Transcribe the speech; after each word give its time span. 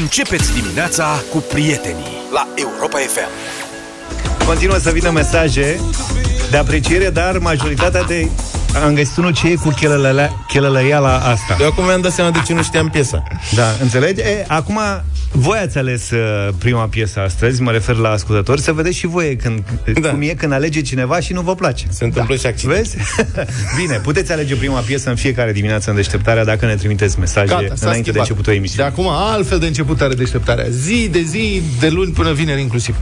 Începeți 0.00 0.52
dimineața 0.52 1.22
cu 1.32 1.38
prietenii 1.38 2.16
la 2.32 2.48
Europa 2.54 2.98
FM. 2.98 3.28
Continuă 4.46 4.76
să 4.78 4.90
vină 4.90 5.10
mesaje 5.10 5.80
de 6.50 6.56
apreciere, 6.56 7.10
dar 7.10 7.38
majoritatea 7.38 8.02
de... 8.02 8.28
Am 8.84 8.94
găsit 8.94 9.16
unul 9.16 9.32
ce 9.32 9.46
e 9.48 9.54
cu 9.54 9.74
chelălăiala 10.48 11.14
asta. 11.16 11.56
Eu 11.60 11.66
acum 11.66 11.84
mi-am 11.84 12.00
dat 12.00 12.12
seama 12.12 12.30
de 12.30 12.42
ce 12.46 12.52
nu 12.52 12.62
știam 12.62 12.88
piesa. 12.88 13.22
Da, 13.54 13.64
înțelegi? 13.80 14.20
E, 14.20 14.44
acum, 14.48 14.80
voi 15.36 15.58
ați 15.58 15.78
ales 15.78 16.10
uh, 16.10 16.48
prima 16.58 16.86
piesă 16.86 17.20
astăzi, 17.20 17.62
mă 17.62 17.70
refer 17.70 17.96
la 17.96 18.08
ascultători, 18.08 18.60
să 18.60 18.72
vedeți 18.72 18.96
și 18.96 19.06
voi 19.06 19.36
când, 19.36 19.62
da. 20.00 20.10
cum 20.10 20.22
e 20.22 20.26
când 20.26 20.52
alege 20.52 20.80
cineva 20.80 21.20
și 21.20 21.32
nu 21.32 21.40
vă 21.40 21.54
place. 21.54 21.86
Se 21.88 22.04
întâmplă 22.04 22.34
da. 22.34 22.40
și 22.40 22.46
accident. 22.46 22.76
Vezi? 22.76 22.96
Bine, 23.80 24.00
puteți 24.02 24.32
alege 24.32 24.56
prima 24.56 24.78
piesă 24.78 25.08
în 25.10 25.16
fiecare 25.16 25.52
dimineață 25.52 25.90
în 25.90 25.96
deșteptarea 25.96 26.44
dacă 26.44 26.66
ne 26.66 26.74
trimiteți 26.74 27.18
mesaje 27.18 27.46
Gata, 27.46 27.60
înainte 27.62 27.80
schimbat. 27.80 28.12
de 28.12 28.18
începutul 28.18 28.52
emisiunii. 28.52 28.90
De 28.90 29.00
acum 29.00 29.08
altfel 29.08 29.58
de 29.58 29.66
început 29.66 30.00
are 30.00 30.14
deșteptarea. 30.14 30.66
Zi 30.68 31.08
de 31.10 31.20
zi, 31.20 31.62
de 31.80 31.88
luni 31.88 32.12
până 32.12 32.32
vineri 32.32 32.60
inclusiv. 32.60 32.96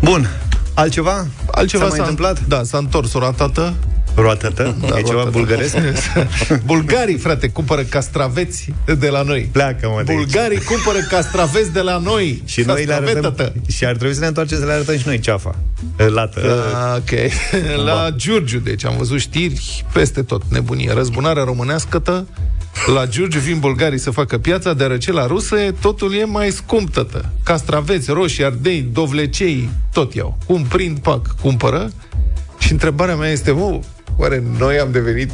Bun, 0.00 0.28
altceva? 0.74 1.26
Altceva 1.50 1.82
s-a 1.82 1.88
mai 1.88 1.98
întâmplat? 1.98 2.40
Da, 2.48 2.62
s-a 2.62 2.78
întors 2.78 3.12
o 3.12 3.18
ratată. 3.18 3.74
Roatătă? 4.14 4.76
Da, 4.80 4.98
e 4.98 5.02
ceva 5.02 5.12
roatătă. 5.12 5.36
bulgăresc? 5.38 5.76
Bulgarii, 6.64 7.16
frate, 7.18 7.48
cumpără 7.48 7.82
castraveți 7.82 8.68
de 8.98 9.08
la 9.08 9.22
noi. 9.22 9.48
Pleacă, 9.52 9.88
mă, 9.88 10.02
de 10.04 10.12
aici. 10.12 10.20
Bulgarii 10.20 10.60
cumpără 10.60 10.98
castraveți 11.08 11.72
de 11.72 11.80
la 11.80 11.98
noi. 11.98 12.42
Și 12.44 12.60
noi 12.60 12.84
le 12.84 12.92
arătăm, 12.94 13.14
Castravetătă. 13.22 13.52
și 13.72 13.84
ar 13.84 13.96
trebui 13.96 14.14
să 14.14 14.20
ne 14.20 14.26
întoarcem 14.26 14.58
să 14.58 14.64
le 14.64 14.72
arătăm 14.72 14.96
și 14.96 15.06
noi 15.06 15.18
ceafa. 15.18 15.54
Lată. 15.96 16.40
Ah, 16.74 16.96
ok. 16.98 17.30
La 17.86 18.10
Giurgiu, 18.16 18.58
deci 18.58 18.84
am 18.84 18.94
văzut 18.96 19.18
știri 19.20 19.84
peste 19.92 20.22
tot, 20.22 20.42
nebunie. 20.48 20.92
Răzbunarea 20.92 21.44
românească 21.44 22.26
la 22.94 23.06
Giurgiu 23.06 23.38
vin 23.38 23.58
bulgarii 23.58 23.98
să 23.98 24.10
facă 24.10 24.38
piața, 24.38 24.72
deoarece 24.74 25.12
la 25.12 25.26
ruse 25.26 25.74
totul 25.80 26.14
e 26.14 26.24
mai 26.24 26.50
scump, 26.50 26.90
tătă. 26.90 27.28
Castraveți, 27.42 28.10
roșii, 28.10 28.44
ardei, 28.44 28.88
dovlecei, 28.92 29.68
tot 29.92 30.14
iau. 30.14 30.38
Cum 30.46 30.62
prind, 30.62 30.98
pac, 30.98 31.34
cumpără. 31.40 31.90
Și 32.58 32.72
întrebarea 32.72 33.16
mea 33.16 33.30
este, 33.30 33.50
mă, 33.50 33.80
oare 34.16 34.42
noi 34.58 34.78
am 34.78 34.90
devenit, 34.90 35.30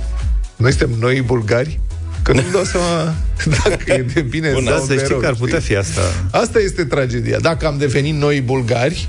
noi 0.57 0.71
suntem 0.73 0.98
noi 1.01 1.23
bulgari? 1.23 1.81
Că 2.23 2.33
nu-mi 2.33 2.51
dau 2.53 2.65
seama 2.65 3.15
dacă 3.65 3.93
e 3.93 4.03
de 4.15 4.20
bine 4.20 4.51
Bun, 4.51 4.65
sau 4.65 4.75
da, 4.75 4.81
să 4.81 4.87
de 4.87 4.95
știi 4.95 5.09
rău, 5.09 5.19
că 5.19 5.27
ar 5.27 5.35
putea 5.35 5.59
știi? 5.59 5.75
fi 5.75 5.81
asta. 5.81 6.01
Asta 6.31 6.59
este 6.59 6.85
tragedia. 6.85 7.39
Dacă 7.39 7.67
am 7.67 7.79
devenit 7.79 8.15
noi 8.15 8.41
bulgari, 8.41 9.09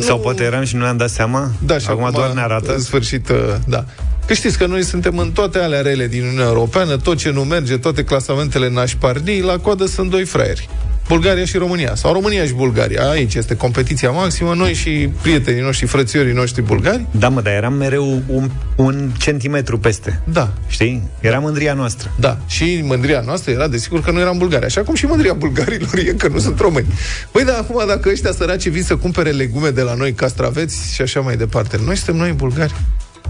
Sau 0.00 0.20
poate 0.20 0.42
eram 0.42 0.64
și 0.64 0.76
nu 0.76 0.82
ne-am 0.82 0.96
dat 0.96 1.10
seama? 1.10 1.50
Da, 1.64 1.78
și 1.78 1.86
acum, 1.88 2.10
doar 2.12 2.32
ne 2.32 2.40
arată. 2.40 2.74
În 2.74 2.80
sfârșit, 2.80 3.28
uh, 3.28 3.54
da. 3.66 3.84
Că 4.26 4.34
știți 4.34 4.58
că 4.58 4.66
noi 4.66 4.82
suntem 4.82 5.18
în 5.18 5.32
toate 5.32 5.58
alea 5.58 5.80
rele 5.80 6.06
din 6.06 6.22
Uniunea 6.22 6.44
Europeană, 6.44 6.96
tot 6.96 7.16
ce 7.16 7.30
nu 7.30 7.44
merge, 7.44 7.76
toate 7.76 8.04
clasamentele 8.04 8.70
nașparnii, 8.70 9.42
la 9.42 9.58
coadă 9.58 9.86
sunt 9.86 10.10
doi 10.10 10.24
fraieri. 10.24 10.68
Bulgaria 11.08 11.44
și 11.44 11.56
România. 11.56 11.94
Sau 11.94 12.12
România 12.12 12.44
și 12.44 12.52
Bulgaria. 12.52 13.08
Aici 13.08 13.34
este 13.34 13.56
competiția 13.56 14.10
maximă. 14.10 14.54
Noi 14.54 14.74
și 14.74 15.08
prietenii 15.22 15.62
noștri, 15.62 15.86
frățiorii 15.86 16.32
noștri 16.32 16.62
bulgari. 16.62 17.06
Da, 17.10 17.28
mă, 17.28 17.40
dar 17.40 17.52
eram 17.52 17.72
mereu 17.72 18.22
un, 18.26 18.50
un 18.76 19.10
centimetru 19.18 19.78
peste. 19.78 20.20
Da. 20.24 20.52
Știi? 20.66 21.02
Era 21.20 21.38
mândria 21.38 21.74
noastră. 21.74 22.10
Da, 22.20 22.38
și 22.46 22.80
mândria 22.84 23.22
noastră 23.26 23.52
era, 23.52 23.68
desigur, 23.68 24.00
că 24.00 24.10
nu 24.10 24.20
eram 24.20 24.38
bulgari. 24.38 24.64
Așa 24.64 24.80
cum 24.82 24.94
și 24.94 25.06
mândria 25.06 25.32
bulgarilor 25.32 25.98
e 25.98 26.14
că 26.16 26.28
nu 26.28 26.38
sunt 26.38 26.60
români. 26.60 26.86
Păi 27.30 27.44
da, 27.44 27.56
acum, 27.56 27.86
dacă 27.86 28.08
ăștia 28.08 28.32
săraci 28.32 28.68
vin 28.68 28.82
să 28.82 28.96
cumpere 28.96 29.30
legume 29.30 29.68
de 29.68 29.82
la 29.82 29.94
noi, 29.94 30.12
castraveți 30.12 30.94
și 30.94 31.02
așa 31.02 31.20
mai 31.20 31.36
departe, 31.36 31.80
noi 31.84 31.96
suntem 31.96 32.16
noi 32.16 32.32
bulgari. 32.32 32.74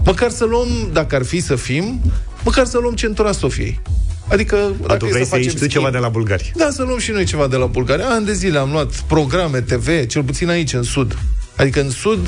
Măcar 0.05 0.29
să 0.29 0.45
luăm, 0.45 0.67
dacă 0.93 1.15
ar 1.15 1.23
fi 1.23 1.39
să 1.41 1.55
fim, 1.55 2.01
măcar 2.43 2.65
să 2.65 2.77
luăm 2.77 2.93
centura 2.93 3.31
Sofiei. 3.31 3.81
Adică, 4.27 4.55
Dar 4.55 4.87
dacă 4.87 4.97
tu 4.97 5.05
e 5.05 5.09
vrei 5.09 5.23
să 5.23 5.29
facem 5.29 5.43
ieși 5.43 5.55
și 5.55 5.61
tu 5.61 5.67
schimb- 5.69 5.71
ceva 5.71 5.89
de 5.89 5.97
la 5.97 6.09
bulgari. 6.09 6.51
Da, 6.55 6.69
să 6.71 6.83
luăm 6.83 6.99
și 6.99 7.11
noi 7.11 7.25
ceva 7.25 7.47
de 7.47 7.55
la 7.55 7.65
Bulgaria. 7.65 8.05
Ani 8.09 8.25
de 8.25 8.33
zile 8.33 8.57
am 8.57 8.71
luat 8.71 8.89
programe 9.07 9.61
TV, 9.61 10.05
cel 10.07 10.23
puțin 10.23 10.49
aici, 10.49 10.73
în 10.73 10.83
Sud. 10.83 11.17
Adică 11.55 11.81
în 11.81 11.89
Sud, 11.89 12.27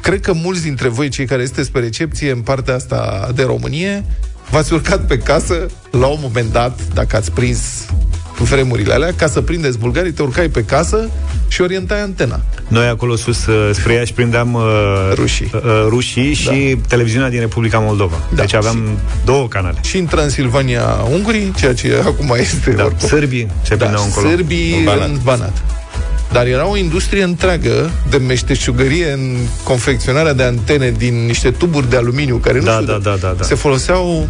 cred 0.00 0.20
că 0.20 0.32
mulți 0.32 0.62
dintre 0.62 0.88
voi, 0.88 1.08
cei 1.08 1.26
care 1.26 1.44
sunteți 1.44 1.70
pe 1.70 1.78
recepție 1.78 2.30
în 2.30 2.40
partea 2.40 2.74
asta 2.74 3.30
de 3.34 3.42
Românie, 3.42 4.04
v-ați 4.50 4.72
urcat 4.72 5.06
pe 5.06 5.18
casă 5.18 5.66
la 5.90 6.06
un 6.06 6.18
moment 6.20 6.52
dat, 6.52 6.80
dacă 6.94 7.16
ați 7.16 7.32
prins 7.32 7.86
vremurile 8.44 8.92
alea, 8.94 9.12
ca 9.16 9.26
să 9.26 9.40
prindeți 9.40 9.78
bulgarii, 9.78 10.12
te 10.12 10.22
urcai 10.22 10.48
pe 10.48 10.64
casă 10.64 11.08
și 11.48 11.60
orientai 11.60 12.00
antena. 12.00 12.40
Noi 12.68 12.86
acolo 12.86 13.16
sus, 13.16 13.46
uh, 13.46 13.70
spre 13.72 13.92
Iași, 13.92 14.12
prindeam 14.12 14.54
uh, 14.54 14.62
Rușii. 15.14 15.50
uh, 15.54 15.60
rușii 15.88 16.34
și 16.34 16.76
televiziunea 16.88 17.28
din 17.30 17.40
Republica 17.40 17.78
Moldova. 17.78 18.16
Da. 18.34 18.40
Deci 18.42 18.54
aveam 18.54 18.98
două 19.24 19.48
canale. 19.48 19.78
Și 19.82 19.96
în 19.98 20.04
Transilvania, 20.06 20.82
Ungurii, 21.10 21.52
ceea 21.56 21.74
ce 21.74 22.02
acum 22.04 22.34
este 22.38 22.70
Da, 22.70 22.84
oricum. 22.84 23.08
sârbii 23.08 23.48
se 23.62 23.74
da, 23.76 23.84
prindeau 23.84 24.04
încolo. 24.04 24.28
sârbii 24.28 24.72
În 24.72 24.78
în 24.78 24.84
Banat. 24.84 24.98
Banat. 25.00 25.16
în 25.16 25.20
Banat. 25.24 25.52
Dar 26.32 26.46
era 26.46 26.66
o 26.68 26.76
industrie 26.76 27.22
întreagă 27.22 27.90
de 28.10 28.16
meșteșugărie 28.16 29.12
în 29.12 29.36
confecționarea 29.62 30.32
de 30.32 30.42
antene 30.42 30.94
din 30.98 31.26
niște 31.26 31.50
tuburi 31.50 31.90
de 31.90 31.96
aluminiu 31.96 32.36
care 32.36 32.58
nu 32.58 32.64
Da, 32.64 32.72
știu 32.72 32.86
da, 32.86 32.92
de, 32.92 33.00
da, 33.02 33.16
da, 33.20 33.34
da. 33.38 33.44
se 33.44 33.54
foloseau 33.54 34.28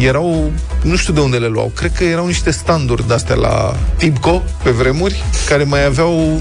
erau, 0.00 0.52
nu 0.82 0.96
știu 0.96 1.12
de 1.12 1.20
unde 1.20 1.36
le 1.36 1.46
luau, 1.46 1.72
cred 1.76 1.92
că 1.92 2.04
erau 2.04 2.26
niște 2.26 2.50
standuri 2.50 3.06
de-astea 3.06 3.34
la 3.34 3.76
Tibco, 3.96 4.42
pe 4.62 4.70
vremuri, 4.70 5.22
care 5.48 5.62
mai 5.64 5.84
aveau 5.84 6.14
uh, 6.34 6.40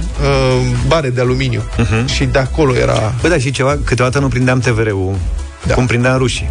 bare 0.88 1.10
de 1.10 1.22
aluminiu. 1.22 1.62
Mhm. 1.78 2.08
Și 2.08 2.26
de 2.26 2.40
acolo 2.40 2.76
era... 2.76 3.14
Bă, 3.22 3.28
da, 3.28 3.38
și 3.38 3.52
ceva, 3.52 3.78
câteodată 3.86 4.20
nu 4.20 4.28
prindeam 4.28 4.60
TVR-ul, 4.60 5.16
Da. 5.68 5.74
cum 5.74 5.86
prindeam 5.86 6.18
rușii. 6.18 6.50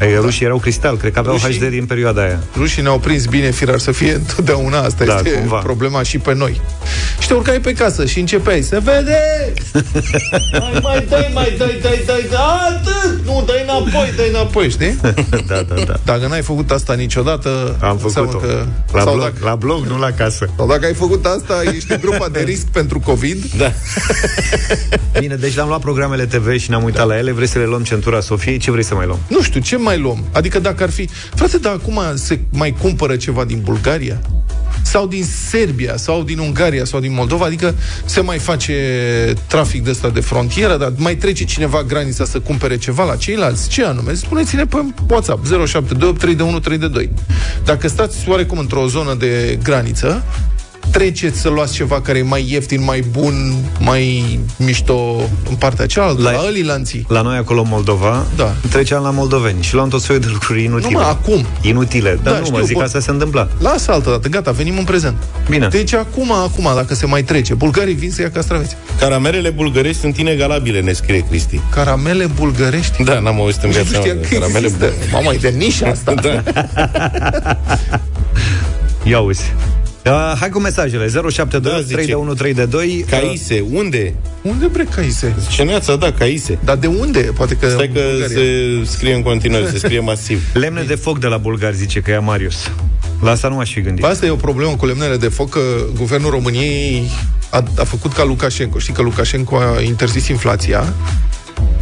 Adică 0.00 0.18
rușii 0.20 0.44
erau 0.44 0.58
cristal, 0.58 0.96
cred 0.96 1.12
că 1.12 1.18
aveau 1.18 1.36
Rușii- 1.36 1.58
HD 1.58 1.68
din 1.70 1.84
perioada 1.86 2.22
aia. 2.22 2.38
Rușii 2.56 2.82
ne-au 2.82 2.98
prins 2.98 3.26
bine, 3.26 3.50
firar 3.50 3.78
să 3.78 3.92
fie 3.92 4.12
întotdeauna 4.12 4.78
Asta 4.78 5.04
Da, 5.04 5.14
este 5.16 5.30
cumva. 5.30 5.56
problema 5.58 6.02
și 6.02 6.18
pe 6.18 6.34
noi 6.34 6.60
Și 7.20 7.28
te 7.28 7.34
urcai 7.34 7.58
pe 7.60 7.72
casă 7.72 8.04
și 8.06 8.18
începeai 8.18 8.62
Să 8.62 8.80
vede! 8.84 9.18
mai, 10.60 10.78
mai 10.82 11.06
dai, 11.08 11.30
mai 11.34 11.54
dai, 11.58 11.78
dai, 11.82 12.02
dai, 12.06 12.26
dai 12.30 12.40
Atât! 12.68 13.24
Nu, 13.24 13.44
dai 13.46 13.62
înapoi, 13.62 14.12
dai 14.16 14.28
înapoi, 14.28 14.70
știi? 14.70 14.96
da, 15.48 15.62
da, 15.68 15.74
da. 15.86 15.94
Dacă 16.04 16.26
n-ai 16.26 16.42
făcut 16.42 16.70
asta 16.70 16.94
niciodată 16.94 17.76
Am 17.80 18.00
înseamnă 18.02 18.30
făcut-o. 18.30 18.46
că, 18.46 18.66
La 18.92 19.00
sau, 19.02 19.12
blog, 19.14 19.24
dacă, 19.24 19.36
la 19.44 19.54
blog, 19.54 19.84
nu 19.86 19.98
la 19.98 20.10
casă. 20.10 20.48
sau 20.56 20.66
dacă 20.66 20.84
ai 20.86 20.94
făcut 20.94 21.24
asta 21.26 21.62
Ești 21.74 21.92
în 21.92 21.98
grupa 22.00 22.28
de 22.32 22.40
risc 22.40 22.66
pentru 22.66 23.00
COVID 23.00 23.44
Da. 23.56 23.72
Bine, 25.18 25.34
deci 25.34 25.54
le-am 25.54 25.68
luat 25.68 25.80
programele 25.80 26.24
TV 26.26 26.56
și 26.58 26.70
ne-am 26.70 26.82
uitat 26.84 27.06
la 27.06 27.16
ele. 27.18 27.32
Vrei 27.32 27.46
să 27.48 27.58
le 27.58 27.64
luăm 27.64 27.82
centura 27.82 28.20
Sofiei? 28.20 28.58
Ce 28.58 28.70
vrei 28.70 28.84
să 28.84 28.94
mai 28.94 29.06
luăm? 29.06 29.18
Nu 29.28 29.42
știu, 29.42 29.60
ce 29.60 29.76
mai 29.84 29.98
luăm? 29.98 30.24
Adică 30.32 30.58
dacă 30.58 30.82
ar 30.82 30.90
fi... 30.90 31.08
Frate, 31.34 31.58
dar 31.58 31.72
acum 31.72 32.00
se 32.14 32.40
mai 32.50 32.74
cumpără 32.80 33.16
ceva 33.16 33.44
din 33.44 33.60
Bulgaria? 33.64 34.20
Sau 34.82 35.06
din 35.06 35.24
Serbia, 35.24 35.96
sau 35.96 36.22
din 36.22 36.38
Ungaria, 36.38 36.84
sau 36.84 37.00
din 37.00 37.12
Moldova? 37.12 37.44
Adică 37.44 37.74
se 38.04 38.20
mai 38.20 38.38
face 38.38 38.74
trafic 39.46 39.84
de 39.84 39.90
ăsta 39.90 40.08
de 40.08 40.20
frontieră, 40.20 40.76
dar 40.76 40.92
mai 40.96 41.16
trece 41.16 41.44
cineva 41.44 41.82
granița 41.82 42.24
să 42.24 42.40
cumpere 42.40 42.76
ceva 42.78 43.04
la 43.04 43.16
ceilalți? 43.16 43.68
Ce 43.68 43.84
anume? 43.84 44.14
Spuneți-ne 44.14 44.64
pe 44.64 44.76
WhatsApp 45.08 45.44
0728 45.46 46.18
321 46.18 46.58
322. 46.58 47.10
Dacă 47.64 47.88
stați 47.88 48.28
oarecum 48.28 48.58
într-o 48.58 48.86
zonă 48.86 49.14
de 49.14 49.58
graniță, 49.62 50.24
treceți 50.90 51.40
să 51.40 51.48
luați 51.48 51.72
ceva 51.72 52.00
care 52.00 52.18
e 52.18 52.22
mai 52.22 52.46
ieftin, 52.50 52.82
mai 52.84 53.04
bun, 53.10 53.54
mai 53.80 54.38
mișto 54.56 55.16
în 55.48 55.54
partea 55.58 55.86
cealaltă, 55.86 56.22
la, 56.22 56.30
La- 56.30 56.36
la 56.40 56.46
Alilanții. 56.46 57.04
La 57.08 57.20
noi 57.20 57.36
acolo 57.36 57.60
în 57.60 57.66
Moldova, 57.68 58.26
Da. 58.36 58.54
treceam 58.70 59.02
la 59.02 59.10
moldoveni 59.10 59.62
și 59.62 59.74
luam 59.74 59.88
tot 59.88 60.02
felul 60.04 60.20
de 60.22 60.28
lucruri 60.32 60.62
inutile. 60.64 60.90
Numai 60.92 61.08
acum. 61.10 61.46
Inutile. 61.60 62.18
Dar 62.22 62.32
Da, 62.32 62.38
nu, 62.38 62.44
știu, 62.44 62.58
mă 62.58 62.64
zic, 62.64 62.74
bun. 62.74 62.82
asta 62.84 63.00
se 63.00 63.10
întâmpla. 63.10 63.48
Lasă 63.58 63.90
altă 63.92 64.10
dată, 64.10 64.28
gata, 64.28 64.50
venim 64.50 64.78
în 64.78 64.84
prezent. 64.84 65.14
Bine. 65.48 65.68
Deci 65.68 65.92
acum, 65.94 66.32
acum, 66.32 66.68
dacă 66.74 66.94
se 66.94 67.06
mai 67.06 67.22
trece, 67.22 67.54
bulgarii 67.54 67.94
vin 67.94 68.10
să 68.10 68.22
ia 68.22 68.30
castraveți. 68.30 68.76
Caramelele 68.98 69.50
bulgărești 69.50 70.00
sunt 70.00 70.16
inegalabile, 70.18 70.80
ne 70.80 70.92
scrie 70.92 71.24
Cristi. 71.28 71.60
Caramele 71.70 72.26
bulgărești? 72.26 73.02
Da, 73.02 73.18
n-am 73.20 73.40
auzit 73.40 73.62
în 73.62 73.68
Nu 73.68 73.74
viața 73.74 73.98
știam 73.98 74.16
mea. 74.16 74.28
că 74.28 74.34
Caramele 74.34 74.64
există. 74.66 74.92
Mamă, 75.12 75.32
e 75.32 75.36
de 75.36 75.48
nișa 75.48 75.86
asta. 75.88 76.14
Da. 76.22 76.42
Ia 79.04 79.20
uzi. 79.20 79.52
Uh, 80.06 80.32
hai 80.40 80.48
cu 80.48 80.58
mesajele. 80.58 81.08
072 81.08 81.60
Da, 81.60 81.68
da, 81.68 81.80
zice. 81.80 81.94
321 81.94 83.04
Caise, 83.10 83.64
unde? 83.72 84.14
Unde 84.42 84.66
bre 84.66 84.84
caise? 84.94 85.34
Ceneața, 85.50 85.96
da, 85.96 86.12
caise. 86.12 86.58
Dar 86.64 86.76
de 86.76 86.86
unde? 86.86 87.20
Poate 87.20 87.54
că 87.56 87.68
Stai 87.68 87.90
că 87.94 87.98
în 87.98 88.10
Bulgaria. 88.10 88.36
se 88.36 88.96
scrie 88.96 89.14
în 89.14 89.22
continuare, 89.22 89.66
se 89.70 89.78
scrie 89.78 90.00
masiv. 90.00 90.42
Lemne 90.62 90.82
de 90.82 90.94
foc 90.94 91.18
de 91.18 91.26
la 91.26 91.36
bulgari, 91.36 91.76
zice 91.76 92.00
că 92.00 92.10
e 92.10 92.18
Marius. 92.18 92.70
La 93.20 93.30
asta 93.30 93.48
nu 93.48 93.58
aș 93.58 93.72
fi 93.72 93.80
gândit. 93.80 94.02
Ba, 94.02 94.08
Asta 94.08 94.26
e 94.26 94.30
o 94.30 94.36
problemă 94.36 94.74
cu 94.76 94.86
lemnele 94.86 95.16
de 95.16 95.28
foc, 95.28 95.50
că 95.50 95.60
guvernul 95.96 96.30
României 96.30 97.10
a, 97.50 97.64
a 97.78 97.84
făcut 97.84 98.12
ca 98.12 98.24
Lukashenko. 98.24 98.78
Știi 98.78 98.92
că 98.92 99.02
Lukashenko 99.02 99.56
a 99.56 99.80
interzis 99.80 100.28
inflația 100.28 100.92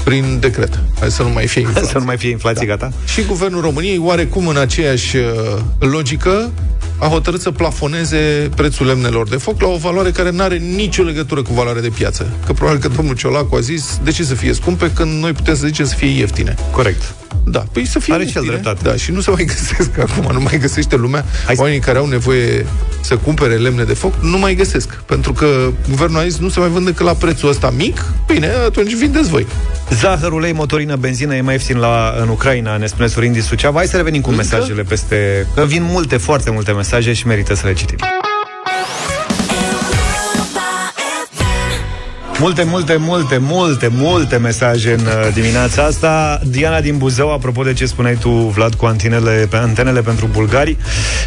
prin 0.05 0.37
decret. 0.41 0.81
Hai 1.00 1.11
să 1.11 1.23
nu 1.23 1.29
mai 1.29 1.46
fie 1.46 1.61
inflație. 1.67 1.88
Să 1.91 1.99
nu 1.99 2.05
mai 2.05 2.17
fie 2.17 2.31
inflație, 2.31 2.67
da. 2.67 2.76
gata? 2.76 2.93
Și 3.06 3.23
guvernul 3.23 3.61
României, 3.61 3.99
oarecum 3.99 4.46
în 4.46 4.56
aceeași 4.56 5.17
uh, 5.17 5.23
logică, 5.79 6.50
a 7.02 7.06
hotărât 7.08 7.40
să 7.40 7.50
plafoneze 7.50 8.49
prețul 8.56 8.87
lemnelor 8.87 9.28
de 9.28 9.37
foc 9.37 9.60
la 9.60 9.69
o 9.69 9.76
valoare 9.76 10.10
care 10.10 10.31
nu 10.31 10.43
are 10.43 10.56
nicio 10.56 11.02
legătură 11.02 11.43
cu 11.43 11.52
valoarea 11.54 11.82
de 11.82 11.88
piață. 11.88 12.26
Că 12.46 12.52
probabil 12.52 12.81
că 12.81 12.88
domnul 12.88 13.14
Ciolacu 13.14 13.56
a 13.56 13.60
zis, 13.60 13.99
de 14.04 14.10
ce 14.10 14.25
să 14.25 14.34
fie 14.34 14.52
scumpe 14.52 14.90
când 14.94 15.22
noi 15.22 15.32
putem 15.32 15.54
să 15.56 15.66
zicem 15.66 15.87
să 15.87 15.94
fie 15.94 16.08
ieftine. 16.08 16.54
Corect. 16.70 17.14
Da, 17.44 17.64
păi 17.72 17.87
să 17.87 17.99
fie 17.99 18.14
Are 18.14 18.25
și 18.26 18.37
el 18.37 18.43
ieftine. 18.43 18.60
dreptate. 18.62 18.88
Da, 18.88 18.96
și 18.96 19.10
nu 19.10 19.20
se 19.20 19.31
mai 19.31 19.44
găsesc 19.44 19.99
acum, 20.08 20.32
nu 20.32 20.40
mai 20.40 20.58
găsește 20.60 20.96
lumea. 20.96 21.25
Hai 21.46 21.54
să- 21.54 21.60
Oamenii 21.60 21.82
care 21.82 21.99
au 21.99 22.06
nevoie 22.06 22.66
să 23.00 23.16
cumpere 23.16 23.55
lemne 23.55 23.84
de 23.84 23.94
foc, 23.94 24.14
nu 24.22 24.38
mai 24.38 24.55
găsesc. 24.55 24.88
Pentru 24.94 25.32
că 25.32 25.46
guvernul 25.90 26.19
a 26.19 26.22
zis, 26.22 26.38
nu 26.38 26.48
se 26.48 26.60
mai 26.60 26.69
vând 26.69 26.87
decât 26.87 27.05
la 27.06 27.12
prețul 27.12 27.48
ăsta 27.48 27.70
mic, 27.76 28.05
bine, 28.26 28.46
atunci 28.66 28.94
vindeți 28.94 29.28
voi. 29.28 29.46
Zahăr, 29.90 30.32
ulei, 30.32 30.52
motorină, 30.52 30.96
benzină 30.96 31.34
e 31.34 31.40
mai 31.40 31.52
ieftin 31.55 31.76
la, 31.78 32.14
în 32.20 32.28
Ucraina, 32.28 32.76
ne 32.76 32.87
spune 32.87 33.06
Sorin 33.08 33.32
din 33.32 33.43
Suceava. 33.43 33.76
Hai 33.78 33.87
să 33.87 33.96
revenim 33.96 34.20
cu 34.20 34.31
mesajele 34.31 34.82
peste... 34.82 35.46
Că 35.55 35.64
vin 35.64 35.82
multe, 35.82 36.16
foarte 36.16 36.50
multe 36.50 36.72
mesaje 36.72 36.90
și 37.00 37.27
merită 37.27 37.55
să 37.55 37.67
le 37.67 37.73
citim. 37.73 37.97
Multe, 42.43 42.62
multe, 42.62 42.97
multe, 42.97 43.39
multe, 43.39 43.89
multe 43.93 44.37
mesaje 44.37 44.93
în 44.93 45.06
uh, 45.06 45.33
dimineața 45.35 45.83
asta. 45.83 46.41
Diana 46.47 46.81
din 46.81 46.97
Buzău, 46.99 47.33
apropo 47.33 47.62
de 47.62 47.73
ce 47.73 47.87
spuneai 47.87 48.15
tu, 48.21 48.31
Vlad, 48.31 48.75
cu 48.75 48.85
antenele, 48.87 49.47
pe 49.50 49.56
antenele 49.56 50.00
pentru 50.00 50.29
bulgari. 50.33 50.77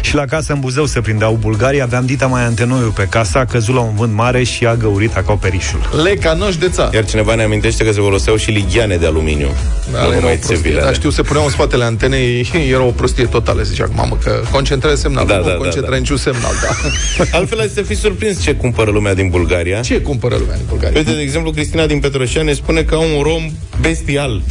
Și 0.00 0.14
la 0.14 0.24
casă 0.24 0.52
în 0.52 0.60
Buzău 0.60 0.86
se 0.86 1.00
prindeau 1.00 1.38
bulgarii. 1.40 1.82
Aveam 1.82 2.06
dita 2.06 2.26
mai 2.26 2.44
antenoiul 2.44 2.90
pe 2.90 3.06
casa, 3.10 3.38
a 3.40 3.44
căzut 3.44 3.74
la 3.74 3.80
un 3.80 3.94
vânt 3.94 4.12
mare 4.12 4.42
și 4.42 4.66
a 4.66 4.74
găurit 4.74 5.16
acoperișul. 5.16 6.02
Leca 6.02 6.32
noș 6.32 6.56
de 6.56 6.68
ța. 6.68 6.90
Iar 6.94 7.04
cineva 7.04 7.34
ne 7.34 7.42
amintește 7.42 7.84
că 7.84 7.92
se 7.92 8.00
foloseau 8.00 8.36
și 8.36 8.50
ligheane 8.50 8.96
de 8.96 9.06
aluminiu. 9.06 9.48
Da, 9.92 9.98
nu 9.98 10.06
era 10.06 10.16
o 10.16 10.20
numai 10.20 10.34
prostie. 10.34 10.56
țevile. 10.56 10.80
Da, 10.80 10.92
știu, 10.92 11.10
se 11.10 11.22
puneau 11.22 11.44
în 11.44 11.50
spatele 11.50 11.84
antenei, 11.84 12.50
era 12.72 12.82
o 12.82 12.90
prostie 12.90 13.24
totală, 13.24 13.62
zicea 13.62 13.88
mamă, 13.94 14.18
că 14.22 14.40
concentrezi 14.50 15.00
semnal, 15.00 15.26
Da, 15.26 15.36
nu 15.36 15.42
da, 15.42 15.48
da, 15.48 15.54
concentrezi 15.54 15.90
da. 15.90 15.96
niciun 15.96 16.16
semnal, 16.16 16.52
da. 16.62 17.38
Altfel 17.38 17.60
ați 17.60 17.74
să 17.74 17.82
fi 17.82 17.94
surprins 17.94 18.42
ce 18.42 18.54
cumpără 18.54 18.90
lumea 18.90 19.14
din 19.14 19.28
Bulgaria. 19.28 19.80
Ce 19.80 20.00
cumpără 20.00 20.36
lumea 20.38 20.54
în 20.54 20.62
Bulgaria? 20.68 21.04
Uite, 21.06 21.18
de 21.18 21.24
exemplu, 21.24 21.50
Cristina 21.50 21.86
din 21.86 22.00
Petroșan 22.00 22.44
ne 22.44 22.52
spune 22.52 22.82
că 22.82 22.94
au 22.94 23.16
un 23.16 23.22
rom 23.22 23.52
bestial. 23.80 24.42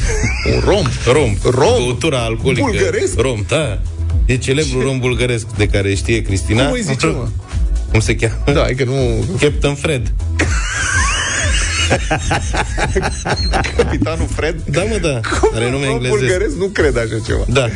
Un 0.53 0.59
rom. 0.65 0.85
Rom. 1.05 1.37
Rom? 1.43 1.83
Băutura 1.83 2.19
alcoolică. 2.19 2.65
Bulgăresc? 2.69 3.19
Rom, 3.19 3.43
da. 3.47 3.79
E 4.25 4.37
celebrul 4.37 4.81
rom 4.81 4.99
bulgăresc 4.99 5.45
de 5.57 5.67
care 5.67 5.93
știe 5.95 6.21
Cristina. 6.21 6.63
Cum 6.63 6.73
îi 6.73 6.81
zice, 6.81 7.05
mă? 7.05 7.27
Cum 7.91 7.99
se 7.99 8.15
cheamă? 8.15 8.59
Da, 8.59 8.67
e 8.69 8.73
că 8.73 8.83
nu... 8.83 9.25
Captain 9.39 9.75
Fred. 9.75 10.13
Capitanul 13.77 14.27
Fred? 14.35 14.61
Da, 14.69 14.83
mă, 14.83 14.97
da. 14.97 15.19
Are 15.53 15.69
nume 15.69 15.85
Rom 15.85 15.93
englezesc. 15.93 16.19
bulgăresc 16.19 16.55
nu 16.55 16.65
cred 16.65 16.97
așa 16.97 17.19
ceva. 17.25 17.43
Da. 17.47 17.67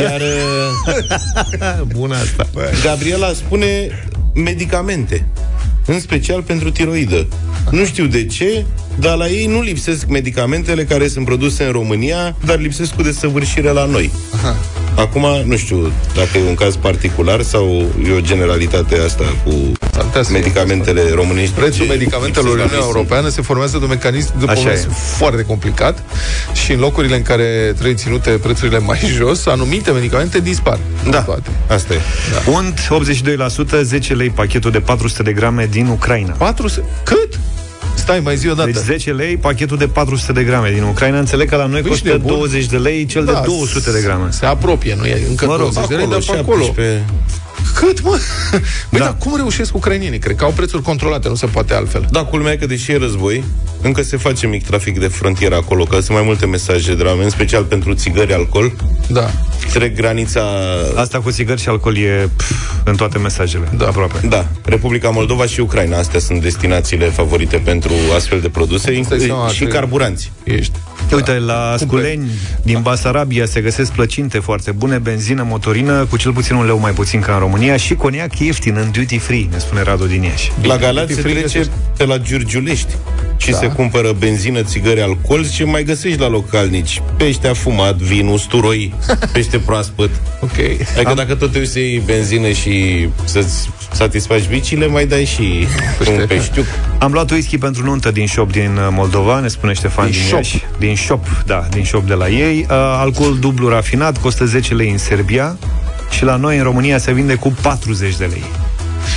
Iar 0.00 0.20
uh, 0.20 1.86
Bună 1.96 2.14
asta. 2.16 2.48
Gabriela 2.82 3.32
spune 3.32 3.68
medicamente, 4.34 5.26
în 5.86 6.00
special 6.00 6.42
pentru 6.42 6.70
tiroidă. 6.70 7.26
Nu 7.70 7.84
știu 7.84 8.06
de 8.06 8.24
ce, 8.26 8.64
dar 8.98 9.16
la 9.16 9.28
ei 9.28 9.46
nu 9.46 9.60
lipsesc 9.60 10.06
medicamentele 10.08 10.84
care 10.84 11.08
sunt 11.08 11.24
produse 11.24 11.64
în 11.64 11.72
România, 11.72 12.34
dar 12.44 12.58
lipsesc 12.58 12.94
cu 12.94 13.02
desăvârșire 13.02 13.70
la 13.70 13.84
noi. 13.84 14.10
Acum, 14.94 15.26
nu 15.44 15.56
știu 15.56 15.92
dacă 16.14 16.38
e 16.38 16.48
un 16.48 16.54
caz 16.54 16.76
particular 16.76 17.42
sau 17.42 17.84
e 18.08 18.12
o 18.16 18.20
generalitate 18.20 18.98
asta 19.06 19.24
cu 19.44 19.52
Fantastic. 19.90 20.34
medicamentele 20.36 21.10
românești. 21.14 21.54
Prețul 21.54 21.84
ce 21.84 21.90
medicamentelor 21.90 22.50
în 22.50 22.56
lipsesc 22.56 22.56
la 22.56 22.64
Uniunea 22.64 22.76
noi 22.76 22.82
sunt. 22.82 22.94
Europeană 22.96 23.28
se 23.28 23.42
formează 23.42 23.78
de 23.78 23.84
un 23.84 23.90
mecanism, 23.90 24.38
după 24.38 24.50
Așa 24.50 24.60
un 24.60 24.66
e. 24.66 24.70
mecanism 24.70 25.00
foarte 25.16 25.42
complicat 25.42 26.02
și 26.64 26.72
în 26.72 26.78
locurile 26.78 27.16
în 27.16 27.22
care 27.22 27.70
trebuie 27.72 27.94
ținute 27.94 28.30
prețurile 28.30 28.78
mai 28.78 28.98
jos, 29.16 29.46
anumite 29.46 29.90
medicamente 29.90 30.40
dispar. 30.40 30.78
Nu 31.04 31.10
Da, 31.10 31.20
Toate. 31.22 31.50
asta 31.66 31.94
e. 31.94 32.00
Unt, 32.50 32.88
82%, 33.78 33.82
10 33.82 34.14
lei 34.14 34.30
pachetul 34.30 34.70
de 34.70 34.80
400 34.80 35.22
de 35.22 35.32
grame 35.32 35.68
din 35.70 35.86
Ucraina. 35.86 36.32
4 36.32 36.66
Cât? 37.04 37.38
Stai, 38.06 38.20
mai 38.20 38.36
zi 38.36 38.48
o 38.48 38.54
dată. 38.54 38.70
Deci 38.70 38.82
10 38.82 39.12
lei 39.12 39.36
pachetul 39.36 39.76
de 39.76 39.88
400 39.88 40.32
de 40.32 40.42
grame 40.42 40.70
din 40.70 40.82
Ucraina. 40.82 41.18
Înțeleg 41.18 41.48
că 41.48 41.56
la 41.56 41.66
noi 41.66 41.78
Ești 41.78 41.90
costă 41.90 42.08
nebun? 42.08 42.26
20 42.28 42.66
de 42.66 42.76
lei 42.76 43.06
cel 43.06 43.24
de 43.24 43.32
200 43.44 43.90
de 43.90 44.00
grame. 44.02 44.30
Se 44.30 44.46
apropie, 44.46 44.94
nu 44.98 45.04
e 45.04 45.26
încă 45.28 45.46
Mă 45.46 45.56
rog, 45.56 45.72
20 45.72 45.88
de 45.88 45.94
lei, 45.94 46.06
dar 46.06 46.18
pe 46.18 46.38
acolo. 46.38 46.64
17. 46.64 47.04
Cât, 47.74 48.02
mă? 48.02 48.18
Băi, 48.50 48.60
Da. 48.90 48.98
dar 48.98 49.16
cum 49.18 49.36
reușesc 49.36 49.74
ucrainienii? 49.74 50.18
Cred 50.18 50.36
că 50.36 50.44
au 50.44 50.50
prețuri 50.50 50.82
controlate, 50.82 51.28
nu 51.28 51.34
se 51.34 51.46
poate 51.46 51.74
altfel. 51.74 52.06
Da, 52.10 52.24
culmea 52.24 52.52
e 52.52 52.56
că 52.56 52.66
deși 52.66 52.92
e 52.92 52.96
război, 52.98 53.44
încă 53.82 54.02
se 54.02 54.16
face 54.16 54.46
mic 54.46 54.66
trafic 54.66 54.98
de 54.98 55.06
frontieră 55.06 55.54
acolo, 55.54 55.84
că 55.84 55.94
sunt 56.00 56.16
mai 56.16 56.22
multe 56.26 56.46
mesaje 56.46 56.94
de 56.94 57.02
la 57.02 57.08
oameni, 57.08 57.24
în 57.24 57.30
special 57.30 57.62
pentru 57.64 57.94
țigări, 57.94 58.32
alcool. 58.32 58.72
Da. 59.08 59.30
Trec 59.72 59.94
granița... 59.96 60.42
Asta 60.96 61.20
cu 61.20 61.30
țigări 61.30 61.60
și 61.60 61.68
alcool 61.68 61.96
e 61.96 62.28
pf, 62.36 62.50
în 62.84 62.96
toate 62.96 63.18
mesajele, 63.18 63.68
Da. 63.76 63.86
aproape. 63.86 64.26
Da, 64.28 64.46
Republica 64.64 65.08
Moldova 65.10 65.46
și 65.46 65.60
Ucraina, 65.60 65.98
astea 65.98 66.20
sunt 66.20 66.42
destinațiile 66.42 67.04
favorite 67.06 67.56
pentru 67.56 67.92
astfel 68.16 68.40
de 68.40 68.48
produse, 68.48 68.76
Îți 68.76 68.86
dai 68.86 68.96
inclu- 68.96 69.18
seama, 69.18 69.48
și 69.48 69.54
trebuie- 69.56 69.78
carburanți. 69.78 70.32
Ești. 70.44 70.78
Uite, 71.14 71.38
la 71.38 71.74
Cumpere. 71.78 71.78
Sculeni, 71.78 72.30
din 72.62 72.80
Basarabia, 72.82 73.46
se 73.46 73.60
găsesc 73.60 73.92
plăcinte 73.92 74.38
foarte 74.38 74.70
bune, 74.70 74.98
benzină, 74.98 75.42
motorină, 75.48 76.04
cu 76.10 76.16
cel 76.16 76.32
puțin 76.32 76.54
un 76.56 76.64
leu 76.66 76.78
mai 76.78 76.92
puțin 76.92 77.20
ca 77.20 77.32
în 77.32 77.38
România 77.38 77.76
și 77.76 77.94
coniac 77.94 78.38
ieftin 78.38 78.76
în 78.76 78.90
duty 78.90 79.18
free, 79.18 79.46
ne 79.50 79.58
spune 79.58 79.82
Radu 79.82 80.06
din 80.06 80.22
Iași. 80.22 80.52
La 80.62 80.76
Galați 80.76 81.14
se 81.14 81.20
Free 81.20 81.32
trece 81.32 81.58
găsești. 81.58 81.70
pe 81.96 82.04
la 82.04 82.18
Giurgiulești 82.18 82.94
și 83.36 83.50
Da. 83.50 83.56
se 83.56 83.66
cumpără 83.66 84.12
benzină, 84.18 84.62
țigări, 84.62 85.00
alcool 85.00 85.48
și 85.48 85.62
mai 85.64 85.82
găsești 85.84 86.20
la 86.20 86.28
localnici 86.28 87.02
pește 87.16 87.48
afumat, 87.48 87.96
vin, 87.96 88.26
usturoi, 88.26 88.94
pește 89.32 89.58
proaspăt. 89.58 90.10
Ok. 90.40 90.52
Adică 90.96 91.12
dacă 91.16 91.34
tot 91.34 91.52
te 91.52 91.58
uiți 91.58 91.72
să 91.72 91.78
iei 91.78 92.02
benzină 92.06 92.48
și 92.50 93.08
să-ți 93.24 93.68
satisfaci 93.92 94.48
bicile, 94.48 94.86
mai 94.86 95.06
dai 95.06 95.24
și 95.24 95.66
un 96.10 96.24
peștiuc. 96.26 96.66
Am 96.98 97.12
luat 97.12 97.30
whisky 97.30 97.58
pentru 97.58 97.84
nuntă 97.84 98.10
din 98.10 98.26
shop 98.26 98.52
din 98.52 98.70
uh, 98.76 98.88
Moldova, 98.90 99.40
ne 99.40 99.48
spune 99.48 99.72
Ștefan 99.72 100.04
Din 100.10 100.14
din, 100.14 100.22
shop. 100.26 100.36
Iași. 100.38 100.64
Din 100.78 100.94
shop, 100.96 101.42
da, 101.46 101.66
din 101.70 101.84
shop 101.84 102.06
de 102.06 102.14
la 102.14 102.28
ei. 102.28 102.66
Uh, 102.70 102.76
alcool 102.76 103.38
dublu 103.38 103.68
rafinat 103.68 104.20
costă 104.20 104.44
10 104.44 104.74
lei 104.74 104.90
în 104.90 104.98
Serbia 104.98 105.56
și 106.10 106.24
la 106.24 106.36
noi 106.36 106.56
în 106.56 106.62
România 106.62 106.98
se 106.98 107.12
vinde 107.12 107.34
cu 107.34 107.56
40 107.62 108.16
de 108.16 108.24
lei. 108.24 108.44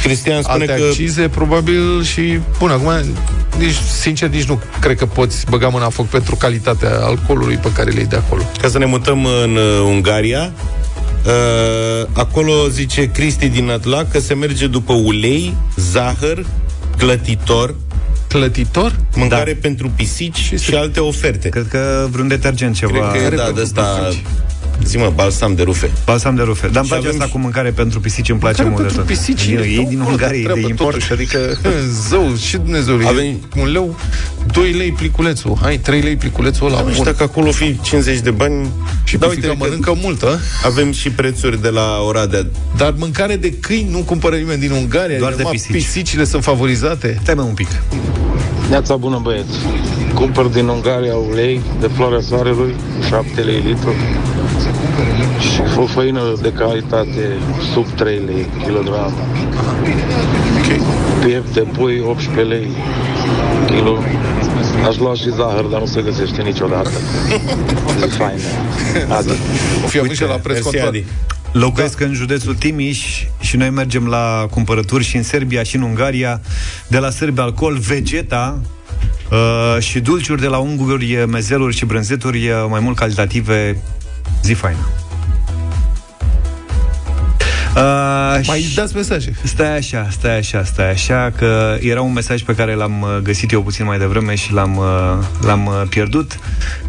Cristian 0.03 0.41
spune 0.41 0.63
Alte 0.63 0.81
că 0.81 0.87
accize, 0.87 1.27
probabil, 1.27 2.03
și... 2.03 2.39
Bun, 2.59 2.69
acum, 2.69 2.91
nici, 3.57 3.75
sincer, 3.99 4.29
nici 4.29 4.43
nu 4.43 4.61
cred 4.79 4.97
că 4.97 5.05
poți 5.05 5.45
băga 5.49 5.67
mâna 5.67 5.85
în 5.85 5.89
foc 5.89 6.05
pentru 6.05 6.35
calitatea 6.35 6.99
alcoolului 7.01 7.55
pe 7.55 7.71
care 7.71 7.89
le 7.89 7.97
iei 7.97 8.07
de 8.07 8.15
acolo. 8.15 8.41
Ca 8.61 8.67
să 8.67 8.77
ne 8.77 8.85
mutăm 8.85 9.25
în 9.43 9.55
uh, 9.55 9.81
Ungaria, 9.85 10.51
uh, 11.25 12.07
acolo 12.13 12.67
zice 12.67 13.11
Cristi 13.11 13.47
din 13.47 13.65
Nătlac 13.65 14.11
că 14.11 14.19
se 14.19 14.33
merge 14.33 14.67
după 14.67 14.93
ulei, 14.93 15.55
zahăr, 15.75 16.45
clătitor, 16.97 17.75
Clătitor? 18.29 18.95
mâncare 19.15 19.53
pentru 19.53 19.91
pisici 19.95 20.37
și, 20.37 20.57
se- 20.57 20.75
alte 20.75 20.99
oferte. 20.99 21.49
Cred 21.49 21.67
că 21.67 22.07
vreun 22.11 22.27
detergent 22.27 22.75
ceva. 22.75 22.91
Cred 23.09 23.11
că 23.11 23.17
e, 23.17 23.21
Care 23.21 23.35
da, 23.35 23.43
pentru 23.43 23.63
de 23.63 23.79
asta, 23.79 23.81
pisici? 24.07 24.23
Zi-mă, 24.83 25.11
balsam 25.15 25.55
de 25.55 25.63
rufe. 25.63 25.91
Balsam 26.05 26.35
de 26.35 26.41
rufe. 26.41 26.67
Dar 26.67 26.75
îmi 26.75 26.83
Și 26.85 26.89
place 26.89 27.05
avem 27.07 27.11
asta 27.19 27.25
și- 27.25 27.31
cu 27.31 27.37
mâncare 27.39 27.69
pentru 27.71 27.99
pisici, 27.99 28.29
îmi 28.29 28.39
place 28.39 28.55
Care 28.55 28.69
mult 28.69 28.81
de 28.81 28.87
pentru 28.87 29.05
tot. 29.05 29.15
pisici? 29.15 29.45
Ei, 29.45 29.55
ei 29.77 29.85
din 29.89 29.99
Acolo 29.99 30.11
Ungaria, 30.11 30.31
de 30.35 30.37
e 30.39 30.41
treabă, 30.43 30.59
de 30.61 30.67
import. 30.67 30.91
totuși, 30.91 31.11
Adică, 31.11 31.39
zău, 32.09 32.35
și 32.35 32.57
Dumnezeu, 32.57 32.95
Avem- 32.95 33.07
Avem... 33.07 33.39
un 33.57 33.71
leu, 33.71 33.95
2 34.51 34.71
lei 34.71 34.91
pliculețul, 34.91 35.57
hai, 35.61 35.77
3 35.77 36.01
lei 36.01 36.15
pliculețul 36.15 36.67
ăla, 36.67 36.81
Nu 36.81 36.89
știu 36.89 37.03
bun. 37.03 37.11
dacă 37.11 37.23
acolo 37.23 37.51
fi 37.51 37.79
50 37.81 38.19
de 38.19 38.31
bani 38.31 38.67
Și 39.03 39.17
da, 39.17 39.25
da, 39.25 39.31
uite, 39.31 39.47
că 39.47 39.53
mănâncă 39.57 39.93
multă, 40.01 40.39
avem 40.65 40.91
și 40.91 41.09
prețuri 41.09 41.61
de 41.61 41.69
la 41.69 42.01
Oradea. 42.07 42.45
dar 42.77 42.93
mâncare 42.97 43.35
de 43.35 43.53
câini 43.59 43.89
nu 43.91 43.97
cumpără 43.97 44.35
nimeni 44.35 44.59
din 44.59 44.71
Ungaria, 44.71 45.17
Doar 45.17 45.31
de 45.31 45.37
numai 45.37 45.51
pisici. 45.53 45.71
pisicile 45.71 46.23
sunt 46.23 46.43
favorizate. 46.43 47.17
Stai 47.21 47.33
mă 47.33 47.41
un 47.41 47.53
pic. 47.53 47.67
Neața 48.69 48.95
bună 48.95 49.19
băieți 49.23 49.49
Cumpăr 50.13 50.45
din 50.45 50.67
Ungaria 50.67 51.15
ulei 51.15 51.61
de 51.79 51.89
floarea 51.95 52.19
soarelui 52.21 52.75
7 53.07 53.41
lei 53.41 53.63
litru 53.65 53.89
Și 53.91 54.38
o 55.77 55.85
făină 55.85 56.21
de 56.41 56.53
calitate 56.53 57.37
sub 57.73 57.87
3 57.95 58.21
lei 58.25 58.47
kilogram 58.65 59.13
Piept 61.25 61.53
de 61.53 61.59
pui 61.59 62.03
18 62.05 62.53
lei 62.53 62.67
kilo 63.65 63.97
Aș 64.87 64.97
lua 64.97 65.13
și 65.13 65.29
zahăr, 65.35 65.63
dar 65.63 65.79
nu 65.79 65.85
se 65.85 66.01
găsește 66.01 66.41
niciodată 66.41 66.89
Zi 67.99 68.17
faină 68.17 68.41
Adi 69.09 69.31
O 69.83 69.87
fi 69.87 69.99
avut 69.99 70.15
și 70.15 70.21
la 70.21 70.27
preț 70.27 70.45
Mersi, 70.45 70.63
control. 70.63 70.87
Adi. 70.87 71.03
Locuiesc 71.51 71.99
în 71.99 72.13
județul 72.13 72.55
Timiș 72.55 73.23
și 73.39 73.57
noi 73.57 73.69
mergem 73.69 74.07
la 74.07 74.45
cumpărături 74.49 75.03
și 75.03 75.15
în 75.15 75.23
Serbia 75.23 75.63
și 75.63 75.75
în 75.75 75.81
Ungaria. 75.81 76.41
De 76.87 76.97
la 76.97 77.09
sârbi 77.09 77.39
alcool, 77.39 77.77
vegeta 77.77 78.61
uh, 79.31 79.81
și 79.81 79.99
dulciuri 79.99 80.41
de 80.41 80.47
la 80.47 80.57
unguri, 80.57 81.25
mezeluri 81.27 81.75
și 81.75 81.85
brânzeturi 81.85 82.49
uh, 82.49 82.65
mai 82.69 82.79
mult 82.79 82.97
calitative. 82.97 83.81
Zi 84.43 84.53
faină. 84.53 84.87
Uh, 87.75 88.41
Mai 88.47 88.59
și- 88.61 88.75
dați 88.75 88.95
mesaje. 88.95 89.33
Stai 89.43 89.77
așa, 89.77 90.07
stai 90.11 90.37
așa, 90.37 90.63
stai 90.63 90.89
așa 90.91 91.31
Că 91.37 91.77
era 91.81 92.01
un 92.01 92.13
mesaj 92.13 92.41
pe 92.43 92.55
care 92.55 92.73
l-am 92.73 93.01
uh, 93.01 93.17
găsit 93.23 93.51
eu 93.51 93.63
puțin 93.63 93.85
mai 93.85 93.97
devreme 93.97 94.35
Și 94.35 94.53
l-am, 94.53 94.77
uh, 94.77 95.25
l-am 95.41 95.65
uh, 95.65 95.81
pierdut 95.89 96.39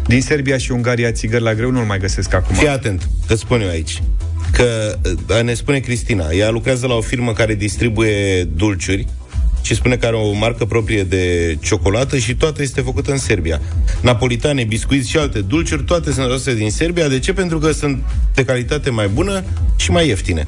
Din 0.07 0.21
Serbia 0.21 0.57
și 0.57 0.71
Ungaria 0.71 1.11
țigări 1.11 1.43
la 1.43 1.53
greu 1.53 1.71
Nu-l 1.71 1.83
mai 1.85 1.97
găsesc 1.99 2.33
acum 2.33 2.55
Fii 2.55 2.67
atent, 2.67 3.09
îți 3.27 3.41
spun 3.41 3.61
eu 3.61 3.69
aici. 3.69 4.01
că 4.51 4.97
uh, 5.29 5.41
ne 5.41 5.53
spune 5.53 5.79
Cristina, 5.79 6.25
ea 6.31 6.49
lucrează 6.49 6.87
la 6.87 6.93
o 6.93 7.01
firmă 7.01 7.33
care 7.33 7.55
distribuie 7.55 8.43
dulciuri 8.43 9.07
și 9.61 9.75
spune 9.75 9.95
că 9.95 10.05
are 10.05 10.15
o 10.15 10.31
marcă 10.31 10.65
proprie 10.65 11.03
de 11.03 11.57
ciocolată 11.61 12.17
și 12.17 12.35
toată 12.35 12.61
este 12.61 12.81
făcută 12.81 13.11
în 13.11 13.17
Serbia. 13.17 13.61
Napolitane, 14.01 14.63
biscuiți 14.63 15.09
și 15.09 15.17
alte 15.17 15.39
dulciuri, 15.39 15.83
toate 15.83 16.11
sunt 16.11 16.25
aduse 16.25 16.53
din 16.55 16.71
Serbia. 16.71 17.07
De 17.07 17.19
ce? 17.19 17.33
Pentru 17.33 17.57
că 17.59 17.71
sunt 17.71 18.03
de 18.33 18.43
calitate 18.45 18.89
mai 18.89 19.07
bună 19.07 19.43
și 19.75 19.91
mai 19.91 20.07
ieftine. 20.07 20.47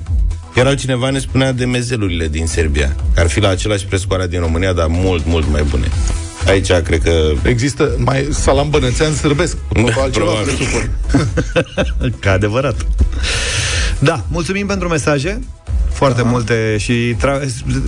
Iar 0.58 0.66
altcineva 0.66 1.10
ne 1.10 1.20
spunea 1.20 1.52
de 1.52 1.66
mezelurile 1.66 2.28
din 2.28 2.46
Serbia, 2.48 2.96
că 3.14 3.20
ar 3.20 3.28
fi 3.30 3.40
la 3.40 3.50
același 3.50 3.86
preț 3.86 4.02
cu 4.04 4.14
alea 4.14 4.28
din 4.28 4.40
România, 4.40 4.74
dar 4.74 4.88
mult, 4.90 5.26
mult 5.26 5.50
mai 5.52 5.64
bune. 5.64 5.88
Aici 6.48 6.72
cred 6.72 7.02
că... 7.02 7.32
Există 7.44 7.96
mai 7.98 8.28
salam 8.32 8.70
bănățean 8.70 9.14
sârbesc. 9.14 9.58
Cu 9.70 9.80
altceva, 10.02 10.26
Probabil. 10.26 10.54
presupun. 10.56 10.90
Ca 12.20 12.32
adevărat. 12.32 12.86
Da, 14.00 14.26
mulțumim 14.32 14.68
pentru 14.68 14.88
mesaje. 14.88 15.40
Foarte 15.94 16.22
Aha. 16.22 16.30
multe 16.30 16.76
și 16.80 17.16
tra- 17.18 17.42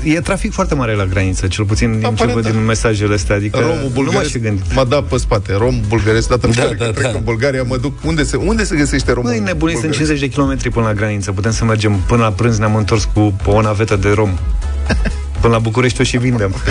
e 0.04 0.20
trafic 0.20 0.52
foarte 0.54 0.76
mare 0.76 0.96
la 0.96 1.06
graniță, 1.06 1.48
cel 1.48 1.66
puțin 1.66 1.92
din 1.92 2.00
ce 2.00 2.06
Aparent, 2.06 2.34
văd 2.34 2.44
da. 2.44 2.50
din 2.50 2.66
mesajele 2.66 3.14
astea. 3.14 3.36
Adică 3.36 3.60
Romul 3.60 3.76
nu 3.76 3.82
m-aș 3.84 3.94
bulgaresc 3.94 4.32
fi 4.32 4.40
gândit. 4.40 4.74
m-a 4.74 4.84
dat 4.84 5.04
pe 5.04 5.18
spate. 5.18 5.54
Rom 5.58 5.82
bulgaresc, 5.88 6.28
dată 6.28 6.48
Da, 6.48 6.54
da, 6.62 6.68
da, 6.68 6.74
da, 6.78 6.86
da. 6.86 6.92
trec 6.92 7.14
în 7.16 7.22
Bulgaria, 7.24 7.64
mă 7.64 7.78
duc. 7.78 7.94
Unde 8.04 8.24
se, 8.24 8.36
unde 8.36 8.64
se 8.64 8.76
găsește 8.76 9.12
romul? 9.12 9.30
Noi 9.30 9.40
nebunii 9.40 9.76
sunt 9.76 9.88
bulgaresc? 9.88 9.98
50 9.98 10.20
de 10.20 10.28
kilometri 10.28 10.70
până 10.70 10.86
la 10.86 10.94
graniță. 10.94 11.32
Putem 11.32 11.52
să 11.52 11.66
mergem 11.66 11.94
până 12.08 12.24
la 12.24 12.32
prânz, 12.32 12.58
ne-am 12.58 12.76
întors 12.76 13.08
cu 13.14 13.36
o 13.46 13.62
navetă 13.62 13.96
de 13.96 14.10
rom. 14.10 14.30
Până 15.42 15.54
la 15.54 15.60
București 15.60 16.02
o 16.02 16.04
și 16.04 16.18
vindem. 16.18 16.56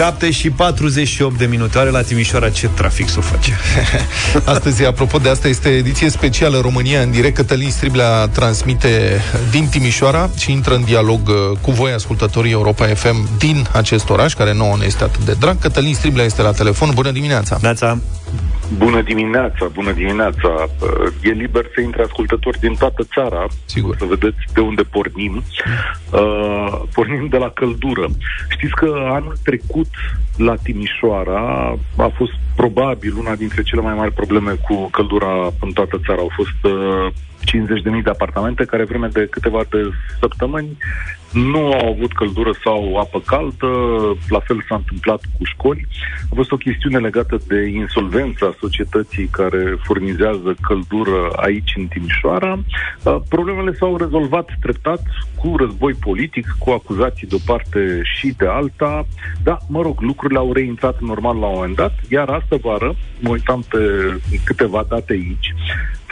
7 0.00 0.30
și 0.30 0.50
48 0.50 1.38
de 1.38 1.46
minute. 1.46 1.78
Are 1.78 1.90
la 1.90 2.02
Timișoara 2.02 2.50
ce 2.50 2.68
trafic 2.74 3.08
să 3.08 3.20
face. 3.20 3.56
Astăzi, 4.54 4.84
apropo 4.84 5.18
de 5.18 5.28
asta, 5.28 5.48
este 5.48 5.68
ediție 5.68 6.08
specială 6.08 6.58
România 6.60 7.00
în 7.00 7.10
direct. 7.10 7.34
Cătălin 7.34 7.70
Striblea 7.70 8.28
transmite 8.28 9.20
din 9.50 9.66
Timișoara 9.66 10.30
și 10.36 10.52
intră 10.52 10.74
în 10.74 10.84
dialog 10.84 11.28
uh, 11.28 11.58
cu 11.60 11.70
voi, 11.70 11.92
ascultătorii 11.92 12.52
Europa 12.52 12.86
FM 12.86 13.28
din 13.38 13.66
acest 13.72 14.10
oraș, 14.10 14.34
care 14.34 14.54
nouă 14.54 14.76
ne 14.78 14.84
este 14.86 15.04
atât 15.04 15.24
de 15.24 15.36
drag. 15.38 15.58
Cătălin 15.58 15.94
Striblea 15.94 16.24
este 16.24 16.42
la 16.42 16.52
telefon. 16.52 16.90
Bună 16.94 17.10
dimineața! 17.10 17.58
Neața, 17.60 17.98
Bună 18.76 19.02
dimineața, 19.02 19.68
bună 19.72 19.92
dimineața. 19.92 20.48
Uh, 20.48 21.12
E 21.22 21.30
liber 21.30 21.64
să 21.74 21.80
intre 21.80 22.02
ascultători 22.02 22.58
din 22.58 22.74
toată 22.74 23.02
țara. 23.14 23.46
Sigur. 23.64 23.96
Să 23.98 24.04
vedeți 24.04 24.38
de 24.54 24.60
unde 24.60 24.82
pornim. 24.82 25.42
Uh, 26.12 26.82
pornim 26.94 27.26
de 27.28 27.36
la 27.36 27.50
căldură. 27.50 28.06
Știți 28.48 28.74
că 28.74 29.08
anul 29.10 29.36
trecut 29.44 29.86
la 30.36 30.54
Timișoara 30.62 31.74
a 31.96 32.10
fost 32.16 32.32
probabil 32.56 33.14
una 33.18 33.34
dintre 33.34 33.62
cele 33.62 33.80
mai 33.80 33.94
mari 33.94 34.12
probleme 34.12 34.52
cu 34.68 34.88
căldura 34.90 35.52
în 35.60 35.72
toată 35.72 36.00
țara. 36.06 36.20
Au 36.20 36.30
fost 36.34 36.74
uh, 36.74 37.12
50.000 37.40 38.02
de 38.02 38.10
apartamente 38.10 38.64
care 38.64 38.84
vreme 38.84 39.06
de 39.06 39.26
câteva 39.30 39.60
de 39.70 39.90
săptămâni 40.20 40.76
nu 41.32 41.72
au 41.72 41.92
avut 41.92 42.12
căldură 42.12 42.50
sau 42.64 42.96
apă 42.96 43.20
caldă, 43.20 43.66
la 44.28 44.40
fel 44.40 44.64
s-a 44.68 44.74
întâmplat 44.74 45.20
cu 45.38 45.44
școli. 45.44 45.86
A 46.30 46.34
fost 46.34 46.52
o 46.52 46.56
chestiune 46.56 46.98
legată 46.98 47.40
de 47.46 47.66
insolvența 47.66 48.54
societății 48.60 49.26
care 49.26 49.78
furnizează 49.82 50.54
căldură 50.60 51.32
aici 51.36 51.72
în 51.76 51.86
Timișoara. 51.86 52.58
Uh, 53.02 53.16
Problemele 53.28 53.72
s-au 53.72 53.96
rezolvat 53.96 54.48
treptat 54.60 55.02
cu 55.34 55.56
război 55.56 55.92
politic, 55.92 56.56
cu 56.58 56.70
acuzații 56.70 57.26
de 57.26 57.34
o 57.34 57.52
parte 57.52 58.00
și 58.04 58.34
de 58.36 58.46
alta. 58.46 59.06
Da, 59.42 59.58
mă 59.68 59.82
rog, 59.82 60.00
lucrurile 60.00 60.38
au 60.38 60.52
reintrat 60.52 61.00
normal 61.00 61.38
la 61.38 61.46
un 61.46 61.54
moment 61.54 61.76
dat, 61.76 61.94
iar 62.08 62.28
astă 62.28 62.56
vară, 62.62 62.94
mă 63.20 63.30
uitam 63.30 63.64
pe 63.68 63.78
câteva 64.44 64.84
date 64.88 65.12
aici, 65.12 65.54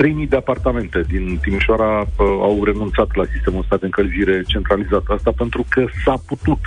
3.000 0.03 0.29
de 0.29 0.37
apartamente 0.37 1.01
din 1.09 1.39
Timișoara 1.43 2.01
uh, 2.01 2.07
au 2.19 2.65
renunțat 2.65 3.15
la 3.15 3.25
sistemul 3.33 3.61
ăsta 3.61 3.77
de 3.77 3.85
încălzire 3.85 4.43
centralizat. 4.47 5.03
Asta 5.09 5.33
pentru 5.37 5.65
că 5.69 5.85
s-a 6.05 6.15
putut. 6.27 6.59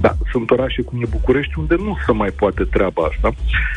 Da, 0.00 0.12
sunt 0.30 0.50
orașe 0.50 0.82
cum 0.82 1.02
e 1.02 1.06
București 1.10 1.58
unde 1.58 1.74
nu 1.74 1.96
se 2.06 2.12
mai 2.12 2.30
poate 2.30 2.64
treaba 2.64 3.02
asta. 3.02 3.30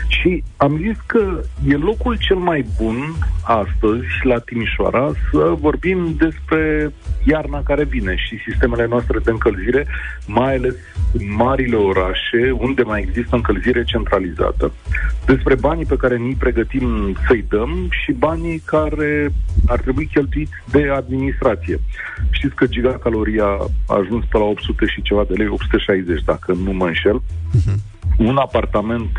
Și 0.08 0.44
am 0.58 0.78
zis 0.78 0.98
că 1.06 1.42
e 1.68 1.76
locul 1.76 2.18
cel 2.18 2.36
mai 2.36 2.66
bun 2.82 2.96
astăzi 3.44 4.08
la 4.24 4.40
Timișoara 4.40 5.12
să 5.32 5.54
vorbim 5.60 6.16
despre 6.18 6.92
iarna 7.24 7.64
care 7.64 7.84
vine 7.84 8.16
și 8.16 8.42
sistemele 8.48 8.86
noastre 8.88 9.20
de 9.20 9.32
încălzire, 9.32 9.88
mai 10.26 10.56
ales 10.56 10.76
în 11.14 11.36
marile 11.36 11.76
orașe 11.76 12.52
unde 12.58 12.82
mai 12.82 13.06
există 13.08 13.36
încălzire 13.36 13.84
centralizată, 13.84 14.72
despre 15.26 15.56
banii 15.56 15.86
pe 15.86 15.96
care 15.96 16.18
ni 16.18 16.36
pregătim 16.40 17.16
să-i 17.28 17.46
dăm 17.50 17.88
și 17.90 18.12
banii 18.12 18.62
care 18.66 18.81
ar 19.68 19.80
trebui 19.80 20.10
cheltuiți 20.14 20.52
de 20.72 20.90
administrație. 20.96 21.80
Știți 22.30 22.56
că 22.56 22.66
gigacaloria 22.66 23.46
a 23.88 23.96
ajuns 23.96 24.26
pe 24.26 24.38
la 24.38 24.44
800 24.44 24.86
și 24.86 25.02
ceva 25.02 25.24
de 25.28 25.34
lei, 25.34 25.48
860 25.48 26.24
dacă 26.24 26.54
nu 26.54 26.72
mă 26.72 26.86
înșel. 26.86 27.22
Un 28.18 28.38
apartament 28.38 29.18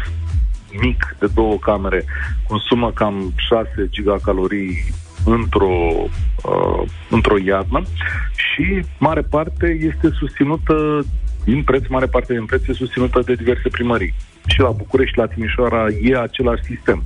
mic 0.81 1.17
de 1.19 1.27
două 1.35 1.59
camere 1.59 2.05
consumă 2.49 2.93
cam 2.93 3.33
6 3.37 3.89
gigacalorii 3.91 4.85
într-o, 5.25 5.93
uh, 6.45 6.89
într-o 7.11 7.39
iarnă 7.45 7.83
și 8.35 8.85
mare 8.99 9.21
parte 9.21 9.79
este 9.81 10.11
susținută 10.19 11.05
din 11.45 11.63
preț, 11.63 11.87
mare 11.89 12.07
parte 12.07 12.33
din 12.33 12.45
preț 12.45 12.61
este 12.61 12.73
susținută 12.73 13.21
de 13.25 13.35
diverse 13.35 13.69
primării. 13.69 14.15
Și 14.47 14.61
la 14.61 14.71
București, 14.71 15.13
și 15.13 15.19
la 15.19 15.27
Timișoara 15.27 15.87
e 16.03 16.19
același 16.19 16.63
sistem. 16.63 17.03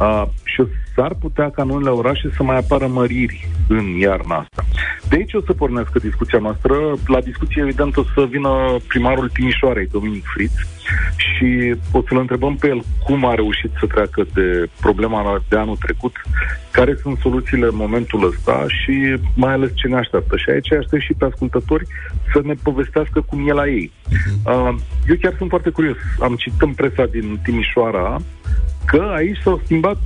Uh, 0.00 0.22
și 0.44 0.62
s-ar 1.00 1.14
putea 1.20 1.50
ca 1.50 1.62
în 1.62 1.70
unele 1.70 1.90
orașe 1.90 2.30
să 2.36 2.42
mai 2.42 2.56
apară 2.56 2.86
măriri 2.86 3.48
în 3.68 3.84
iarna 3.98 4.36
asta. 4.36 4.64
De 5.08 5.16
aici 5.16 5.34
o 5.34 5.40
să 5.46 5.52
pornească 5.52 5.98
discuția 5.98 6.38
noastră. 6.38 6.74
La 7.06 7.20
discuție, 7.20 7.62
evident, 7.62 7.96
o 7.96 8.02
să 8.14 8.26
vină 8.30 8.50
primarul 8.88 9.28
Timișoarei, 9.28 9.86
Dominic 9.86 10.24
Fritz, 10.34 10.54
și 11.16 11.74
o 11.92 12.02
să-l 12.08 12.18
întrebăm 12.18 12.56
pe 12.56 12.66
el 12.68 12.82
cum 13.04 13.24
a 13.24 13.34
reușit 13.34 13.70
să 13.80 13.86
treacă 13.86 14.26
de 14.34 14.68
problema 14.80 15.42
de 15.48 15.56
anul 15.56 15.76
trecut, 15.76 16.14
care 16.70 16.94
sunt 17.02 17.18
soluțiile 17.18 17.66
în 17.66 17.76
momentul 17.76 18.26
ăsta 18.26 18.64
și 18.68 19.16
mai 19.34 19.52
ales 19.52 19.70
ce 19.74 19.88
ne 19.88 19.96
așteaptă. 19.96 20.36
Și 20.36 20.50
aici 20.50 20.72
aștept 20.72 21.02
și 21.02 21.14
pe 21.18 21.24
ascultători 21.24 21.86
să 22.32 22.40
ne 22.44 22.54
povestească 22.62 23.20
cum 23.20 23.48
e 23.48 23.52
la 23.52 23.66
ei. 23.68 23.92
Uh, 24.44 24.74
Eu 25.08 25.16
chiar 25.20 25.34
sunt 25.36 25.48
foarte 25.48 25.70
curios. 25.70 25.96
Am 26.20 26.34
citit 26.34 26.60
în 26.60 26.72
presa 26.72 27.04
din 27.06 27.40
Timișoara 27.44 28.16
că 28.84 29.12
aici 29.14 29.40
s-au 29.42 29.60
schimbat 29.64 29.98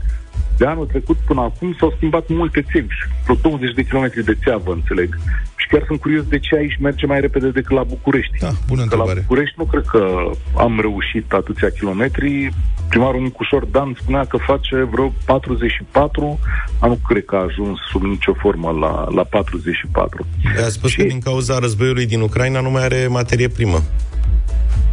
de 0.58 0.66
anul 0.66 0.86
trecut 0.86 1.16
până 1.26 1.40
acum 1.40 1.76
s-au 1.78 1.92
schimbat 1.96 2.24
multe 2.28 2.64
țevi, 2.72 2.94
vreo 3.24 3.36
20 3.42 3.74
de 3.74 3.82
kilometri 3.82 4.24
de 4.24 4.36
țeavă, 4.44 4.72
înțeleg. 4.72 5.18
Și 5.56 5.66
chiar 5.70 5.82
sunt 5.86 6.00
curios 6.00 6.24
de 6.24 6.38
ce 6.38 6.56
aici 6.56 6.76
merge 6.80 7.06
mai 7.06 7.20
repede 7.20 7.48
decât 7.50 7.70
la 7.76 7.82
București. 7.82 8.38
Da, 8.38 8.50
bună 8.66 8.80
Că 8.84 8.86
la 8.96 9.02
întrebare. 9.02 9.20
București 9.20 9.54
nu 9.58 9.64
cred 9.64 9.84
că 9.90 10.30
am 10.58 10.80
reușit 10.80 11.32
atâția 11.32 11.70
kilometri. 11.70 12.48
Primarul 12.88 13.22
Nicușor 13.22 13.64
Dan 13.64 13.96
spunea 14.00 14.24
că 14.24 14.36
face 14.36 14.76
vreo 14.90 15.12
44, 15.24 16.38
dar 16.80 16.88
nu 16.88 16.98
cred 17.08 17.24
că 17.24 17.36
a 17.36 17.42
ajuns 17.48 17.78
sub 17.90 18.02
nicio 18.02 18.34
formă 18.38 18.70
la, 18.70 19.06
la 19.14 19.22
44. 19.24 20.26
A 20.64 20.68
spus 20.68 20.90
Și- 20.90 20.96
că 20.96 21.02
din 21.02 21.20
cauza 21.20 21.58
războiului 21.58 22.06
din 22.06 22.20
Ucraina 22.20 22.60
nu 22.60 22.70
mai 22.70 22.84
are 22.84 23.06
materie 23.10 23.48
primă. 23.48 23.82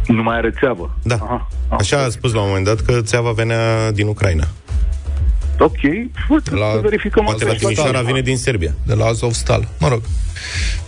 Nu 0.06 0.22
mai 0.22 0.36
are 0.36 0.50
țeavă. 0.58 0.96
Da. 1.02 1.14
Aha, 1.14 1.48
am 1.68 1.76
Așa 1.78 1.96
a 1.96 1.98
înțeles. 2.04 2.12
spus 2.12 2.32
la 2.32 2.40
un 2.40 2.46
moment 2.48 2.64
dat 2.64 2.80
că 2.80 3.00
țeava 3.00 3.30
venea 3.30 3.90
din 3.92 4.06
Ucraina. 4.06 4.44
Ok, 5.58 5.82
uite, 6.28 6.54
La- 6.54 6.70
să 6.72 6.80
verificăm 6.82 7.24
Poate 7.24 7.44
la 7.44 7.50
asta. 7.50 7.68
Timișoara 7.68 8.00
vine 8.00 8.20
din 8.20 8.36
Serbia. 8.36 8.74
De 8.86 8.94
la 8.94 9.04
Azovstal. 9.04 9.68
Mă 9.78 9.88
rog. 9.88 10.02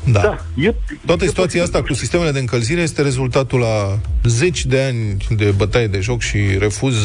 Da. 0.04 0.20
Da, 0.20 0.44
e, 0.56 0.74
Toată 1.06 1.24
e 1.24 1.28
situația 1.28 1.62
asta 1.62 1.82
cu 1.82 1.94
sistemele 1.94 2.30
de 2.30 2.38
încălzire 2.38 2.80
este 2.80 3.02
rezultatul 3.02 3.58
la 3.58 3.98
zeci 4.24 4.64
de 4.64 4.80
ani 4.80 5.16
de 5.30 5.44
bătaie 5.56 5.86
de 5.86 6.00
joc 6.00 6.20
și 6.20 6.38
refuz 6.58 6.96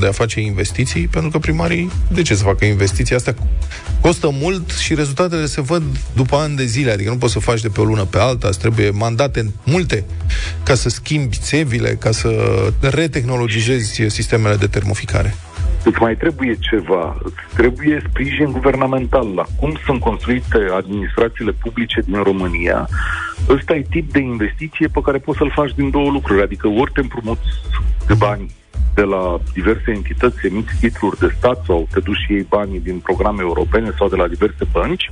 de 0.00 0.06
a 0.06 0.12
face 0.12 0.40
investiții, 0.40 1.06
pentru 1.06 1.30
că 1.30 1.38
primarii, 1.38 1.90
de 2.12 2.22
ce 2.22 2.34
să 2.34 2.42
facă 2.42 2.64
investiții? 2.64 3.14
Asta 3.14 3.34
costă 4.00 4.28
mult 4.32 4.70
și 4.70 4.94
rezultatele 4.94 5.46
se 5.46 5.60
văd 5.60 5.82
după 6.14 6.36
ani 6.36 6.56
de 6.56 6.64
zile, 6.64 6.90
adică 6.90 7.10
nu 7.10 7.16
poți 7.16 7.32
să 7.32 7.38
faci 7.38 7.60
de 7.60 7.68
pe 7.68 7.80
o 7.80 7.84
lună 7.84 8.04
pe 8.04 8.18
alta, 8.18 8.48
îți 8.48 8.58
trebuie 8.58 8.90
mandate 8.90 9.52
multe 9.64 10.04
ca 10.62 10.74
să 10.74 10.88
schimbi 10.88 11.36
țevile, 11.36 11.96
ca 12.00 12.10
să 12.10 12.30
retehnologizezi 12.80 14.02
sistemele 14.08 14.56
de 14.56 14.66
termoficare. 14.66 15.34
Îți 15.84 16.00
mai 16.00 16.16
trebuie 16.16 16.56
ceva, 16.60 17.16
îți 17.22 17.54
trebuie 17.54 18.02
sprijin 18.08 18.52
guvernamental 18.52 19.34
la 19.34 19.44
cum 19.60 19.76
sunt 19.84 20.00
construite 20.00 20.58
administrațiile 20.76 21.52
publice 21.52 22.00
din 22.00 22.22
România. 22.22 22.88
Ăsta 23.48 23.74
e 23.74 23.86
tip 23.90 24.12
de 24.12 24.18
investiție 24.18 24.88
pe 24.88 25.00
care 25.04 25.18
poți 25.18 25.38
să-l 25.38 25.52
faci 25.54 25.74
din 25.74 25.90
două 25.90 26.10
lucruri, 26.10 26.42
adică 26.42 26.68
ori 26.68 26.92
te 26.92 27.00
împrumuți 27.00 27.48
de 28.06 28.14
bani 28.14 28.50
de 28.94 29.02
la 29.02 29.40
diverse 29.52 29.90
entități, 29.90 30.46
emiți 30.46 30.78
titluri 30.80 31.18
de 31.18 31.34
stat 31.36 31.64
sau 31.66 31.88
te 31.92 32.00
duci 32.00 32.22
și 32.26 32.32
iei 32.32 32.46
banii 32.48 32.80
din 32.80 32.98
programe 32.98 33.40
europene 33.40 33.90
sau 33.98 34.08
de 34.08 34.16
la 34.16 34.28
diverse 34.28 34.64
bănci, 34.72 35.10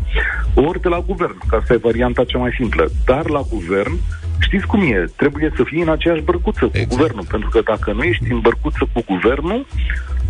ori 0.54 0.80
de 0.80 0.88
la 0.88 1.00
guvern, 1.00 1.38
că 1.48 1.56
asta 1.56 1.72
e 1.72 1.76
varianta 1.76 2.24
cea 2.24 2.38
mai 2.38 2.54
simplă. 2.58 2.90
Dar 3.04 3.28
la 3.28 3.42
guvern 3.50 3.92
știți 4.38 4.66
cum 4.66 4.80
e, 4.80 5.10
trebuie 5.16 5.52
să 5.56 5.62
fii 5.64 5.82
în 5.82 5.88
aceeași 5.88 6.22
bărcuță 6.22 6.64
Exact. 6.64 6.88
cu 6.88 6.94
guvernul, 6.96 7.24
pentru 7.30 7.48
că 7.48 7.60
dacă 7.64 7.92
nu 7.92 8.02
ești 8.02 8.32
în 8.32 8.40
bărcuță 8.40 8.88
cu 8.92 9.02
guvernul, 9.06 9.66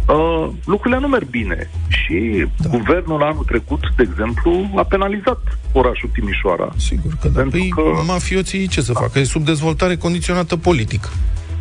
uh, 0.08 0.48
lucrurile 0.64 1.00
nu 1.00 1.08
merg 1.08 1.28
bine. 1.28 1.70
Și 1.88 2.46
da. 2.56 2.68
guvernul 2.68 3.22
anul 3.22 3.44
trecut, 3.44 3.80
de 3.96 4.02
exemplu, 4.10 4.70
a 4.76 4.82
penalizat 4.82 5.38
orașul 5.72 6.08
Timișoara. 6.12 6.72
Sigur 6.76 7.12
că 7.20 7.28
da. 7.28 7.40
Pentru 7.40 7.58
Păi, 7.58 7.68
că- 7.68 8.02
mafioții 8.06 8.66
ce 8.66 8.80
să 8.80 8.92
facă? 8.92 9.18
E 9.18 9.24
sub 9.24 9.44
dezvoltare 9.44 9.96
condiționată 9.96 10.56
politic. 10.56 11.08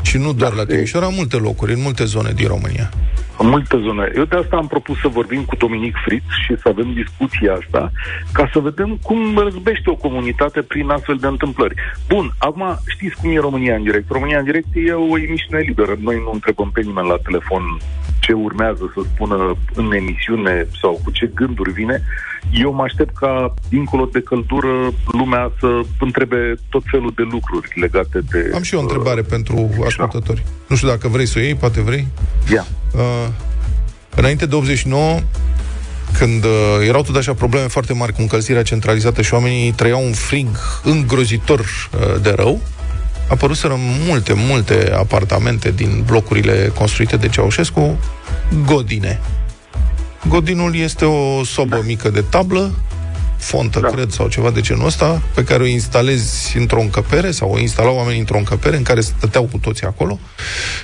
Și 0.01 0.17
nu 0.17 0.33
doar 0.33 0.49
Da, 0.51 0.55
la 0.55 0.61
e- 0.61 0.65
Timișoara, 0.65 1.05
în 1.05 1.13
multe 1.15 1.35
locuri, 1.37 1.73
în 1.73 1.81
multe 1.81 2.05
zone 2.05 2.31
din 2.35 2.47
România. 2.47 2.89
în 3.37 3.47
multe 3.49 3.77
zone. 3.85 4.11
Eu 4.15 4.23
de 4.23 4.35
asta 4.35 4.55
am 4.55 4.67
propus 4.67 4.99
să 4.99 5.07
vorbim 5.07 5.43
cu 5.43 5.55
Dominic 5.55 5.95
Fritz 6.05 6.25
și 6.45 6.55
să 6.61 6.67
avem 6.69 6.93
discuția 6.93 7.53
asta, 7.53 7.91
ca 8.31 8.49
să 8.53 8.59
vedem 8.59 8.99
cum 9.01 9.37
răzbește 9.37 9.89
o 9.89 9.95
comunitate 9.95 10.61
prin 10.61 10.89
astfel 10.89 11.15
de 11.15 11.27
întâmplări. 11.27 11.75
Bun, 12.07 12.31
acum 12.37 12.79
știți 12.87 13.15
cum 13.15 13.29
e 13.31 13.39
România 13.39 13.75
în 13.75 13.83
direct. 13.83 14.11
România 14.11 14.37
în 14.37 14.43
direct 14.43 14.67
e 14.73 14.91
o 14.91 15.17
emisiune 15.17 15.61
liberă. 15.67 15.97
Noi 15.99 16.15
nu 16.25 16.31
întrebăm 16.33 16.69
pe 16.73 16.81
nimeni 16.81 17.07
la 17.07 17.17
telefon 17.23 17.63
ce 18.21 18.33
urmează 18.33 18.91
să 18.93 19.01
spună 19.13 19.57
în 19.73 19.91
emisiune 19.91 20.67
sau 20.81 20.99
cu 21.03 21.11
ce 21.11 21.31
gânduri 21.35 21.71
vine. 21.71 22.03
Eu 22.51 22.73
mă 22.73 22.83
aștept 22.83 23.17
ca, 23.17 23.53
dincolo 23.69 24.05
de 24.11 24.21
căldură, 24.21 24.93
lumea 25.11 25.51
să 25.59 25.81
întrebe 25.99 26.55
tot 26.69 26.83
felul 26.91 27.11
de 27.15 27.25
lucruri 27.31 27.67
legate 27.75 28.19
de... 28.31 28.51
Am 28.53 28.61
și 28.61 28.73
eu 28.73 28.79
o 28.79 28.83
întrebare 28.83 29.19
uh, 29.19 29.25
pentru 29.29 29.69
ascultători. 29.85 30.43
Nu 30.67 30.75
știu 30.75 30.87
dacă 30.87 31.07
vrei 31.07 31.25
să 31.25 31.39
o 31.39 31.41
iei, 31.41 31.55
poate 31.55 31.81
vrei. 31.81 32.07
Ia. 32.53 32.65
Uh, 32.93 33.27
înainte 34.15 34.45
de 34.45 34.55
89, 34.55 35.19
când 36.17 36.43
uh, 36.43 36.87
erau 36.87 37.01
tot 37.01 37.15
așa 37.15 37.33
probleme 37.33 37.67
foarte 37.67 37.93
mari 37.93 38.13
cu 38.13 38.21
încălzirea 38.21 38.63
centralizată 38.63 39.21
și 39.21 39.33
oamenii 39.33 39.71
trăiau 39.71 40.05
un 40.05 40.13
frig 40.13 40.47
îngrozitor 40.83 41.59
uh, 41.59 42.21
de 42.21 42.33
rău, 42.35 42.61
apăruseră 43.31 43.75
multe, 43.79 44.33
multe 44.35 44.91
apartamente 44.95 45.71
din 45.71 46.03
blocurile 46.05 46.71
construite 46.75 47.17
de 47.17 47.29
Ceaușescu, 47.29 47.99
godine. 48.65 49.19
Godinul 50.27 50.75
este 50.75 51.05
o 51.05 51.43
sobă 51.43 51.75
da. 51.75 51.81
mică 51.85 52.09
de 52.09 52.21
tablă, 52.21 52.73
fontă, 53.37 53.79
da. 53.79 53.87
Da. 53.87 53.93
cred, 53.93 54.11
sau 54.11 54.27
ceva 54.27 54.49
de 54.49 54.61
genul 54.61 54.85
ăsta, 54.85 55.21
pe 55.33 55.43
care 55.43 55.63
o 55.63 55.65
instalezi 55.65 56.57
într-o 56.57 56.81
încăpere, 56.81 57.31
sau 57.31 57.51
o 57.51 57.59
instalau 57.59 57.95
oamenii 57.95 58.19
într-o 58.19 58.37
încăpere 58.37 58.77
în 58.77 58.83
care 58.83 59.01
stăteau 59.01 59.43
cu 59.43 59.57
toții 59.57 59.85
acolo 59.85 60.19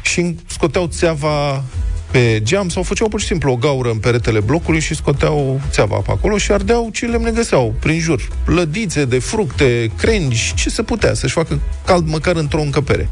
și 0.02 0.36
scoteau 0.46 0.88
țeava 0.88 1.64
pe 2.12 2.42
geam 2.44 2.70
sau 2.70 2.84
făceau 2.84 3.08
pur 3.08 3.20
și 3.20 3.26
simplu 3.26 3.52
o 3.52 3.56
gaură 3.56 3.90
în 3.90 3.98
peretele 3.98 4.40
blocului 4.40 4.80
și 4.80 4.96
scoteau 4.96 5.62
țeava 5.70 5.96
pe 5.96 6.12
acolo 6.12 6.38
și 6.38 6.52
ardeau 6.52 6.90
ce 6.94 7.06
lemne 7.06 7.32
găseau 7.32 7.74
prin 7.80 8.00
jur. 8.00 8.28
Lădițe 8.46 9.06
de 9.06 9.20
fructe, 9.20 9.92
crengi, 9.98 10.54
ce 10.56 10.70
se 10.70 10.84
putea 10.84 11.14
să-și 11.14 11.34
facă 11.34 11.60
cald 11.86 12.08
măcar 12.08 12.36
într-o 12.36 12.62
încăpere. 12.62 13.10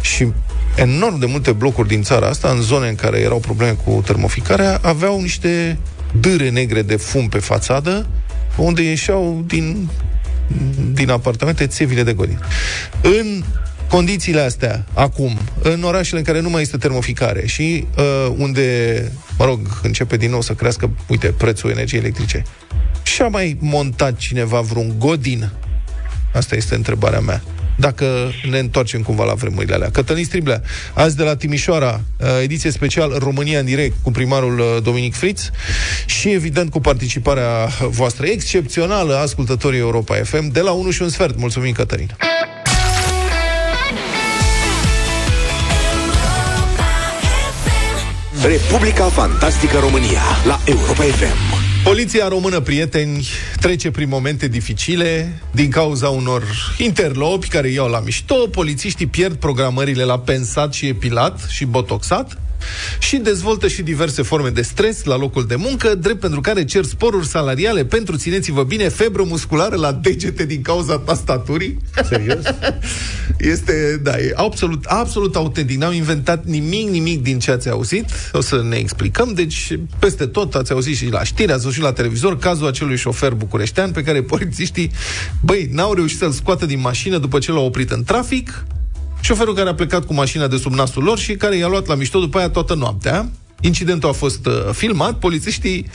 Și 0.00 0.32
enorm 0.76 1.18
de 1.18 1.26
multe 1.26 1.52
blocuri 1.52 1.88
din 1.88 2.02
țara 2.02 2.26
asta, 2.26 2.48
în 2.48 2.60
zone 2.60 2.88
în 2.88 2.94
care 2.94 3.18
erau 3.18 3.38
probleme 3.38 3.76
cu 3.84 4.02
termoficarea, 4.04 4.78
aveau 4.82 5.20
niște 5.20 5.78
dâre 6.20 6.50
negre 6.50 6.82
de 6.82 6.96
fum 6.96 7.28
pe 7.28 7.38
fațadă, 7.38 8.06
unde 8.56 8.82
ieșeau 8.82 9.44
din, 9.46 9.88
din 10.92 11.10
apartamente 11.10 11.66
țevile 11.66 12.02
de 12.02 12.12
godin. 12.12 12.38
În 13.02 13.42
condițiile 13.90 14.40
astea, 14.40 14.84
acum, 14.94 15.38
în 15.62 15.82
orașele 15.82 16.18
în 16.18 16.24
care 16.24 16.40
nu 16.40 16.50
mai 16.50 16.62
este 16.62 16.76
termoficare 16.76 17.46
și 17.46 17.86
uh, 17.98 18.34
unde, 18.36 19.12
mă 19.38 19.44
rog, 19.44 19.80
începe 19.82 20.16
din 20.16 20.30
nou 20.30 20.40
să 20.40 20.52
crească, 20.52 20.90
uite, 21.08 21.26
prețul 21.26 21.70
energiei 21.70 22.00
electrice, 22.00 22.42
și-a 23.02 23.28
mai 23.28 23.56
montat 23.60 24.16
cineva 24.16 24.60
vreun 24.60 24.94
godin? 24.98 25.50
Asta 26.32 26.56
este 26.56 26.74
întrebarea 26.74 27.20
mea. 27.20 27.42
Dacă 27.76 28.32
ne 28.50 28.58
întoarcem 28.58 29.02
cumva 29.02 29.24
la 29.24 29.34
vremurile 29.34 29.74
alea. 29.74 29.90
Cătălin 29.90 30.24
Striblea, 30.24 30.62
azi 30.94 31.16
de 31.16 31.22
la 31.22 31.36
Timișoara, 31.36 32.00
uh, 32.18 32.26
ediție 32.42 32.70
special 32.70 33.16
România 33.18 33.58
în 33.58 33.64
direct 33.64 33.94
cu 34.02 34.10
primarul 34.10 34.58
uh, 34.58 34.82
Dominic 34.82 35.14
Fritz 35.14 35.50
și 36.06 36.30
evident 36.30 36.70
cu 36.70 36.80
participarea 36.80 37.68
voastră 37.80 38.26
excepțională, 38.26 39.16
ascultătorii 39.16 39.78
Europa 39.78 40.14
FM, 40.14 40.52
de 40.52 40.60
la 40.60 40.70
1 40.70 40.90
și 40.90 41.02
un 41.02 41.08
sfert. 41.08 41.38
Mulțumim, 41.38 41.72
Cătălin! 41.72 42.16
Republica 48.44 49.04
Fantastică 49.04 49.78
România 49.78 50.20
la 50.46 50.60
Europa 50.64 51.02
FM. 51.02 51.36
Poliția 51.84 52.28
română, 52.28 52.60
prieteni, 52.60 53.28
trece 53.60 53.90
prin 53.90 54.08
momente 54.08 54.48
dificile 54.48 55.38
din 55.50 55.70
cauza 55.70 56.08
unor 56.08 56.42
interlopi 56.78 57.48
care 57.48 57.68
iau 57.68 57.88
la 57.88 58.00
mișto. 58.00 58.34
Polițiștii 58.34 59.06
pierd 59.06 59.34
programările 59.34 60.04
la 60.04 60.18
pensat 60.18 60.72
și 60.72 60.86
epilat 60.86 61.46
și 61.48 61.64
botoxat 61.64 62.38
și 62.98 63.16
dezvoltă 63.16 63.68
și 63.68 63.82
diverse 63.82 64.22
forme 64.22 64.48
de 64.48 64.62
stres 64.62 65.04
la 65.04 65.16
locul 65.16 65.46
de 65.46 65.56
muncă, 65.56 65.94
drept 65.94 66.20
pentru 66.20 66.40
care 66.40 66.64
cer 66.64 66.84
sporuri 66.84 67.26
salariale 67.26 67.84
pentru, 67.84 68.16
țineți-vă 68.16 68.62
bine, 68.62 68.88
febră 68.88 69.22
musculară 69.22 69.76
la 69.76 69.92
degete 69.92 70.44
din 70.46 70.62
cauza 70.62 70.98
tastaturii. 70.98 71.78
Serios? 72.08 72.44
Este, 73.38 74.00
da, 74.02 74.18
e 74.18 74.32
absolut, 74.34 74.84
absolut 74.84 75.36
autentic. 75.36 75.78
N-am 75.78 75.92
inventat 75.92 76.44
nimic, 76.44 76.88
nimic 76.88 77.22
din 77.22 77.38
ce 77.38 77.50
ați 77.50 77.68
auzit. 77.68 78.04
O 78.32 78.40
să 78.40 78.62
ne 78.68 78.76
explicăm. 78.76 79.32
Deci, 79.34 79.78
peste 79.98 80.26
tot 80.26 80.54
ați 80.54 80.72
auzit 80.72 80.96
și 80.96 81.06
la 81.10 81.24
știri, 81.24 81.52
ați 81.52 81.64
auzit 81.64 81.78
și 81.78 81.84
la 81.84 81.92
televizor 81.92 82.38
cazul 82.38 82.66
acelui 82.66 82.96
șofer 82.96 83.32
bucureștean 83.32 83.90
pe 83.90 84.02
care 84.02 84.22
polițiștii, 84.32 84.90
băi, 85.40 85.68
n-au 85.72 85.94
reușit 85.94 86.18
să-l 86.18 86.30
scoată 86.30 86.66
din 86.66 86.80
mașină 86.80 87.18
după 87.18 87.38
ce 87.38 87.52
l-au 87.52 87.64
oprit 87.64 87.90
în 87.90 88.04
trafic. 88.04 88.64
Șoferul 89.20 89.54
care 89.54 89.68
a 89.68 89.74
plecat 89.74 90.04
cu 90.04 90.14
mașina 90.14 90.46
de 90.46 90.56
sub 90.56 90.72
nasul 90.72 91.02
lor 91.02 91.18
și 91.18 91.34
care 91.34 91.56
i-a 91.56 91.66
luat 91.66 91.86
la 91.86 91.94
mișto 91.94 92.20
după 92.20 92.38
aia 92.38 92.48
toată 92.48 92.74
noaptea. 92.74 93.28
Incidentul 93.60 94.08
a 94.08 94.12
fost 94.12 94.46
uh, 94.46 94.52
filmat, 94.72 95.18
polițiștii 95.18 95.86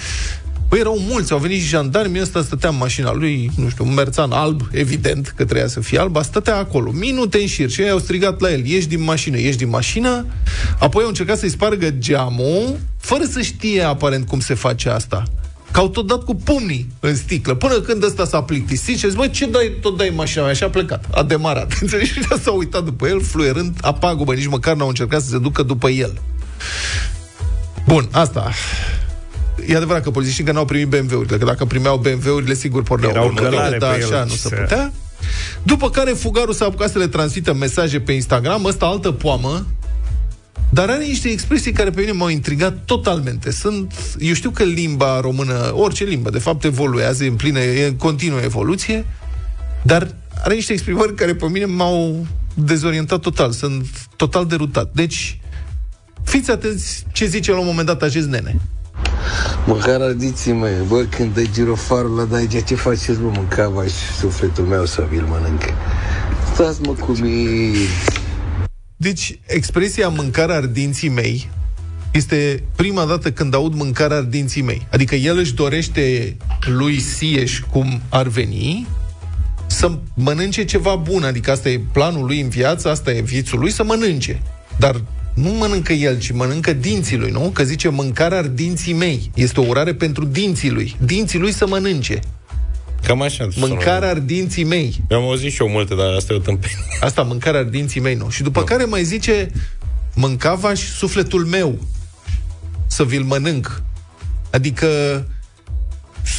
Păi 0.70 0.80
erau 0.80 1.00
mulți, 1.10 1.32
au 1.32 1.38
venit 1.38 1.62
și 1.62 1.68
jandarmii, 1.68 2.22
ăsta 2.22 2.42
stătea 2.42 2.70
în 2.70 2.78
mașina 2.78 3.14
lui, 3.14 3.52
nu 3.56 3.70
știu, 3.70 3.86
un 3.86 3.94
merțan 3.94 4.32
alb, 4.32 4.62
evident 4.72 5.28
că 5.28 5.44
trebuia 5.44 5.68
să 5.68 5.80
fie 5.80 6.00
alb, 6.00 6.18
stătea 6.24 6.58
acolo, 6.58 6.92
minute 6.92 7.38
în 7.38 7.48
șir. 7.48 7.70
Și 7.70 7.82
ei 7.82 7.90
au 7.90 8.00
strigat 8.00 8.40
la 8.40 8.52
el, 8.52 8.66
ieși 8.66 8.88
din 8.88 9.04
mașină, 9.04 9.40
ieși 9.40 9.58
din 9.58 9.70
mașină, 9.70 10.26
apoi 10.80 11.02
au 11.02 11.08
încercat 11.08 11.38
să-i 11.38 11.50
spargă 11.50 11.90
geamul, 11.90 12.80
fără 12.98 13.24
să 13.24 13.42
știe 13.42 13.82
aparent 13.82 14.28
cum 14.28 14.40
se 14.40 14.54
face 14.54 14.90
asta. 14.90 15.24
Că 15.72 15.80
au 15.80 15.90
tot 15.90 16.08
dat 16.08 16.24
cu 16.24 16.36
pumnii 16.36 16.90
în 17.00 17.16
sticlă, 17.16 17.54
până 17.56 17.74
când 17.80 18.04
ăsta 18.04 18.26
s-a 18.26 18.42
plictisit 18.44 18.98
și 18.98 19.06
a 19.06 19.08
zis, 19.08 19.18
mă, 19.18 19.28
ce 19.28 19.46
dai, 19.46 19.72
tot 19.82 19.98
dai 19.98 20.08
în 20.08 20.16
mașina 20.16 20.44
mea? 20.44 20.54
Și 20.54 20.64
a 20.64 20.70
plecat, 20.70 21.06
a 21.14 21.24
demarat. 21.24 21.74
Înțelegi? 21.82 22.12
Și 22.12 22.22
s-a 22.42 22.52
uitat 22.52 22.84
după 22.84 23.08
el, 23.08 23.22
fluierând, 23.22 23.78
apagubă, 23.82 24.34
nici 24.34 24.48
măcar 24.48 24.76
n-au 24.76 24.88
încercat 24.88 25.22
să 25.22 25.30
se 25.30 25.38
ducă 25.38 25.64
după 25.64 25.90
el. 25.90 26.22
Bun, 27.88 28.08
asta. 28.12 28.52
E 29.68 29.76
adevărat 29.76 30.04
că 30.04 30.12
polițiștii 30.12 30.44
încă 30.44 30.56
n-au 30.56 30.66
primit 30.66 30.88
BMW-urile, 30.88 31.38
că 31.38 31.46
dacă 31.46 31.66
primeau 31.66 31.98
BMW-urile, 31.98 32.54
sigur 32.54 32.84
porneau 32.84 33.12
Erau 33.12 33.26
următoare, 33.26 33.56
călare 33.56 33.78
dar 33.78 33.96
pe 33.98 34.04
așa 34.04 34.20
el. 34.20 34.26
nu 34.28 34.34
se 34.34 34.48
Se- 34.48 34.56
putea. 34.56 34.92
După 35.64 35.90
care 35.90 36.12
fugarul 36.12 36.54
s-a 36.54 36.66
apucat 36.66 36.92
să 36.92 36.98
le 36.98 37.08
transmită 37.08 37.54
mesaje 37.54 38.00
pe 38.00 38.12
Instagram, 38.12 38.64
ăsta 38.66 38.86
altă 38.86 39.12
poamă, 39.12 39.66
dar 40.76 40.90
are 40.90 41.06
niște 41.06 41.30
expresii 41.30 41.72
care 41.72 41.90
pe 41.90 42.00
mine 42.00 42.12
m-au 42.12 42.28
intrigat 42.28 42.78
totalmente. 42.86 43.52
Sunt, 43.52 43.94
eu 44.20 44.34
știu 44.34 44.50
că 44.50 44.64
limba 44.64 45.20
română, 45.20 45.72
orice 45.74 46.04
limbă, 46.04 46.30
de 46.30 46.40
fapt, 46.40 46.64
evoluează 46.64 47.24
în 47.24 47.36
plină, 47.36 47.60
e 47.60 47.88
în 47.88 47.96
continuă 47.96 48.40
evoluție, 48.40 49.06
dar 49.84 50.16
are 50.44 50.54
niște 50.54 50.74
exprimări 50.74 51.16
care 51.16 51.36
pe 51.36 51.46
mine 51.46 51.66
m-au 51.66 52.26
dezorientat 52.54 53.20
total. 53.20 53.52
Sunt 53.52 53.86
total 54.16 54.46
derutat. 54.46 54.90
Deci, 54.94 55.40
fiți 56.24 56.52
atenți 56.52 57.06
ce 57.12 57.26
zice 57.26 57.52
la 57.52 57.60
un 57.60 57.66
moment 57.66 57.88
dat 57.88 58.02
acest 58.02 58.28
nene. 58.28 58.60
Măcar 59.66 60.02
ardiți 60.02 60.52
mă, 60.52 60.70
bă, 60.88 61.06
când 61.10 61.34
dai 61.34 61.50
girofarul 61.54 62.16
la 62.16 62.24
Daigea, 62.24 62.60
ce 62.60 62.76
faceți, 62.76 63.20
bă, 63.20 63.30
mâncava 63.34 63.84
și 63.84 64.18
sufletul 64.20 64.66
meu 64.66 64.86
să 64.86 65.08
vi-l 65.10 65.26
mănânc. 65.30 65.62
Stați, 66.54 66.82
mă, 66.82 66.92
cu 66.92 67.12
mine. 67.12 67.78
Deci, 69.06 69.40
expresia 69.46 70.08
mâncarea 70.08 70.56
ardinții 70.56 71.10
mei 71.10 71.50
este 72.12 72.64
prima 72.76 73.06
dată 73.06 73.32
când 73.32 73.54
aud 73.54 73.74
mâncarea 73.74 74.18
ardinții 74.18 74.62
mei. 74.62 74.88
Adică 74.92 75.16
el 75.16 75.38
își 75.38 75.54
dorește 75.54 76.36
lui 76.60 77.00
Sieș 77.00 77.60
cum 77.60 78.02
ar 78.10 78.28
veni 78.28 78.88
să 79.68 79.98
mănânce 80.14 80.66
ceva 80.66 80.96
bun. 80.96 81.24
Adică 81.24 81.52
asta 81.52 81.70
e 81.70 81.82
planul 81.92 82.26
lui 82.26 82.42
în 82.42 82.50
viață, 82.50 82.90
asta 82.90 83.12
e 83.12 83.22
vițul 83.22 83.60
lui, 83.60 83.72
să 83.72 83.84
mănânce. 83.84 84.42
Dar 84.80 85.02
nu 85.34 85.50
mănâncă 85.50 85.94
el, 85.94 86.20
ci 86.20 86.32
mănâncă 86.32 86.74
dinții 86.74 87.18
lui, 87.18 87.32
nu? 87.32 87.40
Că 87.54 87.64
zice 87.64 87.90
mâncarea 87.90 88.38
ar 88.38 88.48
dinții 88.48 88.94
mei. 88.94 89.32
Este 89.36 89.60
o 89.60 89.66
urare 89.68 89.94
pentru 89.94 90.26
dinții 90.26 90.72
lui. 90.72 90.96
Dinții 91.00 91.40
lui 91.40 91.52
să 91.52 91.68
mănânce. 91.68 92.20
Cam 93.06 93.22
așa. 93.22 93.48
sună. 93.52 93.66
Mâncarea 93.68 94.10
ar 94.10 94.20
dinții 94.20 94.64
mei. 94.64 95.04
Eu 95.10 95.18
am 95.18 95.24
auzit 95.24 95.52
și 95.52 95.62
eu 95.62 95.70
multe, 95.70 95.96
dar 95.96 96.14
asta 96.14 96.34
e 96.34 96.36
o 96.36 96.40
tâmpenie. 96.40 96.78
Asta, 97.02 97.22
mâncarea 97.22 97.60
ar 97.60 97.66
dinții 97.66 98.02
mei, 98.02 98.16
nu. 98.16 98.30
Și 98.30 98.44
după 98.44 98.64
care 98.64 98.86
mai 98.86 99.04
zice, 99.04 99.52
mâncava 100.14 100.74
și 100.74 100.86
sufletul 100.86 101.46
meu 101.46 101.80
să 102.88 103.04
vi-l 103.04 103.24
mănânc. 103.24 103.82
Adică 104.52 104.88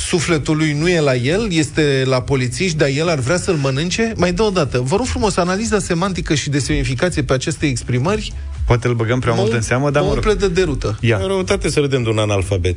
sufletul 0.09 0.57
lui 0.57 0.73
nu 0.73 0.89
e 0.89 1.01
la 1.01 1.15
el, 1.15 1.53
este 1.53 2.03
la 2.07 2.23
polițiști, 2.23 2.77
dar 2.77 2.89
el 2.89 3.09
ar 3.09 3.19
vrea 3.19 3.37
să-l 3.37 3.55
mănânce? 3.55 4.13
Mai 4.17 4.33
dă 4.33 4.43
o 4.43 4.51
dată. 4.51 4.81
Vă 4.81 4.97
rog 4.97 5.07
frumos, 5.07 5.37
analiza 5.37 5.79
semantică 5.79 6.35
și 6.35 6.51
de 6.51 6.59
semnificație 6.59 7.23
pe 7.23 7.33
aceste 7.33 7.67
exprimări 7.67 8.33
Poate 8.67 8.89
îl 8.89 8.95
băgăm 8.95 9.21
prea 9.21 9.33
mă 9.33 9.41
mult 9.41 9.53
um- 9.53 9.57
în 9.57 9.63
seamă, 9.63 9.91
dar 9.91 10.03
mă 10.03 10.09
mă 10.09 10.15
rog. 10.15 10.25
umple 10.25 10.47
de 10.47 10.55
derută. 10.55 10.99
Ia. 11.01 11.19
E 11.23 11.27
răutate 11.27 11.69
să 11.71 11.81
râdem 11.81 12.03
de 12.03 12.09
un 12.09 12.19
analfabet. 12.19 12.77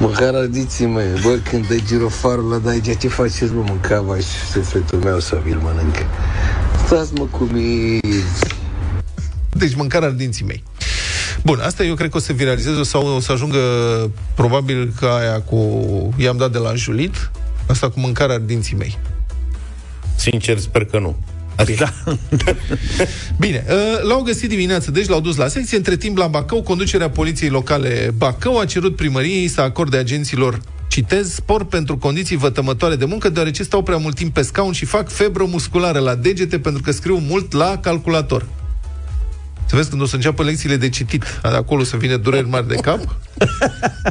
Măcar 0.00 0.34
ardiți 0.34 0.84
mă, 0.84 1.02
bă, 1.22 1.38
când 1.50 1.66
dă 1.66 1.76
girofarul 1.86 2.52
ăla, 2.52 2.58
dar 2.58 2.96
ce 2.96 3.08
faceți, 3.08 3.52
mă, 3.52 3.62
mâncava 3.66 4.16
și 4.16 4.50
sufletul 4.52 4.98
meu 4.98 5.20
să 5.20 5.40
vi-l 5.44 5.58
mănâncă. 5.62 6.02
Stați, 6.86 7.12
mă, 7.12 7.24
cu 7.24 7.48
mine. 7.52 8.00
Deci 9.52 9.74
mâncarea 9.74 10.10
dinții 10.10 10.44
mei. 10.44 10.62
Bun, 11.44 11.60
asta 11.62 11.84
eu 11.84 11.94
cred 11.94 12.10
că 12.10 12.16
o 12.16 12.20
să 12.20 12.32
viralizeze 12.32 12.82
sau 12.82 13.06
o 13.06 13.20
să 13.20 13.32
ajungă 13.32 13.58
probabil 14.34 14.92
ca 15.00 15.14
aia 15.14 15.40
cu 15.40 16.14
i-am 16.16 16.36
dat 16.36 16.52
de 16.52 16.58
la 16.58 16.70
înjulit, 16.70 17.30
asta 17.66 17.90
cu 17.90 18.00
mâncarea 18.00 18.38
dinții 18.38 18.76
mei. 18.76 18.98
Sincer, 20.16 20.58
sper 20.58 20.84
că 20.84 20.98
nu. 20.98 21.16
Da. 21.78 21.92
Bine, 23.38 23.64
uh, 23.68 24.08
l-au 24.08 24.22
găsit 24.22 24.48
dimineață, 24.48 24.90
deci 24.90 25.08
l-au 25.08 25.20
dus 25.20 25.36
la 25.36 25.48
secție. 25.48 25.76
Între 25.76 25.96
timp, 25.96 26.16
la 26.16 26.26
Bacău, 26.26 26.62
conducerea 26.62 27.10
poliției 27.10 27.50
locale 27.50 28.10
Bacău 28.16 28.58
a 28.58 28.64
cerut 28.64 28.96
primăriei 28.96 29.48
să 29.48 29.60
acorde 29.60 29.96
agenților 29.96 30.60
Citez, 30.90 31.34
spor 31.34 31.64
pentru 31.64 31.98
condiții 31.98 32.36
vătămătoare 32.36 32.96
de 32.96 33.04
muncă, 33.04 33.28
deoarece 33.28 33.62
stau 33.62 33.82
prea 33.82 33.96
mult 33.96 34.14
timp 34.14 34.34
pe 34.34 34.42
scaun 34.42 34.72
și 34.72 34.84
fac 34.84 35.10
febră 35.10 35.44
musculară 35.44 35.98
la 35.98 36.14
degete 36.14 36.58
pentru 36.58 36.82
că 36.82 36.90
scriu 36.90 37.16
mult 37.16 37.52
la 37.52 37.78
calculator. 37.78 38.46
Să 39.70 39.76
vezi 39.76 39.88
când 39.88 40.02
o 40.02 40.06
să 40.06 40.14
înceapă 40.14 40.42
lecțiile 40.42 40.76
de 40.76 40.88
citit, 40.88 41.40
acolo 41.42 41.84
să 41.84 41.96
vină 41.96 42.16
dureri 42.16 42.48
mari 42.48 42.68
de 42.68 42.74
cap. 42.74 42.98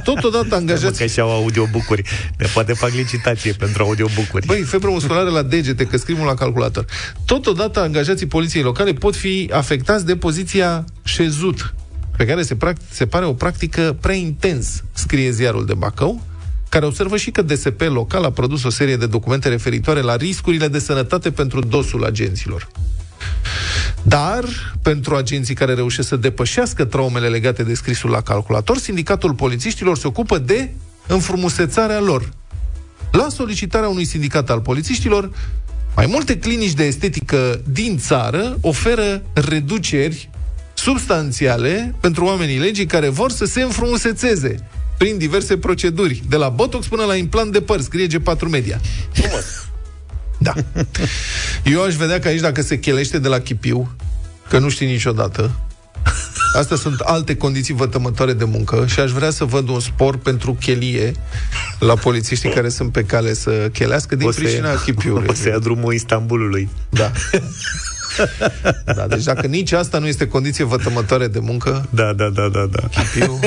Totodată 0.04 0.48
Mă, 0.50 0.56
angajați 0.56 1.00
că 1.00 1.06
și 1.06 1.19
au 1.19 1.30
audiobookuri. 1.30 2.04
Ne 2.38 2.45
poate 2.54 2.74
fac 2.74 2.89
licitație 2.89 3.52
pentru 3.52 3.84
audiobookuri. 3.84 4.45
Băi, 4.45 4.62
febră 4.62 4.89
musculară 4.89 5.30
la 5.30 5.41
degete, 5.41 5.86
că 5.86 5.98
scriu 5.98 6.24
la 6.24 6.34
calculator. 6.34 6.86
Totodată, 7.26 7.80
angajații 7.80 8.26
poliției 8.26 8.63
locale 8.63 8.93
pot 8.93 9.15
fi 9.15 9.50
afectați 9.54 10.06
de 10.06 10.15
poziția 10.15 10.86
șezut, 11.04 11.74
pe 12.17 12.26
care 12.26 12.41
se, 12.41 12.56
pract- 12.56 12.91
se 12.91 13.06
pare 13.06 13.26
o 13.26 13.34
practică 13.34 13.98
prea 14.02 14.15
intens, 14.15 14.84
scrie 14.93 15.32
ziarul 15.32 15.65
de 15.65 15.74
Bacău, 15.74 16.22
care 16.69 16.86
observă 16.86 17.17
și 17.17 17.32
că 17.32 17.41
DSP 17.41 17.82
local 17.82 18.24
a 18.24 18.32
produs 18.32 18.63
o 18.63 18.69
serie 18.69 18.95
de 18.95 19.06
documente 19.06 19.50
referitoare 19.50 20.02
la 20.02 20.15
riscurile 20.15 20.67
de 20.67 20.80
sănătate 20.80 21.32
pentru 21.32 21.60
dosul 21.60 22.06
agenților. 22.06 22.67
Dar, 24.02 24.44
pentru 24.82 25.15
agenții 25.15 25.56
care 25.56 25.74
reușesc 25.74 26.08
să 26.08 26.15
depășească 26.15 26.86
traumele 26.86 27.28
legate 27.28 27.63
de 27.63 27.74
scrisul 27.74 28.10
la 28.10 28.22
calculator, 28.22 28.78
sindicatul 28.78 29.34
polițiștilor 29.34 29.98
se 29.98 30.08
ocupă 30.08 30.38
de 30.38 30.72
înfrumusețarea 31.08 32.00
lor. 32.00 32.30
La 33.12 33.28
solicitarea 33.30 33.89
unui 33.89 34.06
sindicat 34.06 34.50
al 34.50 34.60
polițiștilor, 34.60 35.32
mai 35.96 36.06
multe 36.06 36.38
clinici 36.38 36.74
de 36.74 36.84
estetică 36.84 37.62
din 37.70 37.98
țară 37.98 38.58
oferă 38.62 39.22
reduceri 39.34 40.30
substanțiale 40.74 41.96
pentru 42.00 42.26
oamenii 42.26 42.58
legii 42.58 42.86
care 42.86 43.10
vor 43.10 43.32
să 43.32 43.46
se 43.46 43.62
înfrumusețeze 43.62 44.70
prin 44.98 45.18
diverse 45.18 45.58
proceduri, 45.58 46.24
de 46.30 46.36
la 46.36 46.50
botox 46.50 46.88
până 46.88 47.04
la 47.04 47.15
implant 47.15 47.52
de 47.52 47.62
păr, 47.62 47.82
scrie 47.82 48.08
G4 48.08 48.50
Media. 48.50 48.80
Da. 50.39 50.54
Eu 51.63 51.84
aș 51.84 51.95
vedea 51.95 52.19
că 52.19 52.28
aici, 52.28 52.39
dacă 52.39 52.62
se 52.62 52.80
chelește 52.80 53.19
de 53.19 53.28
la 53.28 53.39
chipiu, 53.39 53.95
că 54.49 54.60
nu 54.60 54.69
știi 54.69 54.88
niciodată, 54.88 55.52
Astea 56.58 56.78
sunt 56.78 56.99
alte 56.99 57.36
condiții 57.36 57.73
vătămătoare 57.73 58.34
de 58.34 58.43
muncă 58.43 58.86
și 58.88 58.99
aș 58.99 59.12
vrea 59.12 59.30
să 59.30 59.43
văd 59.45 59.69
un 59.69 59.80
spor 59.80 60.17
pentru 60.17 60.54
chelie 60.54 61.12
la 61.80 61.93
polițiștii 61.93 62.49
care 62.49 62.69
sunt 62.69 62.91
pe 62.91 63.04
cale 63.04 63.34
să 63.34 63.69
chelească 63.73 64.15
din 64.15 64.28
O 64.28 64.32
să 64.32 64.39
pricina 64.39 64.71
ia- 64.71 64.84
chipiului. 64.84 65.28
O 65.30 65.34
să 65.34 65.47
ia 65.47 65.60
drumul 65.60 65.93
Istanbulului. 65.93 66.69
Da. 66.89 67.12
da. 68.86 69.08
Deci 69.08 69.23
dacă 69.23 69.47
nici 69.47 69.71
asta 69.71 69.99
nu 69.99 70.08
este 70.08 70.28
condiție 70.28 70.63
vătămătoare 70.63 71.28
de 71.28 71.39
muncă, 71.39 71.88
Da, 71.89 72.13
da, 72.13 72.30
da, 72.30 72.47
da, 72.47 72.65
da. 72.71 72.88
chipiu... 72.88 73.39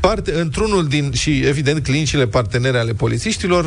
Parte, 0.00 0.40
într-unul 0.40 0.88
din, 0.88 1.12
și 1.12 1.40
evident, 1.46 1.82
clinicile 1.82 2.26
partenere 2.26 2.78
ale 2.78 2.92
polițiștilor 2.92 3.66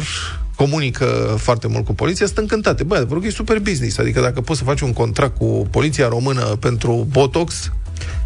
comunică 0.66 1.36
foarte 1.38 1.68
mult 1.68 1.86
cu 1.86 1.94
poliția, 1.94 2.26
sunt 2.26 2.38
încântate. 2.38 2.84
Băi, 2.84 2.98
adevărul 2.98 3.22
că 3.22 3.28
e 3.28 3.32
super 3.32 3.60
business. 3.60 3.98
Adică 3.98 4.22
dacă 4.22 4.42
poți 4.42 4.60
să 4.60 4.66
faci 4.66 4.82
un 4.82 4.94
contract 4.94 5.38
cu 5.38 5.68
poliția 5.72 6.08
română 6.08 6.42
pentru 6.42 7.08
Botox, 7.12 7.72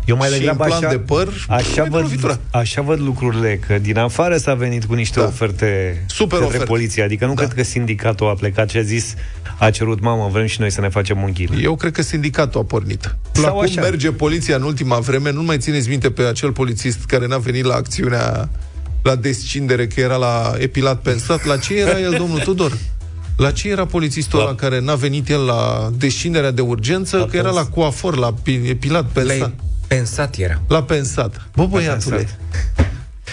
Eu 0.06 0.16
mai 0.18 0.28
Și 0.30 0.38
degrabă 0.38 0.64
implant 0.64 0.84
așa, 0.84 0.94
de 0.94 1.00
păr, 1.00 1.46
așa, 1.50 1.84
e 1.84 1.88
profitura. 1.90 2.28
văd, 2.34 2.40
așa 2.62 2.82
văd 2.82 3.00
lucrurile, 3.00 3.60
că 3.68 3.78
din 3.80 3.98
afară 3.98 4.38
s-a 4.38 4.54
venit 4.54 4.86
cu 4.86 4.94
niște 4.94 5.20
Da. 5.20 5.26
oferte 5.26 6.04
Super 6.08 6.30
către 6.30 6.46
oferte. 6.46 6.66
poliție. 6.66 7.04
Adică 7.04 7.26
nu 7.26 7.34
Da. 7.34 7.42
cred 7.42 7.54
că 7.54 7.64
sindicatul 7.64 8.28
a 8.30 8.34
plecat 8.34 8.70
și 8.70 8.78
a 8.78 8.82
zis, 8.82 9.14
a 9.60 9.70
cerut, 9.70 10.02
mamă, 10.02 10.30
vrem 10.32 10.46
și 10.46 10.60
noi 10.60 10.72
să 10.72 10.82
ne 10.82 10.90
facem 10.90 11.22
un 11.24 11.32
ghil. 11.34 11.60
Eu 11.64 11.76
cred 11.76 11.92
că 11.92 12.02
sindicatul 12.02 12.60
a 12.60 12.64
pornit. 12.64 13.16
Sau 13.32 13.44
la 13.44 13.50
cum 13.50 13.62
așa. 13.62 13.82
merge 13.82 14.12
poliția 14.12 14.56
în 14.56 14.62
ultima 14.64 15.00
vreme, 15.00 15.32
nu 15.32 15.44
mai 15.44 15.58
țineți 15.58 15.90
minte 15.90 16.12
pe 16.12 16.22
acel 16.22 16.52
polițist 16.52 17.04
care 17.06 17.28
n-a 17.28 17.38
venit 17.38 17.64
la 17.64 17.74
acțiunea 17.76 18.50
la 19.06 19.16
descindere, 19.16 19.88
că 19.88 20.00
era 20.00 20.16
la 20.16 20.54
epilat 20.58 21.02
pensat. 21.02 21.46
La 21.46 21.58
ce 21.58 21.74
era 21.74 22.00
el, 22.00 22.16
domnul 22.18 22.40
Tudor? 22.40 22.78
La 23.38 23.52
ce 23.52 23.70
era 23.70 23.86
polițistul 23.86 24.40
ăla 24.40 24.56
care 24.56 24.80
n-a 24.80 24.96
venit 24.96 25.30
el 25.30 25.46
la 25.46 25.90
descinderea 25.98 26.52
de 26.52 26.62
urgență, 26.62 27.28
că 27.30 27.38
era 27.38 27.50
la 27.50 27.66
coafor, 27.66 28.18
la 28.18 28.34
pi- 28.34 28.70
epilat 28.70 29.06
pensat? 29.06 29.38
Le 29.40 29.54
pensat 29.88 30.36
era. 30.38 30.62
La 30.68 30.84
pensat. 30.84 31.48
Bă, 31.56 31.66
băiatule. 31.66 32.16
pensat. 32.16 32.85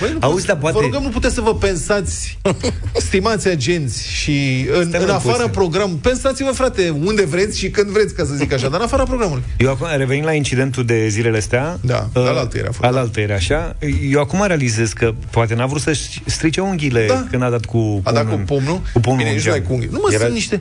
Băi, 0.03 0.11
nu 0.13 0.19
Auzi, 0.21 0.31
puteți- 0.35 0.47
dar 0.47 0.57
poate- 0.57 0.77
Vă 0.77 0.83
rugăm, 0.83 1.03
nu 1.03 1.09
puteți 1.09 1.35
să 1.35 1.41
vă 1.41 1.55
pensați, 1.55 2.39
stimați 3.07 3.49
agenți, 3.49 4.09
și 4.09 4.67
în, 4.79 4.89
Stai, 4.89 5.01
în 5.01 5.07
mă, 5.07 5.13
afara 5.13 5.35
puțin. 5.37 5.51
programului. 5.51 5.99
Pensați-vă, 6.03 6.51
frate, 6.51 6.89
unde 7.05 7.25
vreți 7.25 7.59
și 7.59 7.71
când 7.71 7.89
vreți, 7.91 8.15
ca 8.15 8.25
să 8.25 8.35
zic 8.35 8.53
așa, 8.53 8.69
dar 8.69 8.79
în 8.79 8.85
afara 8.87 9.03
programului. 9.03 9.43
Eu 9.59 9.71
acum, 9.71 9.87
revenind 9.97 10.25
la 10.27 10.33
incidentul 10.33 10.85
de 10.85 11.09
zilele 11.09 11.37
astea... 11.37 11.79
Da, 11.81 12.09
uh, 12.15 12.27
alaltăieri 12.27 12.69
a 12.69 12.73
fost, 12.73 12.85
Alaltă 12.89 13.21
era 13.21 13.35
așa. 13.35 13.77
Eu 14.11 14.21
acum 14.21 14.45
realizez 14.47 14.93
că 14.93 15.13
poate 15.31 15.55
n-a 15.55 15.67
vrut 15.67 15.81
să 15.81 15.97
strice 16.25 16.61
unghiile 16.61 17.07
Da. 17.07 17.27
când 17.31 17.43
a 17.43 17.51
dat 17.51 17.65
cu 17.65 18.01
A 18.05 18.13
dat 18.13 18.29
cu 18.29 18.35
în- 18.35 18.45
pumnul? 18.45 18.81
Cu 18.93 19.01
pumnul 19.01 19.17
Bine, 19.19 19.29
în 19.31 19.35
nici 19.37 19.45
nu 19.47 19.53
ai 19.53 19.59
geam. 19.59 19.69
cu 19.69 19.73
unghii. 19.75 19.89
Nu 19.93 19.99
mă, 20.03 20.09
Era- 20.13 20.23
sunt 20.23 20.35
niște... 20.35 20.59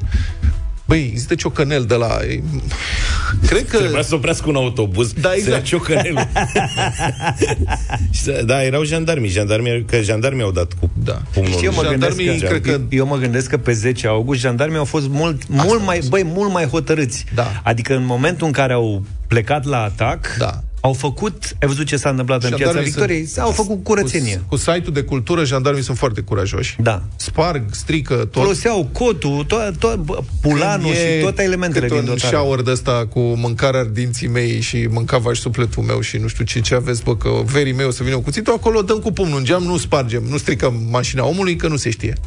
Băi, 0.92 1.08
există 1.12 1.36
ciocănel 1.36 1.84
de 1.86 1.96
la... 1.96 2.18
Cred 3.48 3.68
că... 3.68 3.78
Trebuia 3.78 4.02
să 4.02 4.16
oprească 4.16 4.50
un 4.50 4.56
autobuz 4.56 5.14
Da, 5.14 5.30
să 5.30 5.36
exact. 5.36 5.56
ia 5.56 5.62
ciocănelul. 5.62 6.28
Și 8.12 8.22
să- 8.22 8.42
da, 8.46 8.64
erau 8.64 8.84
jandarmii, 8.84 9.30
jandarmii, 9.30 9.86
că 9.86 10.02
jandarmii 10.02 10.44
au 10.44 10.52
dat 10.52 10.74
cu 10.80 10.90
Da. 11.04 11.22
pumnul. 11.34 11.58
Și 11.58 11.66
eu 11.66 11.72
mă, 11.76 11.82
gândesc 11.82 12.16
Jandarmii, 12.20 12.42
că, 12.42 12.48
cred 12.48 12.62
că- 12.62 12.82
eu 12.96 13.06
mă 13.08 13.18
gândesc 13.18 13.50
că 13.50 13.58
pe 13.58 13.72
10 13.72 14.08
august 14.08 14.40
jandarmii 14.40 14.78
au 14.78 14.86
fost 14.86 15.08
mult, 15.10 15.42
mult 15.48 15.84
mai, 15.86 16.02
băi, 16.10 16.24
mult 16.26 16.52
mai 16.52 16.66
hotărâți. 16.66 17.26
Da. 17.36 17.62
Adică 17.64 17.96
în 17.96 18.06
momentul 18.06 18.46
în 18.48 18.54
care 18.54 18.74
au 18.74 19.04
plecat 19.28 19.66
la 19.66 19.82
atac, 19.84 20.36
Da. 20.38 20.64
Au 20.84 20.94
făcut, 20.94 21.56
ai 21.62 21.68
văzut 21.68 21.86
ce 21.86 21.98
s-a 21.98 22.10
întâmplat 22.10 22.44
în 22.44 22.50
Piața 22.50 22.64
Jandarmii 22.64 22.92
Victoriei? 22.92 23.26
sunt- 23.26 23.46
Au 23.46 23.52
făcut 23.52 23.84
curățenie. 23.84 24.36
Cu, 24.36 24.44
cu 24.48 24.56
site-ul 24.56 24.94
de 24.94 25.02
cultură, 25.02 25.44
jandarmii 25.46 25.84
sunt 25.84 25.98
foarte 25.98 26.22
curajoși. 26.22 26.76
Da. 26.80 27.04
Sparg, 27.16 27.64
strică, 27.72 28.16
tot. 28.16 28.32
Foloseau 28.34 28.90
cotul, 28.92 29.46
to- 29.46 29.76
to- 29.76 29.98
bă, 30.00 30.20
pulanul 30.42 30.86
Când 30.86 30.96
e 30.96 31.16
și 31.16 31.22
toate 31.22 31.44
elementele 31.44 31.88
câte 31.88 32.00
din 32.00 32.10
un 32.10 32.16
dotare. 32.16 32.36
shower 32.36 32.62
de 32.62 32.72
ăsta 32.72 33.06
cu 33.10 33.20
mâncarea 33.20 33.84
dinții 33.84 34.28
mei 34.28 34.60
și 34.62 34.88
mâncava 34.90 35.34
și 35.34 35.42
sufletul 35.42 35.84
meu 35.84 36.00
și 36.00 36.18
nu 36.18 36.28
știu 36.28 36.44
ce, 36.46 36.60
ce 36.60 36.76
aveți, 36.76 37.04
bă, 37.04 37.16
că 37.18 37.30
verii 37.46 37.74
mei 37.74 37.86
o 37.86 37.92
să 37.92 38.04
vină 38.04 38.16
cu 38.16 38.22
cuțitul, 38.22 38.54
acolo 38.54 38.82
dăm 38.82 39.00
cu 39.00 39.12
pumnul 39.12 39.38
în 39.38 39.44
geam, 39.44 39.64
nu 39.64 39.78
spargem, 39.78 40.24
nu 40.30 40.38
stricăm 40.38 40.88
mașina 40.90 41.26
omului, 41.26 41.56
că 41.56 41.68
nu 41.68 41.76
se 41.76 41.90
știe. 41.90 42.18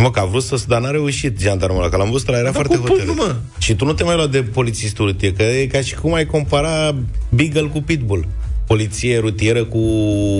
Mă, 0.00 0.10
că 0.10 0.20
a 0.20 0.24
vrut 0.24 0.42
să 0.42 0.56
dar 0.68 0.80
n-a 0.80 0.90
reușit 0.90 1.40
jandarmul 1.40 1.80
ăla, 1.80 1.88
că 1.88 1.96
l-am 1.96 2.10
văzut, 2.10 2.28
ăla 2.28 2.36
era 2.38 2.44
Dar 2.50 2.54
foarte 2.54 2.76
cu 2.76 2.82
pumnul, 2.82 3.06
hotărât. 3.06 3.26
mă. 3.26 3.36
Și 3.58 3.74
tu 3.74 3.84
nu 3.84 3.92
te 3.92 4.04
mai 4.04 4.16
lua 4.16 4.26
de 4.26 4.42
polițist 4.42 4.98
urât, 4.98 5.20
că 5.36 5.42
e 5.42 5.66
ca 5.66 5.80
și 5.80 5.94
cum 5.94 6.14
ai 6.14 6.26
compara 6.26 6.94
Beagle 7.28 7.62
cu 7.72 7.82
Pitbull. 7.82 8.26
Poliție 8.66 9.18
rutieră 9.18 9.64
cu 9.64 9.80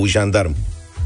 jandarm. 0.07 0.55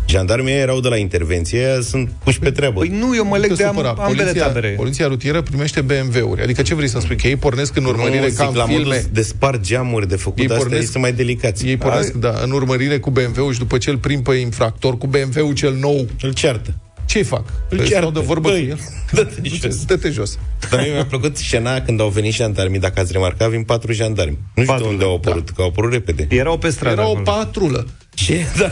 Jandarmii 0.09 0.53
erau 0.53 0.81
de 0.81 0.89
la 0.89 0.97
intervenție, 0.97 1.59
aia 1.67 1.81
sunt 1.81 2.11
puși 2.25 2.39
pe 2.39 2.51
treabă. 2.51 2.79
Păi 2.79 2.89
nu, 2.89 3.15
eu 3.17 3.25
mă 3.25 3.37
leg 3.37 3.51
Nu 3.51 3.57
te 3.57 3.63
de 3.63 3.69
am, 3.69 3.75
supăra. 3.75 3.91
ambele 3.99 4.23
poliția, 4.23 4.47
tabere. 4.47 4.69
Poliția 4.69 5.07
rutieră 5.07 5.43
primește 5.43 5.81
BMW-uri. 5.81 6.43
Adică 6.43 6.63
ce 6.63 6.75
vrei 6.75 6.89
să 6.89 7.01
spui? 7.01 7.17
Că 7.17 7.27
ei 7.27 7.37
pornesc 7.37 7.77
în 7.77 7.85
urmărire 7.85 8.17
nu, 8.19 8.23
ca 8.23 8.29
zic, 8.45 8.49
în 8.49 8.55
la 8.57 8.65
modul 8.65 8.81
filme. 8.83 9.05
de 9.13 9.23
spart 9.23 9.61
geamuri, 9.61 10.09
de 10.09 10.17
făcut 10.17 10.39
Ei 10.39 10.45
astea, 10.45 10.59
pornesc- 10.59 10.83
este 10.83 10.99
mai 10.99 11.13
delicați. 11.13 11.67
Ei 11.67 11.77
pornesc, 11.77 12.13
da, 12.13 12.35
în 12.45 12.51
urmărire 12.51 12.99
cu 12.99 13.11
BMW-ul 13.11 13.53
și 13.53 13.59
după 13.59 13.79
ce 13.79 13.91
îl 13.91 13.97
prind 13.97 14.23
pe 14.23 14.35
infractor 14.35 14.99
cu 14.99 15.07
BMW-ul 15.07 15.55
cel 15.55 15.75
nou, 15.81 16.07
Îl 16.21 16.33
ceartă. 16.33 16.75
Ce 17.13 17.23
fac? 17.23 17.45
Îl 17.69 17.79
Îți 17.79 17.89
ceartă. 17.91 18.07
stau 18.09 18.21
de 18.21 18.27
vorbă 18.27 18.49
Băi, 18.49 18.63
cu 18.67 18.69
el? 18.71 18.79
dă-te 19.25 19.49
jos. 19.49 19.85
Dă-te 19.87 20.11
jos. 20.11 20.39
Dar 20.71 20.81
mie 20.81 20.93
mi-a 20.93 21.05
plăcut 21.07 21.37
scena 21.37 21.81
când 21.81 22.01
au 22.01 22.09
venit 22.09 22.33
jandarmii, 22.35 22.81
dacă 22.81 23.01
ați 23.01 23.13
remarcat, 23.13 23.49
vin 23.51 23.63
patru 23.63 23.93
jandarmi. 23.93 24.39
Nu 24.55 24.63
știu 24.63 24.75
Patru, 24.75 24.89
unde 24.91 25.05
au 25.05 25.15
apărut, 25.15 25.51
că 25.51 25.63
au 25.63 25.69
apărut 25.69 25.93
repede. 25.93 26.27
Erau 26.31 26.59
pe 26.59 26.71
stradă 26.71 26.93
Era 27.01 27.07
o 27.07 27.11
acolo. 27.11 27.23
patrulă. 27.25 27.87
Ce? 28.15 28.45
Da. 28.59 28.69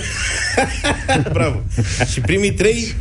Bravo. 1.33 1.63
Și 2.13 2.21
primii 2.21 2.53
trei, 2.53 2.95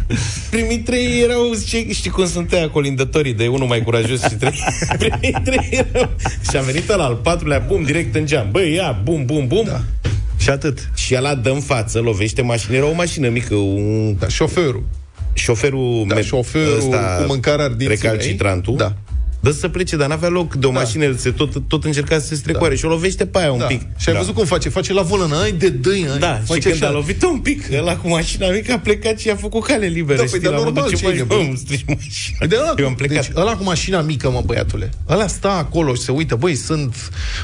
primii 0.49 0.79
trei 0.79 1.21
erau, 1.21 1.53
știi, 1.65 1.93
știi 1.93 2.09
cum 2.09 2.27
sunt 2.27 2.51
aia 2.53 2.69
colindătorii, 2.69 3.33
de 3.33 3.47
unul 3.47 3.67
mai 3.67 3.81
curajos 3.83 4.21
și 4.21 4.33
trei. 4.35 4.59
primii 4.97 5.41
trei 5.43 5.69
erau. 5.71 6.09
Și 6.49 6.57
a 6.57 6.61
venit 6.61 6.89
ăla 6.89 7.03
al 7.03 7.15
patrulea, 7.15 7.59
bum, 7.59 7.83
direct 7.83 8.15
în 8.15 8.25
geam. 8.25 8.47
Băi, 8.51 8.73
ia, 8.73 8.99
bum, 9.03 9.25
bum, 9.25 9.47
bum. 9.47 9.63
Da. 9.65 9.81
Și 10.37 10.49
atât. 10.49 10.89
Și 10.95 11.15
ăla 11.15 11.35
dă 11.35 11.49
în 11.49 11.59
față, 11.61 11.99
lovește 11.99 12.41
mașina. 12.41 12.75
Era 12.77 12.85
o 12.85 12.93
mașină 12.93 13.29
mică, 13.29 13.55
un 13.55 14.15
Da, 14.19 14.27
șoferul. 14.27 14.83
Șoferul, 15.33 16.05
Da, 16.07 16.15
me- 16.15 16.21
șoferul 16.21 16.77
ăsta, 16.77 17.15
cu 17.19 17.27
mâncarea 17.27 17.65
ardinții 17.65 17.87
recalcitrantul, 17.87 18.73
mei. 18.73 18.87
Da. 18.87 18.93
Dă 19.39 19.51
să 19.51 19.67
plece, 19.67 19.95
dar 19.95 20.07
n-avea 20.07 20.29
loc 20.29 20.53
de 20.55 20.65
o 20.65 20.71
Da. 20.71 20.79
mașină, 20.79 21.15
se 21.17 21.31
tot, 21.31 21.67
tot 21.67 21.83
încerca 21.85 22.19
să 22.19 22.25
se 22.25 22.35
strecoare 22.35 22.75
și 22.75 22.85
o 22.85 22.87
lovește 22.89 23.25
pe 23.25 23.39
aia 23.39 23.51
un 23.51 23.57
Da. 23.59 23.65
pic. 23.65 23.81
Și 23.97 24.09
ai 24.09 24.15
văzut 24.15 24.33
cum 24.33 24.45
face? 24.45 24.69
Face 24.69 24.93
la 24.93 25.01
volană, 25.01 25.35
ai 25.41 25.51
de 25.51 25.69
dâi, 25.69 26.07
ai. 26.11 26.19
Da, 26.19 26.35
și 26.39 26.45
face 26.45 26.69
când 26.69 26.83
a 26.83 26.91
lovit 26.91 27.23
un 27.23 27.39
pic, 27.39 27.63
ăla 27.77 27.95
cu 27.95 28.07
mașina 28.07 28.47
mică 28.49 28.73
a 28.73 28.79
plecat 28.79 29.19
și 29.19 29.29
a 29.29 29.35
făcut 29.35 29.63
cale 29.63 29.85
liberă. 29.85 30.17
Da, 30.17 30.23
păi, 30.23 30.27
știi, 30.27 30.39
dar 30.39 30.51
la 30.51 30.57
modul, 30.57 30.73
normal, 30.73 30.91
ce 30.91 30.95
ce 30.99 31.05
faci, 31.05 31.17
e 31.19 31.23
bă, 31.23 31.33
nebun? 31.33 31.47
îmi 31.49 31.57
strici 31.57 31.85
mașina. 31.87 32.45
De 32.47 32.55
ăla, 32.59 32.73
Eu 32.77 32.85
am 32.87 32.95
plecat. 32.95 33.25
Deci, 33.27 33.35
ăla 33.35 33.55
cu 33.55 33.63
mașina 33.63 34.01
mică, 34.01 34.29
mă, 34.29 34.41
băiatule. 34.45 34.89
Ăla 35.09 35.27
stă 35.27 35.47
acolo 35.47 35.93
și 35.93 36.01
se 36.01 36.11
uită, 36.11 36.35
băi, 36.35 36.55
sunt 36.55 36.95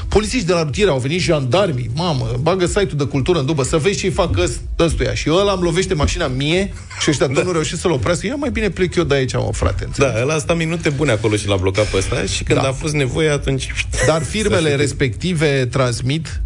polițiști 0.08 0.46
de 0.46 0.52
la 0.52 0.62
rutiere, 0.62 0.90
au 0.90 0.98
venit 0.98 1.20
jandarmii, 1.20 1.90
mamă, 1.94 2.30
bagă 2.40 2.66
site-ul 2.66 2.96
de 2.96 3.04
cultură 3.04 3.38
în 3.38 3.46
dubă, 3.46 3.62
să 3.62 3.76
vezi 3.76 3.98
ce-i 3.98 4.10
fac 4.10 4.36
ăst- 4.38 4.60
ăstuia. 4.78 5.14
Și 5.14 5.30
ăla 5.30 5.52
îmi 5.52 5.62
lovește 5.62 5.94
mașina 5.94 6.26
mie 6.26 6.72
și 7.00 7.10
ăștia 7.10 7.26
da. 7.26 7.42
nu 7.42 7.52
reușesc 7.52 7.80
să-l 7.80 7.90
oprească. 7.90 8.26
Ia 8.26 8.34
mai 8.34 8.50
bine 8.50 8.70
plec 8.70 8.94
eu 8.94 9.04
de 9.04 9.14
aici, 9.14 9.32
mă, 9.32 9.48
frate. 9.52 9.84
înțelegi? 9.84 10.14
Da, 10.14 10.22
ăla 10.22 10.34
a 10.34 10.38
stat 10.38 10.56
minute 10.56 10.88
bune 10.88 11.10
acolo 11.12 11.36
și 11.36 11.48
l-a 11.48 11.56
blocat 11.56 11.85
pe 11.90 11.96
ăsta 11.96 12.24
și 12.24 12.44
când 12.44 12.60
Da. 12.60 12.68
a 12.68 12.72
fost 12.72 12.94
nevoie, 12.94 13.30
atunci... 13.30 13.72
Dar 14.06 14.22
firmele 14.22 14.74
respective 14.74 15.66
transmit, 15.66 16.42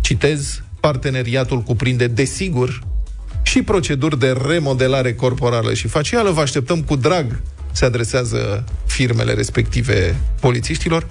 citez, 0.00 0.62
parteneriatul 0.80 1.60
cuprinde, 1.60 2.06
desigur, 2.06 2.80
și 3.42 3.62
proceduri 3.62 4.18
de 4.18 4.36
remodelare 4.46 5.14
corporală 5.14 5.74
și 5.74 5.88
facială. 5.88 6.30
Vă 6.30 6.40
așteptăm 6.40 6.82
cu 6.82 6.96
drag, 6.96 7.40
se 7.72 7.84
adresează 7.84 8.64
firmele 8.86 9.32
respective 9.32 10.16
polițiștilor, 10.40 11.06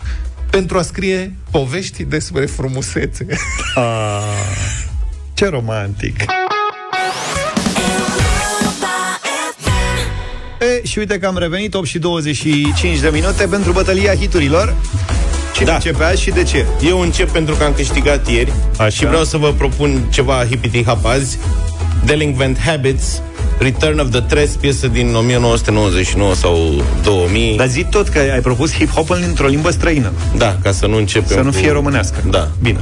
pentru 0.49 0.77
a 0.77 0.81
scrie 0.81 1.35
povești 1.51 2.03
despre 2.03 2.45
frumusețe. 2.45 3.25
Ah, 3.75 4.57
ce 5.33 5.47
romantic. 5.47 6.25
E, 10.83 10.87
și 10.87 10.97
uite 10.99 11.19
că 11.19 11.25
am 11.27 11.37
revenit 11.37 11.73
8 11.73 11.85
și 11.87 11.99
25 11.99 12.99
de 12.99 13.09
minute 13.13 13.45
pentru 13.49 13.71
bătălia 13.71 14.15
hiturilor. 14.15 14.75
Cine 15.53 15.65
da. 15.65 15.71
Da. 15.71 15.75
începe 15.75 16.03
azi 16.03 16.21
și 16.21 16.29
de 16.29 16.43
ce? 16.43 16.65
Eu 16.87 16.99
încep 16.99 17.29
pentru 17.31 17.55
că 17.55 17.63
am 17.63 17.73
câștigat 17.73 18.29
ieri 18.29 18.53
Așa. 18.77 18.89
și 18.89 19.05
vreau 19.05 19.23
să 19.23 19.37
vă 19.37 19.51
propun 19.57 20.01
ceva 20.11 20.45
hippity 20.49 20.83
hop 20.83 21.05
azi. 21.05 21.37
Delinquent 22.05 22.59
Habits, 22.59 23.21
Return 23.59 23.99
of 23.99 24.09
the 24.09 24.19
Tres, 24.19 24.49
piesă 24.49 24.87
din 24.87 25.15
1999 25.15 26.33
sau 26.33 26.83
2000. 27.03 27.55
Dar 27.57 27.67
zi 27.67 27.85
tot 27.89 28.07
că 28.07 28.19
ai 28.33 28.39
propus 28.41 28.73
hip-hop 28.73 29.07
într-o 29.27 29.47
limbă 29.47 29.69
străină. 29.69 30.11
Da, 30.37 30.57
ca 30.63 30.71
să 30.71 30.85
nu 30.87 30.97
începem 30.97 31.35
Să 31.37 31.41
nu 31.41 31.49
cu- 31.49 31.55
fie 31.55 31.71
românească. 31.71 32.23
Da. 32.29 32.47
Bine. 32.61 32.79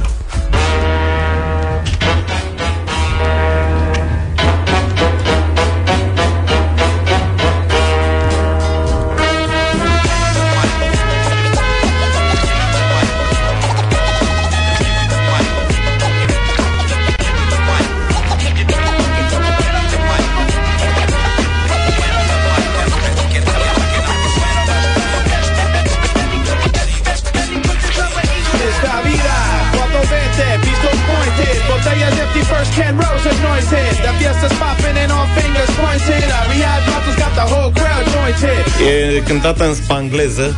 Cântată 39.28 39.66
în 39.66 39.74
spangleză 39.74 40.56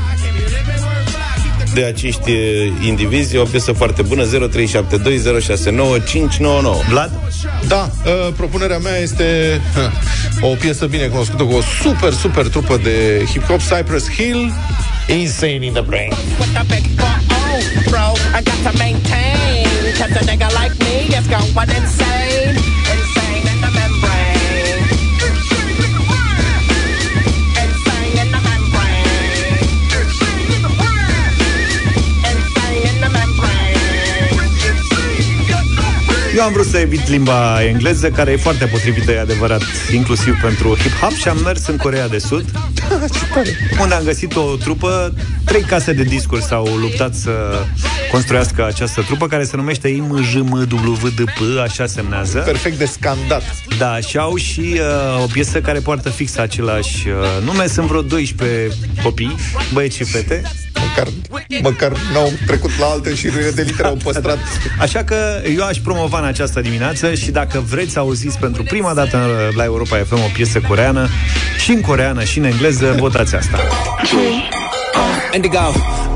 de 1.75 1.85
acești 1.85 2.31
e, 2.31 2.73
indivizi, 2.87 3.37
e 3.37 3.39
o 3.39 3.45
piesă 3.45 3.73
foarte 3.73 4.03
bună 4.03 4.25
0372069599. 4.25 4.29
Vlad? 6.89 7.11
Da, 7.67 7.91
uh, 8.05 8.13
propunerea 8.37 8.79
mea 8.79 8.97
este 8.97 9.61
uh, 10.43 10.51
o 10.51 10.55
piesă 10.55 10.87
bine 10.87 11.07
cunoscută 11.07 11.43
cu 11.43 11.53
o 11.53 11.61
super, 11.83 12.13
super 12.13 12.49
trupă 12.49 12.81
de 12.83 13.25
hip-hop, 13.33 13.61
Cypress 13.77 14.11
Hill, 14.11 14.53
Insane 15.09 15.65
in 15.65 15.73
the 15.73 15.83
Brain. 15.83 16.13
with 16.39 16.61
a 16.61 16.65
big 16.65 16.85
oh, 17.01 17.61
bro. 17.89 18.07
I 18.35 18.43
got 18.43 18.59
to 18.67 18.79
maintain. 18.79 19.67
Cause 19.99 20.17
a 20.17 20.23
nigga 20.31 20.49
like 20.61 20.75
me 20.85 20.95
is 21.19 21.27
going 21.27 21.51
insane. 21.69 21.81
Insane 21.81 22.60
Eu 36.41 36.47
am 36.47 36.53
vrut 36.53 36.67
să 36.67 36.79
evit 36.79 37.09
limba 37.09 37.65
engleză, 37.65 38.11
care 38.11 38.31
e 38.31 38.37
foarte 38.37 38.65
potrivită, 38.65 39.13
e 39.13 39.21
adevărat, 39.21 39.63
inclusiv 39.93 40.41
pentru 40.41 40.77
hip-hop 40.77 41.17
și 41.21 41.29
am 41.29 41.39
mers 41.45 41.67
în 41.67 41.77
Corea 41.77 42.09
de 42.09 42.19
Sud, 42.19 42.45
unde 43.81 43.95
am 43.95 44.05
găsit 44.05 44.37
o 44.37 44.57
trupă, 44.57 45.15
trei 45.45 45.63
case 45.63 45.93
de 45.93 46.03
discuri 46.03 46.43
s-au 46.43 46.65
luptat 46.65 47.15
să 47.15 47.31
construiască 48.11 48.65
această 48.65 49.03
trupă, 49.03 49.27
care 49.27 49.45
se 49.45 49.57
numește 49.57 49.89
IMJMWDP, 49.89 51.39
așa 51.63 51.87
semnează. 51.87 52.39
Perfect 52.39 52.79
de 52.79 52.85
scandat. 52.85 53.43
Da, 53.79 53.99
și 53.99 54.19
au 54.19 54.37
și 54.37 54.61
uh, 54.61 55.23
o 55.23 55.27
piesă 55.33 55.61
care 55.61 55.79
poartă 55.79 56.09
fix 56.09 56.37
același 56.37 57.09
uh, 57.09 57.45
nume. 57.45 57.67
Sunt 57.67 57.87
vreo 57.87 58.03
12 58.03 58.77
copii, 59.03 59.35
băieți 59.73 59.97
și 59.97 60.05
fete. 60.05 60.43
Măcar, 60.89 61.07
măcar 61.63 61.93
n-au 62.13 62.33
trecut 62.47 62.71
la 62.79 62.87
alte 62.87 63.15
șiruire 63.15 63.51
de 63.51 63.63
litere, 63.63 63.89
au 63.89 63.97
păstrat. 64.03 64.39
Așa 64.79 65.05
că 65.05 65.17
eu 65.57 65.65
aș 65.67 65.77
promova 65.79 66.19
în 66.19 66.25
această 66.25 66.61
dimineață 66.61 67.15
și 67.15 67.31
dacă 67.31 67.63
vreți 67.69 67.93
să 67.93 67.99
auziți 67.99 68.39
pentru 68.39 68.63
prima 68.63 68.95
dată 68.95 69.17
în- 69.17 69.57
la 69.57 69.65
Europa 69.65 69.97
FM 69.97 70.15
o 70.15 70.31
piesă 70.35 70.61
coreană, 70.69 71.09
și 71.59 71.71
în 71.73 71.81
coreană 71.81 72.25
și 72.25 72.39
în 72.39 72.45
engleză, 72.45 72.95
votați 72.99 73.35
asta. 73.35 73.59
Indigo 75.35 75.59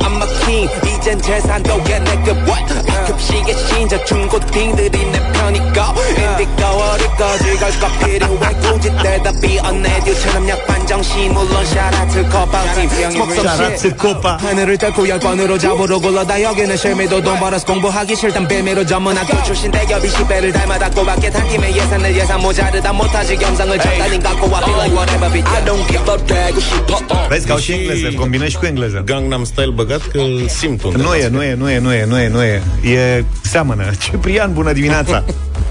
I'm 0.01 0.21
a 0.23 0.27
king 0.47 0.69
이젠 1.05 1.21
재산도 1.21 1.71
what? 1.75 2.65
급식의 3.07 3.55
신자 3.69 4.03
중고딩들이 4.07 5.05
내 5.13 5.33
편이고. 5.33 5.81
Indigo 6.17 6.65
어디까지 6.65 7.57
갈까 7.59 7.99
필요해 7.99 8.55
굳이 8.55 8.91
대답이 9.03 9.59
언내듀처럼 9.59 10.49
약반정 10.49 11.03
시물론 11.03 11.67
샤라트 11.67 12.27
커바팀 12.31 12.89
샤라트 12.89 13.97
코파. 13.97 14.37
하늘을 14.37 14.79
뚫고 14.79 15.07
열 15.07 15.21
번으로 15.21 15.59
잡으러 15.59 15.99
굴러다 15.99 16.41
여기는 16.41 16.75
실미도 16.75 17.23
돈 17.23 17.39
벌어서 17.39 17.67
공부하기 17.67 18.17
싫단 18.17 18.49
빌미로 18.49 18.87
전문학교 18.87 19.43
출신 19.43 19.71
대기업이 19.71 20.09
10배를 20.09 20.55
닮아다고 20.55 21.05
밖에 21.05 21.29
한 21.29 21.47
팀의 21.51 21.77
예산을 21.77 22.17
예산 22.17 22.41
모자르다 22.41 22.95
못하지 22.95 23.37
겸상을 23.37 23.79
적당히 23.79 24.19
갖고 24.21 24.51
와 24.51 24.61
Feel 24.61 24.79
like 24.79 24.97
whatever 24.97 25.31
bitch 25.31 25.49
I 25.51 25.65
don't 25.67 25.87
give 25.87 26.11
up 26.11 26.27
되고 26.27 26.61
싶어. 26.61 27.29
Vezi 27.29 27.47
că 27.47 27.53
au 27.53 27.59
și 27.59 27.73
engleză, 27.73 28.09
combină 28.17 28.47
și 28.49 28.57
cu 28.57 28.67
engleză. 28.67 29.03
Gangnam 29.05 29.45
Style 29.45 29.71
băgat 29.75 30.01
că 30.01 30.19
îl 30.19 30.49
simt 30.49 30.94
undeva. 30.95 31.11
Nu 31.11 31.15
e, 31.17 31.29
nu 31.29 31.43
e, 31.43 31.55
nu 31.55 31.71
e, 31.71 31.79
nu 31.79 31.93
e, 31.93 32.05
nu 32.05 32.19
e, 32.19 32.29
nu 32.29 32.43
e. 32.43 32.63
E 32.95 33.25
seamănă. 33.43 33.85
Ciprian, 34.03 34.53
bună 34.53 34.73
dimineața! 34.73 35.25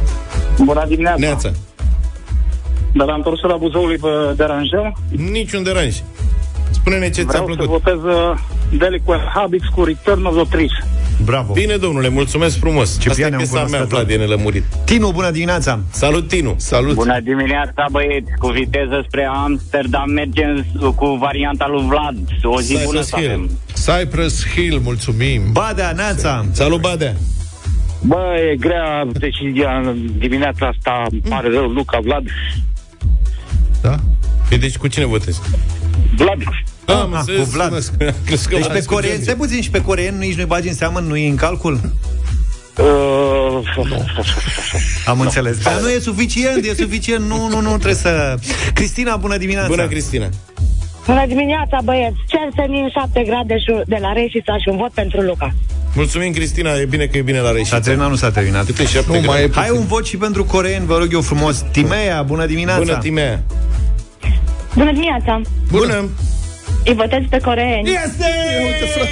Bună 0.65 0.85
dimineața! 0.87 1.19
Neața. 1.19 1.51
Dar 2.93 3.07
la 3.07 3.13
întorsurea 3.13 3.55
Buzăului 3.55 3.97
vă 3.97 4.33
deranjăm? 4.35 4.97
Niciun 5.31 5.63
deranj. 5.63 5.95
Spune-ne 6.71 7.05
ce 7.09 7.21
ți-a 7.21 7.25
Vreau 7.25 7.47
să 7.47 7.53
plăcut. 7.55 7.81
votez 7.83 8.03
uh, 8.03 8.37
Delinquent 8.77 9.21
Habits 9.33 9.65
cu 9.75 9.83
Return 9.83 10.25
of 10.25 10.35
the 10.35 10.45
Trees. 10.49 10.71
Bravo! 11.25 11.53
Bine, 11.53 11.75
domnule, 11.75 12.09
mulțumesc 12.09 12.59
frumos. 12.59 12.99
Ciprian, 12.99 13.11
Asta 13.11 13.21
e 13.21 13.31
am 13.31 13.37
piesa 13.37 13.53
mea, 13.53 13.63
cunoscut-o. 13.65 13.95
Vlad, 13.95 14.09
e 14.09 14.15
nelămurit. 14.15 14.63
Tinu, 14.85 15.11
bună 15.11 15.31
dimineața! 15.31 15.79
Salut, 15.91 16.27
Tinu! 16.27 16.53
Salut! 16.57 16.93
Bună 16.95 17.19
dimineața, 17.23 17.85
băieți! 17.91 18.31
Cu 18.39 18.47
viteză 18.47 19.03
spre 19.07 19.25
Amsterdam 19.33 20.09
mergem 20.11 20.65
cu 20.95 21.05
varianta 21.07 21.67
lui 21.67 21.85
Vlad. 21.87 22.15
O 22.43 22.61
zi 22.61 22.73
bună 22.73 22.85
Cypress 22.85 23.09
să 23.09 23.15
Hill. 23.17 23.29
avem. 23.29 23.49
Cypress 23.73 24.47
Hill, 24.47 24.79
mulțumim. 24.83 25.41
Badea, 25.51 25.91
Neața! 25.91 26.45
Salut, 26.51 26.81
Badea! 26.81 27.13
Bă, 28.05 28.21
e 28.51 28.55
grea 28.55 29.05
decizia 29.13 29.81
în 29.85 29.97
dimineața 30.17 30.67
asta. 30.67 31.03
Îmi 31.11 31.21
pare 31.29 31.49
rău, 31.49 31.65
Luca, 31.67 31.99
Vlad. 32.03 32.23
Da? 33.81 33.95
Păi 34.49 34.57
deci 34.57 34.77
cu 34.77 34.87
cine 34.87 35.05
votezi? 35.05 35.41
Vlad. 36.15 36.37
Ah, 36.85 36.95
am 36.95 37.13
ah, 37.13 37.19
înțeles. 37.19 37.41
cu 37.43 37.49
Vlad. 37.49 37.83
Crezi 38.25 38.47
că 38.47 38.55
Deci 38.55 38.65
l-ați 38.65 38.73
pe 38.73 38.79
cu 38.85 38.93
coreeni, 38.93 39.15
George. 39.15 39.31
stai 39.31 39.35
puțin 39.47 39.61
și 39.61 39.69
pe 39.69 39.81
coreeni 39.81 40.17
nici 40.17 40.35
nu-i 40.35 40.45
bagi 40.45 40.67
în 40.67 40.73
seamă, 40.73 40.99
nu 40.99 41.15
e 41.15 41.27
în 41.29 41.35
calcul? 41.35 41.79
Uh, 42.77 43.59
Am 45.05 45.19
înțeles. 45.19 45.57
Dar 45.57 45.79
nu 45.81 45.89
e 45.89 45.99
suficient, 45.99 46.65
e 46.65 46.73
suficient. 46.73 47.25
Nu, 47.25 47.47
nu, 47.47 47.59
nu, 47.61 47.69
trebuie 47.69 47.93
să... 47.93 48.35
Cristina, 48.73 49.15
bună 49.15 49.37
dimineața! 49.37 49.67
Bună, 49.67 49.87
Cristina! 49.87 50.29
Bună 51.05 51.25
dimineața, 51.27 51.79
băieți! 51.83 52.15
Cer 52.27 52.39
senin 52.55 52.89
7 52.89 53.23
grade 53.25 53.57
și- 53.57 53.81
de 53.85 53.97
la 54.01 54.11
Reșița 54.13 54.57
și 54.57 54.69
un 54.69 54.77
vot 54.77 54.91
pentru 54.91 55.21
Luca. 55.21 55.53
Mulțumim, 55.95 56.31
Cristina, 56.33 56.73
e 56.75 56.85
bine 56.85 57.05
că 57.05 57.17
e 57.17 57.21
bine 57.21 57.39
la 57.39 57.51
reșit. 57.51 57.67
S-a 57.67 57.79
terminat, 57.79 58.09
nu 58.09 58.15
s-a 58.15 58.31
terminat. 58.31 58.65
Câte 58.65 58.85
șapte 58.85 59.07
Nu, 59.07 59.13
mai 59.13 59.23
grade? 59.23 59.43
e 59.43 59.49
Hai 59.53 59.69
un 59.69 59.85
vot 59.85 60.05
și 60.05 60.17
pentru 60.17 60.43
coreeni, 60.45 60.85
vă 60.85 60.97
rog 60.97 61.13
eu 61.13 61.21
frumos. 61.21 61.63
Timea, 61.71 62.21
bună 62.21 62.45
dimineața! 62.45 62.79
Bună, 62.79 62.97
Timea! 62.97 63.43
Bună 64.75 64.91
dimineața! 64.91 65.41
Bună! 65.71 66.09
Îi 66.85 66.93
votez 66.93 67.21
pe 67.29 67.37
coreeni. 67.37 67.89
Este! 67.89 68.25
Uite, 68.65 68.85
frate. 68.93 69.09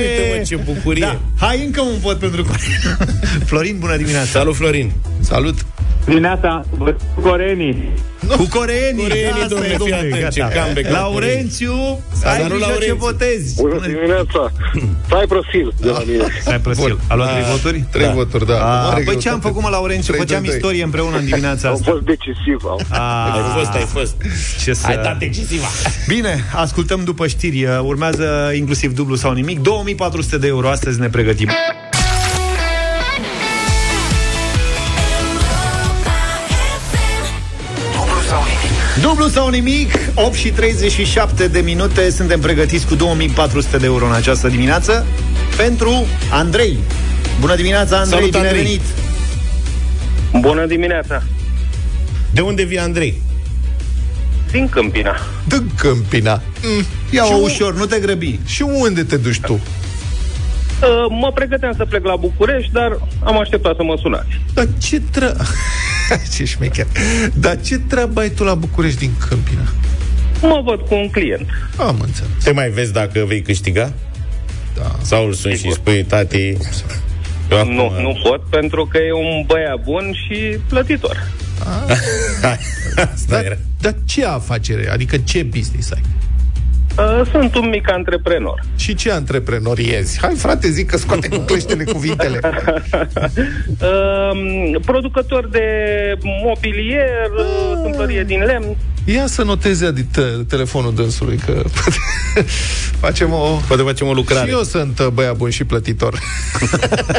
Uite, 0.00 0.36
mă, 0.38 0.42
ce 0.44 0.56
bucurie! 0.56 1.04
Da. 1.04 1.46
Hai 1.46 1.64
încă 1.64 1.80
un 1.80 1.98
vot 2.00 2.18
pentru 2.18 2.42
coreeni. 2.44 2.98
Florin, 3.48 3.76
bună 3.78 3.96
dimineața! 3.96 4.28
Salut, 4.38 4.56
Florin! 4.56 4.92
Salut! 5.20 5.58
Dimineața, 6.04 6.64
coreenii. 7.22 7.88
Cu 8.36 8.46
coreenii, 8.58 9.02
Coreenii, 9.02 9.30
asta 9.42 9.46
domnule, 9.48 9.72
e, 9.72 9.76
fii 9.76 9.78
domnule, 9.78 10.14
atent, 10.16 10.32
ce 10.32 10.40
gata. 10.40 10.60
comeback 10.60 10.88
la 10.88 11.00
Laurențiu, 11.00 11.74
S-a 12.20 12.30
ai 12.30 12.38
dat 12.38 12.48
grijă 12.48 12.62
ce 12.64 12.68
Laurențiu. 12.68 12.94
votezi. 12.96 13.54
Bună 13.62 13.86
dimineața. 13.86 14.52
Stai 15.06 15.24
profil 15.28 15.72
de 15.80 15.88
la 15.88 16.02
mine. 16.06 16.24
Stai 16.40 16.58
prosil. 16.60 16.98
A 17.08 17.14
luat 17.14 17.28
Da. 17.28 17.34
trei 17.34 17.44
voturi? 17.50 17.84
Trei 17.90 18.06
Da. 18.06 18.12
voturi, 18.12 18.46
da. 18.46 18.58
A, 18.58 18.82
Mare 18.82 18.94
păi 18.94 19.02
greutate. 19.02 19.18
ce 19.18 19.28
am 19.28 19.40
făcut, 19.40 19.62
mă, 19.62 19.68
Laurențiu? 19.68 20.12
Trei, 20.12 20.24
Făceam 20.24 20.40
doi, 20.42 20.48
doi. 20.48 20.56
istorie 20.56 20.82
împreună 20.82 21.16
în 21.16 21.24
dimineața 21.24 21.68
Am 21.68 21.74
asta. 21.74 21.90
fost 21.90 22.02
decisiv. 22.02 22.58
Am. 22.72 22.78
A, 22.88 23.32
Ai 23.34 23.42
fost, 23.58 23.72
ai 23.74 23.86
fost. 23.96 24.14
ce 24.64 24.72
să... 24.72 24.86
Ai 24.86 24.96
dat 24.96 25.18
decisiva. 25.18 25.66
Bine, 26.06 26.44
ascultăm 26.60 27.04
după 27.04 27.26
știri. 27.26 27.66
Urmează 27.82 28.52
inclusiv 28.56 28.94
dublu 28.94 29.14
sau 29.14 29.32
nimic. 29.32 29.58
2400 29.60 30.38
de 30.38 30.46
euro. 30.46 30.68
Astăzi 30.68 31.00
ne 31.00 31.08
pregătim. 31.08 31.48
Dublu 39.00 39.28
sau 39.28 39.48
nimic, 39.48 39.92
8 40.14 40.34
și 40.34 40.48
37 40.50 41.48
de 41.48 41.60
minute 41.60 42.10
Suntem 42.10 42.40
pregătiți 42.40 42.86
cu 42.86 42.94
2400 42.94 43.76
de 43.76 43.86
euro 43.86 44.06
în 44.06 44.12
această 44.12 44.48
dimineață 44.48 45.06
Pentru 45.56 46.06
Andrei 46.30 46.78
Bună 47.40 47.56
dimineața, 47.56 47.96
Andrei, 47.96 48.18
Salut, 48.18 48.30
bine 48.30 48.42
ai 48.46 48.48
Andrei. 48.48 48.64
venit 48.64 48.82
Bună 50.40 50.66
dimineața. 50.66 51.22
De 52.30 52.40
unde 52.40 52.62
vii, 52.62 52.78
Andrei? 52.78 53.20
Din 54.50 54.68
Câmpina. 54.68 55.16
Dă 55.48 55.62
Câmpina. 55.76 56.42
Mm. 56.62 56.84
Ia-o 57.10 57.26
Și 57.26 57.32
ușor, 57.42 57.74
nu 57.74 57.84
te 57.86 57.98
grăbi 58.00 58.38
Și 58.46 58.62
unde 58.62 59.02
te 59.04 59.16
duci 59.16 59.40
tu? 59.40 59.52
Uh, 59.52 59.60
Mă 61.20 61.30
pregăteam 61.34 61.72
să 61.76 61.84
plec 61.84 62.04
la 62.04 62.16
București, 62.16 62.72
dar 62.72 62.98
am 63.24 63.38
așteptat 63.38 63.76
să 63.76 63.82
mă 63.82 63.96
sunați. 64.00 64.28
Dar 64.54 64.66
ce 64.82 65.00
tre... 65.10 65.32
ce 66.34 66.44
șmecher. 66.44 66.86
Dar 67.34 67.60
ce 67.60 67.78
treabă 67.78 68.20
ai 68.20 68.28
tu 68.30 68.44
la 68.44 68.54
București 68.54 68.98
din 68.98 69.10
Câmpina? 69.28 69.62
Mă 70.42 70.60
văd 70.64 70.80
cu 70.80 70.94
un 70.94 71.10
client. 71.10 71.46
Am 71.76 71.96
înțeles. 72.04 72.30
Te 72.44 72.50
mai 72.52 72.68
vezi 72.70 72.92
dacă 72.92 73.24
vei 73.26 73.42
câștiga? 73.42 73.92
Da. 74.76 74.90
Sau 75.02 75.26
îl 75.26 75.32
suni 75.32 75.56
și 75.56 75.70
spui, 75.70 76.04
tati... 76.04 76.46
eu 77.50 77.58
acum- 77.58 77.74
Nu, 77.74 78.00
nu 78.00 78.20
pot, 78.22 78.42
pentru 78.50 78.86
că 78.90 78.98
e 78.98 79.12
un 79.12 79.44
băiat 79.46 79.82
bun 79.84 80.12
și 80.26 80.58
plătitor. 80.68 81.30
Asta 81.64 83.38
era. 83.38 83.48
Dar, 83.48 83.58
dar 83.80 83.94
ce 84.04 84.24
afacere? 84.24 84.90
Adică 84.90 85.16
ce 85.16 85.42
business 85.42 85.90
ai? 85.92 86.02
Uh, 86.98 87.26
Sunt 87.30 87.54
un 87.54 87.68
mic 87.68 87.90
antreprenor. 87.92 88.64
Și 88.76 88.94
ce 88.94 89.12
antreprenoriezi? 89.12 90.18
Hai, 90.20 90.34
frate, 90.34 90.70
zic 90.70 90.86
că 90.90 90.96
scoate 90.96 91.28
cu 91.28 91.38
cleștele 91.38 91.84
cuvintele. 91.84 92.40
Uh, 93.80 94.80
Producător 94.84 95.48
de 95.48 95.62
mobilier, 96.44 97.28
uh, 97.38 97.78
tâmplărie 97.82 98.24
din 98.24 98.40
lemn. 98.44 98.76
Ia 99.04 99.26
să 99.26 99.42
noteze 99.42 99.86
adi 99.86 100.02
te- 100.02 100.20
telefonul 100.48 100.94
dânsului, 100.94 101.36
că 101.46 101.62
facem 103.04 103.32
o... 103.32 103.58
Poate 103.66 103.82
facem 103.82 104.06
o 104.06 104.12
lucrare. 104.12 104.46
Și 104.48 104.52
eu 104.54 104.62
sunt 104.62 104.98
uh, 104.98 105.06
băiat 105.06 105.36
bun 105.36 105.50
și 105.50 105.64
plătitor. 105.64 106.18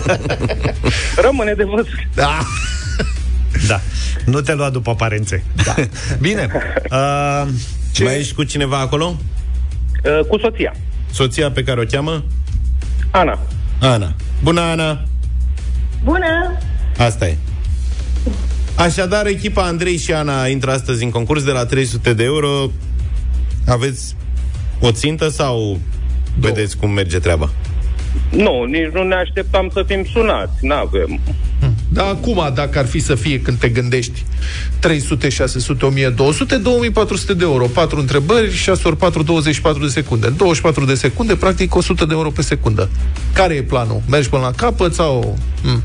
Rămâne 1.25 1.53
de 1.53 1.63
văzut. 1.63 1.87
Da. 2.15 2.39
Da, 3.67 3.81
nu 4.25 4.41
te 4.41 4.53
lua 4.53 4.69
după 4.69 4.89
aparențe 4.89 5.43
da. 5.65 5.75
Bine 6.25 6.47
uh, 6.91 7.47
Ce? 7.91 8.03
Mai 8.03 8.17
ești 8.17 8.33
cu 8.33 8.43
cineva 8.43 8.79
acolo? 8.79 9.17
Uh, 10.03 10.25
Cu 10.27 10.37
soția. 10.39 10.75
Soția 11.11 11.51
pe 11.51 11.63
care 11.63 11.79
o 11.79 11.83
cheamă? 11.83 12.23
Ana. 13.11 13.39
Ana. 13.79 14.13
Bună, 14.43 14.61
Ana! 14.61 15.03
Bună! 16.03 16.57
Asta 16.97 17.27
e. 17.27 17.37
Așadar, 18.75 19.25
echipa 19.25 19.63
Andrei 19.63 19.97
și 19.97 20.13
Ana 20.13 20.47
intră 20.47 20.71
astăzi 20.71 21.03
în 21.03 21.09
concurs 21.09 21.43
de 21.43 21.51
la 21.51 21.65
300 21.65 22.13
de 22.13 22.23
euro. 22.23 22.71
Aveți 23.67 24.15
o 24.79 24.91
țintă 24.91 25.29
sau 25.29 25.79
vedeți 26.39 26.77
cum 26.77 26.89
merge 26.91 27.19
treaba? 27.19 27.49
Nu, 28.31 28.63
nici 28.63 28.91
nu 28.93 29.03
ne 29.03 29.15
așteptam 29.15 29.69
să 29.73 29.83
fim 29.87 30.05
sunați. 30.11 30.65
N-avem. 30.65 31.19
Dar 31.91 32.07
acum, 32.07 32.51
dacă 32.53 32.79
ar 32.79 32.85
fi 32.85 32.99
să 32.99 33.15
fie 33.15 33.41
când 33.41 33.57
te 33.57 33.69
gândești 33.69 34.25
300, 34.79 35.29
600, 35.29 35.85
1200, 35.85 36.57
2400 36.57 37.33
de 37.33 37.43
euro 37.43 37.65
4 37.65 37.99
întrebări, 37.99 38.53
6 38.53 38.87
ori 38.87 38.97
4, 38.97 39.23
24 39.23 39.81
de 39.81 39.87
secunde 39.87 40.27
În 40.27 40.35
24 40.37 40.85
de 40.85 40.93
secunde, 40.93 41.35
practic 41.35 41.75
100 41.75 42.05
de 42.05 42.13
euro 42.13 42.29
pe 42.29 42.41
secundă 42.41 42.89
Care 43.33 43.53
e 43.53 43.63
planul? 43.63 44.01
Mergi 44.09 44.29
până 44.29 44.41
la 44.41 44.51
capăt 44.51 44.93
sau... 44.93 45.37
Mm. 45.63 45.83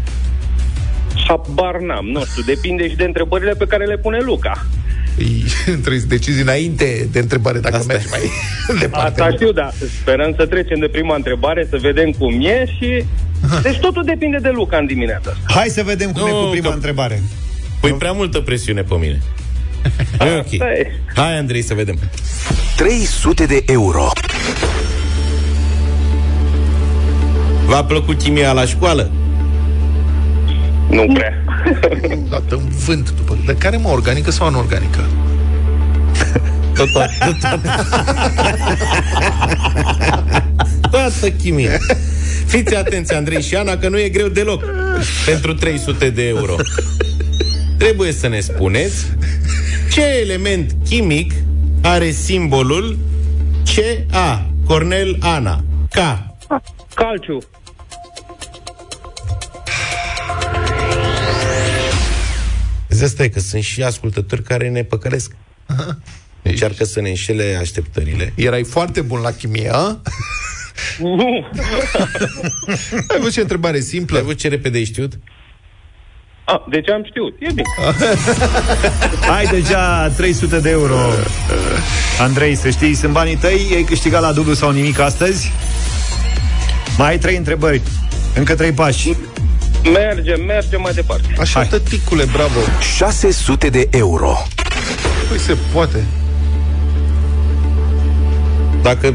Habar 1.29 1.79
n-am, 1.81 2.05
nu 2.05 2.25
știu, 2.25 2.43
depinde 2.43 2.89
și 2.89 2.97
de 2.97 3.05
întrebările 3.05 3.53
pe 3.53 3.67
care 3.67 3.85
le 3.85 3.97
pune 3.97 4.19
Luca. 4.21 4.67
Ei, 5.19 5.45
Trebuie 5.81 6.01
să 6.01 6.07
decizi 6.07 6.41
înainte 6.41 7.09
de 7.13 7.19
întrebare 7.19 7.59
dacă 7.59 7.77
Asta 7.77 7.93
mergi 7.93 8.07
e. 8.07 8.11
mai 8.11 8.31
departe 8.81 9.21
Asta 9.21 9.35
știu, 9.35 9.53
da. 9.53 9.71
Sperăm 10.01 10.35
să 10.37 10.47
trecem 10.47 10.79
de 10.79 10.89
prima 10.89 11.15
întrebare, 11.15 11.67
să 11.71 11.77
vedem 11.81 12.11
cum 12.11 12.41
e 12.41 12.65
și... 12.79 13.05
Deci 13.63 13.79
totul 13.79 14.05
depinde 14.05 14.37
de 14.43 14.49
Luca 14.55 14.77
în 14.77 14.87
dimineața 14.87 15.31
asta. 15.31 15.53
Hai 15.59 15.69
să 15.69 15.83
vedem 15.83 16.13
cum 16.13 16.21
Nu, 16.21 16.29
e 16.29 16.31
cu 16.45 16.49
prima 16.51 16.69
că- 16.69 16.75
întrebare 16.75 17.23
Păi 17.81 17.93
prea 17.93 18.13
multă 18.13 18.41
presiune 18.41 18.83
pe 18.83 18.95
mine. 18.95 19.21
E 20.21 20.35
ok. 20.39 20.45
Asta 20.53 20.73
e. 20.73 20.93
Hai, 21.15 21.37
Andrei, 21.39 21.63
să 21.63 21.75
vedem. 21.75 21.99
300 22.77 23.45
de 23.47 23.63
euro. 23.67 24.11
V-a 27.67 27.85
plăcut 27.85 28.23
chimia 28.23 28.53
la 28.53 28.65
școală? 28.65 29.11
Nu 30.91 31.07
prea. 31.15 31.44
Dată 32.31 32.55
în 32.55 32.69
vânt 32.69 33.13
după... 33.17 33.39
Dar 33.47 33.55
care 33.55 33.77
mă, 33.77 33.89
organică 33.89 34.31
sau 34.31 34.47
anorganică? 34.47 35.01
Tot, 36.75 36.93
tot, 36.93 37.09
tot, 37.19 37.51
tot. 37.51 37.61
Toată 40.91 41.31
chimia. 41.31 41.79
Fiți 42.47 42.77
atenți, 42.77 43.15
Andrei 43.15 43.43
și 43.43 43.57
Ana, 43.57 43.77
că 43.77 43.89
nu 43.89 43.99
e 43.99 44.09
greu 44.09 44.29
deloc 44.29 44.65
pentru 45.27 45.55
300 45.55 46.11
de 46.11 46.27
euro. 46.27 46.55
Trebuie 47.79 48.13
să 48.13 48.29
ne 48.29 48.41
spuneți 48.41 49.07
ce 49.91 50.03
element 50.23 50.77
chimic 50.85 51.33
are 51.83 52.11
simbolul 52.11 52.99
CA. 53.75 54.47
Cornel 54.67 55.17
Ana. 55.21 55.65
K. 55.91 55.99
Calciu. 56.95 57.39
Asta 63.05 63.23
e 63.23 63.29
că 63.29 63.41
sunt 63.41 63.63
și 63.63 63.83
ascultători 63.83 64.43
care 64.43 64.69
ne 64.69 64.83
păcălesc. 64.83 65.37
Încearcă 66.43 66.85
să 66.85 67.01
ne 67.01 67.09
înșele 67.09 67.59
așteptările. 67.61 68.33
Erai 68.35 68.65
foarte 68.65 69.01
bun 69.01 69.21
la 69.21 69.31
chimie, 69.31 69.71
a? 69.73 70.01
Nu. 70.99 71.47
Ai 73.09 73.19
văzut 73.19 73.33
ce 73.33 73.41
întrebare 73.41 73.81
simplă? 73.81 74.17
Ai 74.17 74.23
văzut 74.23 74.39
ce 74.39 74.49
repede 74.49 74.77
ai 74.77 74.85
știut? 74.85 75.13
Ah, 76.45 76.61
deci 76.71 76.91
am 76.91 77.05
știut. 77.05 77.35
E 77.39 77.47
bine. 77.47 77.63
Ai 79.37 79.47
deja 79.47 80.09
300 80.09 80.61
de 80.61 80.71
euro 80.71 80.97
Andrei, 82.19 82.55
să 82.55 82.71
știi, 82.71 82.95
sunt 82.95 83.13
banii 83.13 83.37
tăi 83.37 83.71
Ai 83.75 83.83
câștigat 83.83 84.21
la 84.21 84.33
dublu 84.33 84.53
sau 84.53 84.71
nimic 84.71 84.99
astăzi 84.99 85.53
Mai 86.99 87.09
ai 87.09 87.19
trei 87.19 87.37
întrebări 87.37 87.81
Încă 88.35 88.55
trei 88.55 88.73
pași 88.73 89.13
Mergem, 89.93 90.45
mergem 90.47 90.81
mai 90.81 90.93
departe. 90.93 91.25
Așa, 91.39 91.59
Hai. 91.59 91.69
tăticule, 91.69 92.25
bravo 92.33 92.59
600 92.97 93.69
de 93.69 93.89
euro. 93.91 94.37
Păi 95.29 95.39
se 95.39 95.57
poate 95.73 96.05
Dacă 98.83 99.15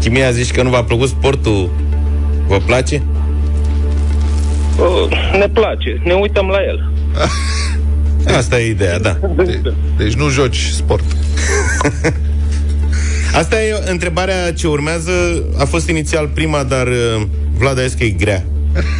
chimia 0.00 0.30
zici 0.30 0.50
că 0.50 0.62
nu 0.62 0.70
v-a 0.70 0.84
plăcut 0.84 1.08
sportul, 1.08 1.70
vă 2.46 2.58
place? 2.66 3.02
Uh, 4.78 5.08
ne 5.38 5.48
place, 5.48 6.00
ne 6.04 6.12
uităm 6.12 6.46
la 6.46 6.58
el. 6.66 6.90
Asta 8.38 8.60
e 8.60 8.70
ideea, 8.70 8.98
da. 8.98 9.18
de, 9.36 9.60
Deci 9.96 10.14
nu 10.14 10.28
joci 10.28 10.56
sport 10.58 11.04
Asta 13.40 13.62
e 13.62 13.82
întrebarea 13.90 14.52
ce 14.52 14.66
urmează. 14.66 15.10
A 15.58 15.64
fost 15.64 15.88
inițial 15.88 16.26
prima, 16.34 16.62
dar 16.62 16.86
uh, 16.86 17.22
Vlad 17.58 17.78
a 17.78 17.82
zis 17.82 17.92
că 17.92 18.04
e 18.04 18.10
grea. 18.10 18.44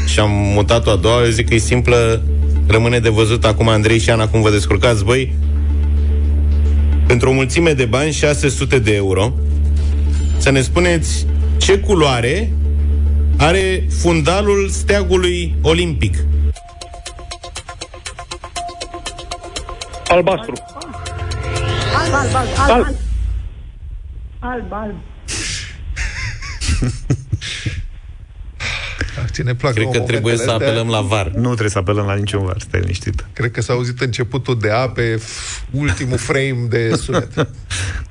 Și 0.07 0.21
am 0.21 0.31
mutat-o 0.31 0.91
a 0.91 0.97
doua. 0.97 1.25
Eu 1.25 1.31
zic 1.31 1.49
că 1.49 1.55
e 1.55 1.59
simplă. 1.59 2.23
Rămâne 2.67 2.99
de 2.99 3.09
văzut 3.09 3.45
acum 3.45 3.69
Andrei 3.69 3.99
și 3.99 4.11
Ana 4.11 4.29
cum 4.29 4.43
vă 4.43 4.51
descurcați 4.51 5.05
voi. 5.05 5.35
Pentru 7.07 7.29
o 7.29 7.33
mulțime 7.33 7.73
de 7.73 7.85
bani, 7.85 8.13
600 8.13 8.79
de 8.79 8.95
euro, 8.95 9.33
să 10.39 10.51
ne 10.51 10.61
spuneți 10.61 11.27
ce 11.57 11.79
culoare 11.79 12.53
are 13.37 13.87
fundalul 14.01 14.69
steagului 14.69 15.55
olimpic? 15.63 16.17
Albastru. 20.09 20.53
Alb, 21.97 22.15
alb, 22.15 22.35
alb, 22.35 22.49
alb, 22.57 22.97
Alb. 24.41 24.73
alb. 24.73 24.73
Alb, 24.73 24.95
alb. 29.39 29.47
Ce 29.49 29.53
ne 29.53 29.55
plac 29.55 29.73
Cred 29.73 29.83
nouă 29.85 29.95
că 29.97 30.01
trebuie 30.01 30.37
să 30.37 30.45
momentele 30.45 30.71
astea. 30.71 30.83
apelăm 30.83 31.09
la 31.09 31.17
VAR. 31.17 31.27
Nu 31.35 31.47
trebuie 31.49 31.69
să 31.71 31.79
apelăm 31.79 32.07
la 32.07 32.15
niciun 32.15 32.45
var, 32.45 32.57
stai 32.59 32.81
liniștit. 32.81 33.27
Cred 33.33 33.51
că 33.51 33.61
s-a 33.61 33.73
auzit 33.73 34.01
începutul 34.01 34.59
de 34.59 34.71
A 34.71 34.89
pe 34.89 35.15
f- 35.17 35.63
ultimul 35.71 36.17
frame 36.19 36.67
de 36.69 36.91
sunet. 37.05 37.35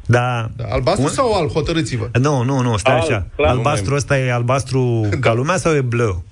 Da. 0.05 0.49
Da, 0.55 0.65
albastru 0.69 1.03
Un- 1.03 1.09
sau 1.09 1.33
alb? 1.33 1.49
Hotărâți-vă. 1.51 2.09
Nu, 2.19 2.43
nu, 2.43 2.59
nu, 2.61 2.77
stai 2.77 2.93
Alb, 2.93 3.03
așa. 3.03 3.27
clar. 3.35 3.49
Albastru 3.49 3.95
ăsta 3.95 4.17
e 4.19 4.31
albastru 4.33 5.09
ca 5.19 5.33
lumea 5.33 5.57
sau 5.57 5.73
e 5.75 5.81
bleu? 5.81 6.23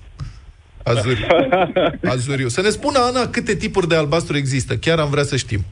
Azuriu. 0.82 1.26
Azuriu. 2.14 2.48
Să 2.48 2.60
ne 2.60 2.68
spună, 2.68 2.98
Ana, 2.98 3.26
câte 3.26 3.54
tipuri 3.54 3.88
de 3.88 3.94
albastru 3.96 4.36
există. 4.36 4.76
Chiar 4.76 4.98
am 4.98 5.10
vrea 5.10 5.22
să 5.24 5.36
știm. 5.36 5.64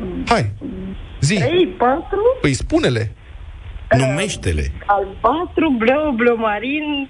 Um, 0.00 0.24
Hai, 0.28 0.50
zi. 1.20 1.34
3, 1.34 1.66
4, 1.78 2.04
Păi 2.40 2.52
spune-le. 2.52 3.12
Numește-le. 3.96 4.72
albastru, 4.86 5.74
bleu, 5.78 6.12
bleu 6.16 6.36
marin, 6.36 6.82
mm, 6.96 7.08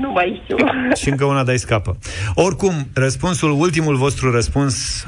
nu 0.00 0.10
mai 0.12 0.40
știu. 0.42 0.56
Și 1.02 1.08
încă 1.08 1.24
una 1.24 1.44
de 1.44 1.56
scapă. 1.56 1.98
Oricum, 2.34 2.88
răspunsul, 2.94 3.50
ultimul 3.50 3.96
vostru 3.96 4.30
răspuns 4.30 5.06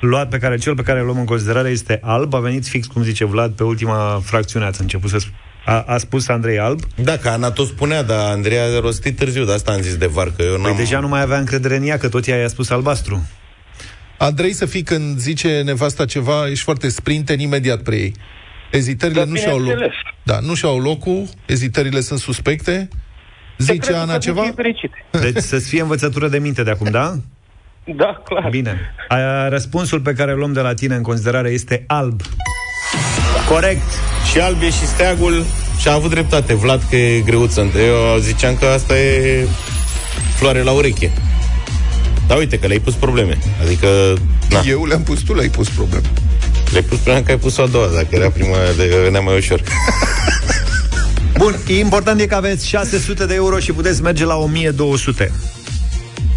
luat 0.00 0.28
pe 0.28 0.38
care 0.38 0.56
cel 0.56 0.74
pe 0.74 0.82
care 0.82 0.98
îl 0.98 1.04
luăm 1.04 1.18
în 1.18 1.24
considerare 1.24 1.68
este 1.68 1.98
alb. 2.02 2.34
A 2.34 2.38
venit 2.38 2.66
fix, 2.66 2.86
cum 2.86 3.02
zice 3.02 3.24
Vlad, 3.24 3.52
pe 3.52 3.62
ultima 3.62 4.20
fracțiune 4.24 4.64
ați 4.64 4.80
început 4.80 5.10
să 5.10 5.16
sp- 5.16 5.34
a, 5.64 5.84
a 5.86 5.98
spus 5.98 6.28
Andrei 6.28 6.58
alb. 6.58 6.80
Da, 6.94 7.16
că 7.16 7.28
Ana 7.28 7.50
tot 7.50 7.66
spunea, 7.66 8.02
dar 8.02 8.30
Andrei 8.30 8.58
a 8.58 8.80
rostit 8.80 9.16
târziu, 9.16 9.44
de 9.44 9.52
asta 9.52 9.72
am 9.72 9.80
zis 9.80 9.96
de 9.96 10.06
VAR, 10.06 10.32
că 10.36 10.42
eu 10.42 10.54
Păi 10.54 10.62
n-am... 10.62 10.76
deja 10.76 11.00
nu 11.00 11.08
mai 11.08 11.20
avea 11.20 11.38
încredere 11.38 11.76
în 11.76 11.86
ea, 11.86 11.98
că 11.98 12.08
tot 12.08 12.26
ea 12.26 12.36
i-a 12.36 12.48
spus 12.48 12.70
albastru. 12.70 13.28
Andrei 14.18 14.52
să 14.52 14.66
fii 14.66 14.82
când 14.82 15.18
zice 15.18 15.62
nevasta 15.64 16.04
ceva, 16.04 16.48
ești 16.48 16.64
foarte 16.64 16.88
sprinten, 16.88 17.40
imediat 17.40 17.82
preiei. 17.82 18.14
Ezitările 18.70 19.20
Da, 19.20 19.30
nu 19.30 19.36
și-au 19.36 19.58
loc. 19.58 19.74
Bineînțeles. 20.24 20.40
Da, 20.40 20.40
nu 20.40 20.54
și-au 20.54 20.78
locul, 20.78 21.28
ezitările 21.46 22.00
sunt 22.00 22.18
suspecte. 22.18 22.88
Zice 23.58 23.72
Secretul 23.72 24.00
Ana 24.02 24.12
să 24.12 24.18
ceva? 24.18 24.42
fie 24.42 24.52
fericit. 24.56 24.90
Deci 25.10 25.42
să-ți 25.42 25.68
fie 25.68 25.80
învățătură 25.80 26.28
de 26.28 26.38
minte 26.38 26.62
de 26.62 26.70
acum, 26.70 26.90
da? 26.90 27.14
Da, 27.96 28.22
clar. 28.24 28.48
Bine. 28.50 28.80
A, 29.08 29.48
răspunsul 29.48 30.00
pe 30.00 30.12
care 30.12 30.32
îl 30.32 30.38
luăm 30.38 30.52
de 30.52 30.60
la 30.60 30.74
tine 30.74 30.94
în 30.94 31.02
considerare 31.02 31.50
este 31.50 31.84
alb. 31.86 32.20
Corect. 33.48 33.82
Și 34.32 34.38
alb 34.40 34.62
e 34.62 34.70
și 34.70 34.86
steagul 34.86 35.44
și 35.80 35.88
a 35.88 35.92
avut 35.92 36.10
dreptate 36.10 36.54
Vlad 36.54 36.82
că 36.90 36.96
e 36.96 37.20
greuță. 37.20 37.60
Eu 37.60 38.18
ziceam 38.18 38.56
că 38.56 38.66
asta 38.66 38.98
e 38.98 39.46
floare 40.36 40.62
la 40.62 40.70
ureche. 40.70 41.10
Dar 42.26 42.38
uite 42.38 42.58
că 42.58 42.66
le-ai 42.66 42.78
pus 42.78 42.94
probleme. 42.94 43.38
Adică, 43.62 43.86
na, 44.50 44.60
Eu 44.66 44.84
le-am 44.84 45.02
pus, 45.02 45.20
tu 45.20 45.34
le-ai 45.34 45.48
pus 45.48 45.68
probleme. 45.68 46.06
Le-ai 46.74 46.86
pus 46.88 46.98
probleme 46.98 47.24
că 47.24 47.30
ai 47.30 47.38
pus-o 47.38 47.62
a 47.62 47.66
doua, 47.66 47.86
dacă 47.86 48.06
era 48.10 48.30
prima, 48.30 48.56
de 48.76 49.00
venea 49.02 49.20
mai 49.20 49.36
ușor. 49.36 49.60
Bun, 51.38 51.54
important 51.68 52.20
e 52.20 52.26
că 52.26 52.34
aveți 52.34 52.68
600 52.68 53.26
de 53.26 53.34
euro 53.34 53.58
și 53.58 53.72
puteți 53.72 54.02
merge 54.02 54.24
la 54.24 54.36
1200. 54.36 55.32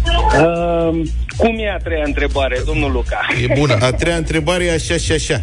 Uh, 0.06 1.00
cum 1.36 1.58
e 1.58 1.70
a 1.70 1.76
treia 1.76 2.02
întrebare, 2.04 2.62
domnul 2.66 2.92
Luca? 2.92 3.26
E 3.42 3.52
bună. 3.58 3.76
A 3.80 3.92
treia 3.92 4.16
întrebare 4.16 4.64
e 4.64 4.72
așa 4.72 4.96
și 4.96 5.12
așa. 5.12 5.42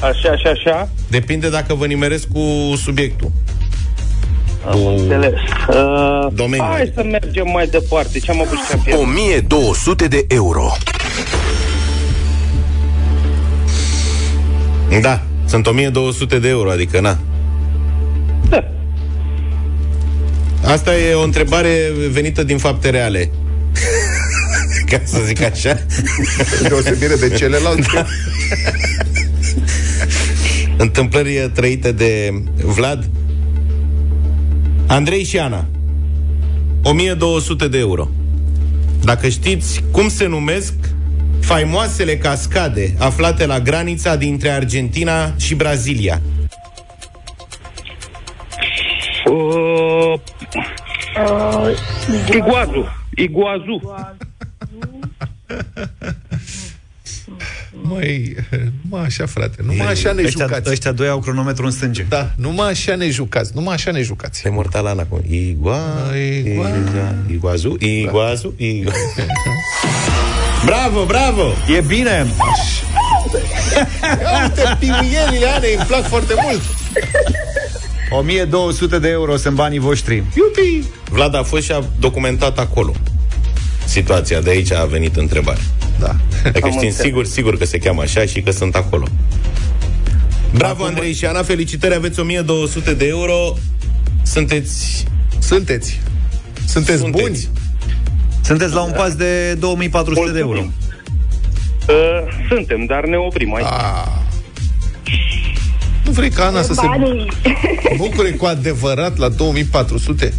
Așa, 0.00 0.30
așa, 0.30 0.50
așa. 0.50 0.88
Depinde 1.08 1.48
dacă 1.48 1.74
vă 1.74 1.86
nimeresc 1.86 2.26
cu 2.28 2.74
subiectul. 2.76 3.30
Am 4.66 4.86
înțeles. 4.86 5.32
Uh, 5.68 6.26
Domeniul. 6.32 6.68
hai 6.70 6.92
să 6.94 7.02
mergem 7.02 7.48
mai 7.52 7.66
departe. 7.66 8.18
Ce 8.18 8.30
am 8.30 8.40
avut 8.40 8.58
și 8.58 8.72
am 8.72 8.80
pierdut? 8.80 9.06
1200 9.06 10.06
de 10.06 10.24
euro. 10.28 10.72
Da, 14.98 15.22
sunt 15.46 15.66
1200 15.66 16.38
de 16.38 16.48
euro, 16.48 16.70
adică 16.70 17.00
na. 17.00 17.18
Da. 18.48 18.70
Asta 20.64 20.96
e 20.98 21.14
o 21.14 21.22
întrebare 21.22 21.92
venită 22.10 22.42
din 22.42 22.58
fapte 22.58 22.90
reale. 22.90 23.30
Ca 24.90 25.00
să 25.04 25.20
zic 25.24 25.42
așa. 25.42 25.84
Deosebire 26.68 27.14
de 27.14 27.28
celelalte. 27.28 28.06
Întâmplări 30.76 31.50
trăite 31.54 31.92
de 31.92 32.42
Vlad. 32.64 33.10
Andrei 34.86 35.24
și 35.24 35.38
Ana. 35.38 35.66
1200 36.82 37.68
de 37.68 37.78
euro. 37.78 38.10
Dacă 39.02 39.28
știți 39.28 39.84
cum 39.90 40.08
se 40.08 40.26
numesc 40.26 40.72
faimoasele 41.50 42.16
cascade 42.16 42.94
aflate 42.98 43.46
la 43.46 43.60
granița 43.60 44.16
dintre 44.16 44.50
Argentina 44.50 45.34
și 45.36 45.54
Brazilia. 45.54 46.20
Uh, 49.26 50.20
uh, 51.16 51.78
Iguazu. 52.34 52.88
Iguazu. 53.14 53.80
Măi, 57.82 58.36
numai 58.82 59.04
așa, 59.04 59.26
frate, 59.26 59.62
numai 59.62 59.86
așa 59.86 60.12
ne 60.12 60.22
ăștia, 60.22 60.46
jucați. 60.46 60.70
ăștia 60.70 60.92
doi 60.92 61.08
au 61.08 61.18
cronometru 61.18 61.64
în 61.64 61.70
stânge. 61.70 62.02
Da, 62.08 62.30
numai 62.36 62.70
așa 62.70 62.94
ne 62.94 63.08
jucați, 63.08 63.50
numai 63.54 63.74
așa 63.74 63.90
ne 63.90 64.02
jucați. 64.02 64.46
E 64.46 64.50
mortalana 64.50 65.04
cu 65.04 65.24
Igua, 65.30 65.80
Igua. 66.44 66.68
Iguazu, 67.30 67.76
Iguazu, 67.80 68.54
Iguazu. 68.56 68.56
bravo, 70.64 71.04
bravo! 71.04 71.54
E 71.76 71.80
bine! 71.80 72.26
Ia 74.02 74.42
uite, 74.42 74.76
pimielile 74.78 75.46
Anei, 75.56 75.74
îmi 75.74 75.84
plac 75.86 76.08
foarte 76.08 76.34
mult. 76.42 76.60
1200 78.10 78.98
de 78.98 79.08
euro 79.08 79.36
sunt 79.36 79.54
banii 79.54 79.78
voștri. 79.78 80.14
Iupi! 80.16 80.86
Vlad 81.10 81.34
a 81.34 81.42
fost 81.42 81.64
și 81.64 81.72
a 81.72 81.84
documentat 81.98 82.58
acolo 82.58 82.92
situația, 83.84 84.40
de 84.40 84.50
aici 84.50 84.72
a 84.72 84.84
venit 84.84 85.16
întrebarea. 85.16 85.62
Da. 85.98 86.16
Adică 86.44 86.64
Am 86.66 86.70
știm 86.70 86.86
înțeles. 86.86 86.96
sigur, 86.96 87.24
sigur 87.26 87.56
că 87.58 87.64
se 87.64 87.78
cheamă 87.78 88.02
așa 88.02 88.24
și 88.24 88.40
că 88.40 88.50
sunt 88.50 88.74
acolo. 88.74 89.06
Bravo, 90.54 90.84
Andrei 90.84 91.12
și 91.12 91.26
Ana, 91.26 91.42
felicitări, 91.42 91.94
aveți 91.94 92.20
1200 92.20 92.94
de 92.94 93.06
euro. 93.06 93.54
Sunteți... 94.22 95.04
Sunteți. 95.38 96.00
Sunteți, 96.68 96.98
Sunteți. 97.00 97.22
buni. 97.22 97.48
Sunteți 98.50 98.74
la 98.74 98.80
un 98.80 98.92
pas 98.92 99.14
de 99.14 99.54
2400 99.54 100.30
de 100.30 100.38
euro. 100.38 100.58
Uh, 100.58 100.64
suntem, 102.48 102.84
dar 102.84 103.04
ne 103.04 103.16
oprim 103.16 103.54
aici. 103.54 103.66
Ah. 103.66 104.06
Nu 106.04 106.10
vrei 106.10 106.30
ca 106.30 106.44
Ana 106.44 106.62
să 106.62 106.74
se 106.74 106.86
Banii. 106.86 107.26
bucure 107.96 108.30
cu 108.30 108.44
adevărat 108.44 109.16
la 109.16 109.28
2400? 109.28 110.32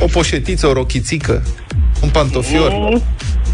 O 0.00 0.06
poșetiță, 0.06 0.66
o 0.66 0.72
rochițică, 0.72 1.42
un 2.02 2.08
pantofior. 2.08 2.72
Mm, 2.72 3.02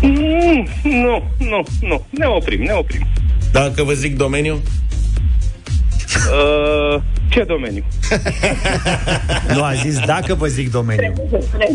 mm, 0.01 0.67
Nu, 0.83 1.23
nu, 1.39 1.63
nu. 1.81 2.07
Ne 2.11 2.27
oprim, 2.27 2.63
ne 2.63 2.73
oprim. 2.73 3.07
Dacă 3.53 3.83
vă 3.83 3.93
zic 3.93 4.17
domeniu, 4.17 4.63
Uh, 6.11 7.03
ce 7.31 7.45
domeniu? 7.45 7.85
Nu, 9.55 9.63
a 9.63 9.73
zis 9.75 9.99
dacă 9.99 10.35
vă 10.35 10.47
zic 10.47 10.71
domeniul. 10.71 11.13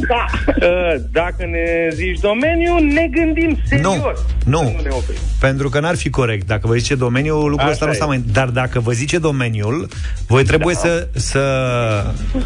Da. 0.07 0.25
Uh, 0.61 1.01
dacă 1.11 1.45
ne 1.51 1.89
zici 1.93 2.19
domeniu, 2.19 2.77
ne 2.93 3.07
gândim 3.11 3.57
serios. 3.67 3.85
Nu, 3.95 4.01
nu. 4.45 4.61
Nu 4.61 4.69
ne 4.83 4.89
oprim. 4.89 5.17
Pentru 5.39 5.69
că 5.69 5.79
n-ar 5.79 5.95
fi 5.95 6.09
corect. 6.09 6.47
Dacă 6.47 6.67
vă 6.67 6.75
zice 6.75 6.95
domeniul, 6.95 7.49
lucrul 7.49 7.59
Așa 7.59 7.71
ăsta 7.71 7.85
nu 7.85 7.91
e. 7.91 7.95
sta 7.95 8.05
mai... 8.05 8.23
Dar 8.31 8.47
dacă 8.47 8.79
vă 8.79 8.91
zice 8.91 9.17
domeniul, 9.17 9.87
voi 10.27 10.43
trebuie 10.43 10.73
da. 10.73 10.79
să, 10.79 11.07
să, 11.13 11.43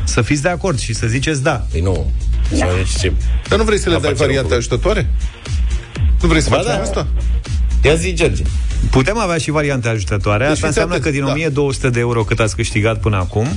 să 0.03 0.22
fiți 0.22 0.41
de 0.41 0.49
acord 0.49 0.80
și 0.80 0.93
să 0.93 1.07
ziceți 1.07 1.43
da. 1.43 1.66
Păi 1.72 1.82
nu. 1.82 2.12
Da. 2.57 2.66
Ce... 3.01 3.12
Dar 3.49 3.57
nu 3.57 3.64
vrei 3.64 3.78
să 3.78 3.89
le 3.89 3.95
Da, 3.95 4.01
dai 4.01 4.10
facem 4.12 4.26
variante 4.26 4.53
lucru. 4.53 4.57
ajutătoare? 4.57 5.07
Nu 6.22 6.28
vrei 6.28 6.41
să 6.41 6.49
Ba 6.49 6.55
facem 6.55 6.72
da. 6.76 6.82
asta? 6.82 7.07
Ia 7.84 7.95
zi, 7.95 8.13
George. 8.13 8.43
Putem 8.91 9.17
avea 9.17 9.38
și 9.38 9.51
variante 9.51 9.88
ajutătoare. 9.88 10.43
Deci 10.43 10.53
Asta 10.53 10.67
fiți 10.67 10.80
înseamnă 10.80 10.93
că 10.93 11.07
atenți, 11.07 11.17
din 11.17 11.25
da. 11.25 11.32
1200 11.32 11.89
de 11.89 11.99
euro 11.99 12.23
cât 12.23 12.39
ați 12.39 12.55
câștigat 12.55 12.99
până 12.99 13.15
acum, 13.17 13.47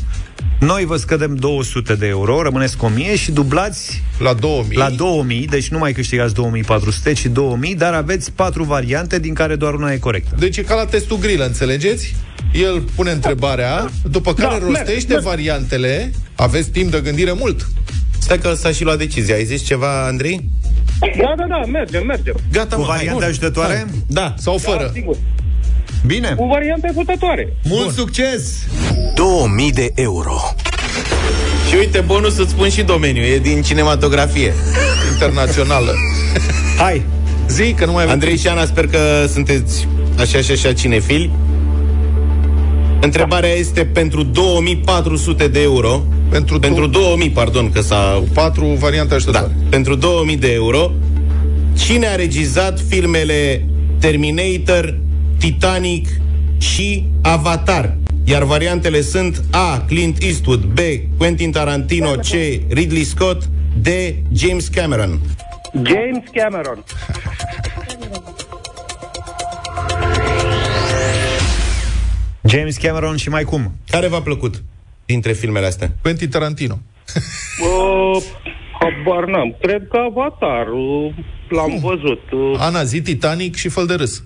noi 0.61 0.85
vă 0.85 0.97
scădem 0.97 1.35
200 1.35 1.95
de 1.95 2.07
euro, 2.07 2.43
rămâneți 2.43 2.77
cu 2.77 2.85
1000 2.85 3.17
și 3.17 3.31
dublați 3.31 4.03
La 4.19 4.33
2000. 4.33 4.77
la 4.77 4.91
2000, 4.91 5.47
deci 5.47 5.69
nu 5.69 5.79
mai 5.79 5.93
câștigați 5.93 6.35
2400, 6.35 7.13
ci 7.13 7.27
2000, 7.27 7.75
dar 7.75 7.95
aveți 7.95 8.33
patru 8.33 8.65
variante, 8.65 9.19
din 9.19 9.35
care 9.35 9.55
doar 9.57 9.75
una 9.75 9.93
e 9.93 9.97
corectă. 9.97 10.37
Deci 10.39 10.57
e 10.57 10.63
ca 10.63 10.75
la 10.75 10.85
testul 10.85 11.19
grilă, 11.19 11.45
înțelegeți? 11.47 12.15
El 12.53 12.81
pune 12.95 13.11
întrebarea, 13.11 13.91
după 14.11 14.35
care 14.35 14.59
Da, 14.59 14.67
rostește 14.67 15.13
merg, 15.13 15.25
variantele. 15.25 16.13
Aveți 16.35 16.71
timp 16.71 16.91
de 16.91 17.01
gândire 17.01 17.33
mult. 17.33 17.69
Stai 18.23 18.39
că 18.39 18.55
s-a 18.55 18.71
și 18.73 18.85
luat 18.85 18.99
decizia. 18.99 19.35
Ai 19.35 19.45
zis 19.45 19.63
ceva, 19.65 20.05
Andrei? 20.07 20.45
Da, 21.01 21.35
da, 21.37 21.45
da, 21.49 21.61
mergem, 21.71 22.07
mergem. 22.07 22.35
Gata, 22.53 22.75
Cu 22.77 22.81
mă, 22.81 22.87
hai. 22.89 22.97
variante 22.97 23.25
ajutătoare? 23.25 23.75
Hai. 23.75 24.03
Da. 24.07 24.35
Sau 24.39 24.59
fără. 24.59 24.83
Da, 24.85 24.91
sigur. 24.95 25.17
Bine! 26.07 26.35
Cu 26.37 26.47
variante 26.47 26.87
ajutătoare. 26.91 27.53
Mult 27.63 27.95
succes! 27.95 28.67
2000 29.15 29.73
de 29.73 29.91
euro. 29.95 30.35
Și 31.69 31.75
uite, 31.79 32.01
bonus 32.01 32.35
să-ți 32.35 32.51
spun 32.51 32.69
și 32.69 32.83
domeniul, 32.83 33.25
e 33.25 33.39
din 33.39 33.63
cinematografie. 33.63 34.53
Internațională. 35.13 35.95
Hai, 36.79 37.03
zi 37.49 37.73
că 37.73 37.85
nu 37.85 37.93
mai 37.93 38.03
avem 38.03 38.15
Andrei 38.15 38.37
și 38.37 38.49
Ana, 38.49 38.65
sper 38.65 38.87
că 38.87 39.27
sunteți 39.33 39.89
așa 40.19 40.41
și 40.41 40.51
așa 40.51 40.73
cinefili. 40.73 41.31
Întrebarea 43.05 43.49
este 43.49 43.85
pentru 43.85 44.23
2400 44.23 45.49
de 45.49 45.63
euro. 45.63 46.03
Pentru, 46.31 46.59
pentru 46.59 46.87
2000, 46.87 47.31
pardon, 47.31 47.73
că 47.73 47.81
s-a... 47.81 48.23
Patru 48.33 48.65
variante 48.67 49.15
ajutătoare. 49.15 49.47
Da, 49.47 49.67
pentru 49.71 49.95
2000 49.95 50.37
de 50.37 50.53
euro. 50.53 50.93
Cine 51.79 52.07
a 52.07 52.15
regizat 52.15 52.81
filmele 52.89 53.67
Terminator, 54.01 54.99
Titanic 55.39 56.09
și 56.59 57.05
Avatar? 57.23 57.97
Iar 58.25 58.43
variantele 58.43 59.01
sunt 59.01 59.45
A. 59.51 59.85
Clint 59.87 60.23
Eastwood 60.23 60.65
B. 60.65 60.79
Quentin 61.17 61.51
Tarantino 61.51 62.11
C. 62.11 62.31
Ridley 62.69 63.05
Scott 63.05 63.43
D. 63.83 63.89
James 64.33 64.69
Cameron 64.69 65.21
James 65.73 66.23
Cameron. 66.35 66.85
James 72.45 72.77
Cameron 72.77 73.17
și 73.17 73.29
mai 73.29 73.45
cum? 73.45 73.73
Care 73.91 74.09
v-a 74.09 74.23
plăcut 74.23 74.63
dintre 75.07 75.33
filmele 75.33 75.67
astea? 75.67 75.93
Quentin 76.03 76.29
Tarantino. 76.29 76.79
Uh, 77.61 78.23
habar 78.81 79.25
n-am. 79.25 79.57
Cred 79.61 79.89
că 79.91 79.97
Avatar. 79.97 80.67
Uh, 80.69 81.15
l-am 81.49 81.79
văzut. 81.79 82.31
Uh, 82.31 82.59
Ana, 82.59 82.85
zi 82.85 83.01
Titanic 83.03 83.55
și 83.55 83.69
fă 83.69 83.85
de 83.85 83.95
râs. 83.95 84.23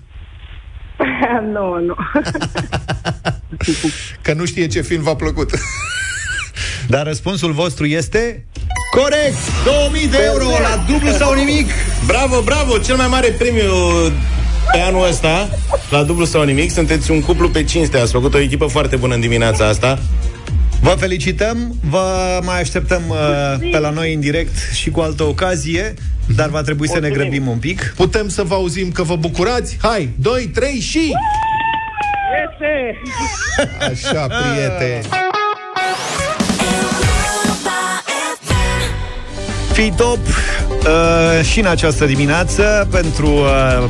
nu, 1.53 1.79
nu. 1.79 1.95
Că 4.21 4.33
nu 4.33 4.45
știe 4.45 4.67
ce 4.67 4.81
film 4.81 5.03
v-a 5.03 5.15
plăcut. 5.15 5.51
Dar 6.87 7.05
răspunsul 7.05 7.51
vostru 7.51 7.85
este... 7.85 8.45
Corect! 8.91 9.37
2000 9.65 10.07
de 10.07 10.17
euro 10.23 10.45
la 10.45 10.83
dublu 10.87 11.09
sau 11.09 11.33
nimic! 11.33 11.69
Bravo, 12.05 12.41
bravo! 12.41 12.77
Cel 12.77 12.95
mai 12.95 13.07
mare 13.07 13.27
premiu 13.27 13.73
pe 14.71 14.79
anul 14.79 15.07
ăsta, 15.07 15.49
la 15.89 16.03
dublu 16.03 16.25
sau 16.25 16.43
nimic, 16.43 16.71
sunteți 16.71 17.11
un 17.11 17.21
cuplu 17.21 17.49
pe 17.49 17.63
cinste. 17.63 17.97
Ați 17.97 18.11
făcut 18.11 18.33
o 18.33 18.39
echipă 18.39 18.65
foarte 18.65 18.95
bună 18.95 19.13
în 19.13 19.19
dimineața 19.19 19.67
asta. 19.67 19.99
Vă 20.81 20.95
felicităm, 20.99 21.75
vă 21.89 22.39
mai 22.43 22.59
așteptăm 22.59 23.01
uh, 23.07 23.69
pe 23.71 23.79
la 23.79 23.89
noi 23.89 24.13
în 24.13 24.19
direct 24.19 24.55
și 24.73 24.89
cu 24.89 24.99
altă 24.99 25.23
ocazie, 25.23 25.93
dar 26.35 26.49
va 26.49 26.61
trebui 26.61 26.89
să 26.89 26.99
ne 26.99 27.09
grăbim 27.09 27.47
un 27.47 27.57
pic. 27.57 27.93
Putem 27.95 28.27
să 28.27 28.43
vă 28.43 28.53
auzim 28.53 28.91
că 28.91 29.03
vă 29.03 29.15
bucurați? 29.15 29.77
Hai, 29.81 30.09
2, 30.15 30.47
3 30.53 30.79
și... 30.79 31.11
Este! 32.49 33.01
Așa, 33.79 34.27
prieteni. 34.27 35.05
Fii 39.71 39.93
top 39.97 40.19
uh, 40.27 41.45
și 41.45 41.59
în 41.59 41.65
această 41.65 42.05
dimineață 42.05 42.87
pentru 42.91 43.27
uh, 43.27 43.89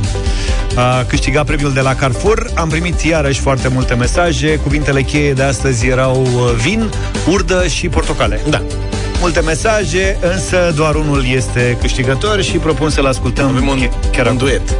a 0.78 1.04
câștiga 1.04 1.44
premiul 1.44 1.72
de 1.72 1.80
la 1.80 1.94
Carrefour. 1.94 2.50
Am 2.54 2.68
primit 2.68 3.02
iarăși 3.02 3.40
foarte 3.40 3.68
multe 3.68 3.94
mesaje. 3.94 4.56
Cuvintele 4.56 5.02
cheie 5.02 5.32
de 5.32 5.42
astăzi 5.42 5.86
erau 5.86 6.22
uh, 6.22 6.52
vin, 6.62 6.90
urdă 7.28 7.66
și 7.66 7.88
portocale. 7.88 8.40
Da. 8.50 8.62
Multe 9.20 9.40
mesaje, 9.40 10.18
însă 10.32 10.72
doar 10.76 10.94
unul 10.94 11.24
este 11.34 11.76
câștigător 11.80 12.42
și 12.42 12.56
propun 12.56 12.90
să-l 12.90 13.06
ascultăm 13.06 13.48
Avem 13.48 13.68
un, 13.68 13.78
chiar 14.12 14.26
un 14.26 14.32
acum. 14.32 14.36
duet. 14.36 14.76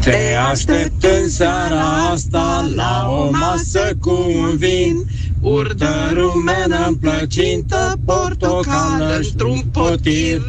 Te 0.00 0.16
aștept 0.50 1.04
în 1.04 1.30
seara 1.30 2.10
asta 2.12 2.70
la 2.74 3.08
o 3.10 3.30
masă 3.30 3.96
cu 4.00 4.24
un 4.36 4.56
vin 4.56 5.04
Urdă 5.40 6.10
rumenă 6.12 6.84
în 6.86 6.94
plăcintă, 6.94 7.98
portocală 8.04 9.20
într-un 9.22 9.60
potir 9.72 10.42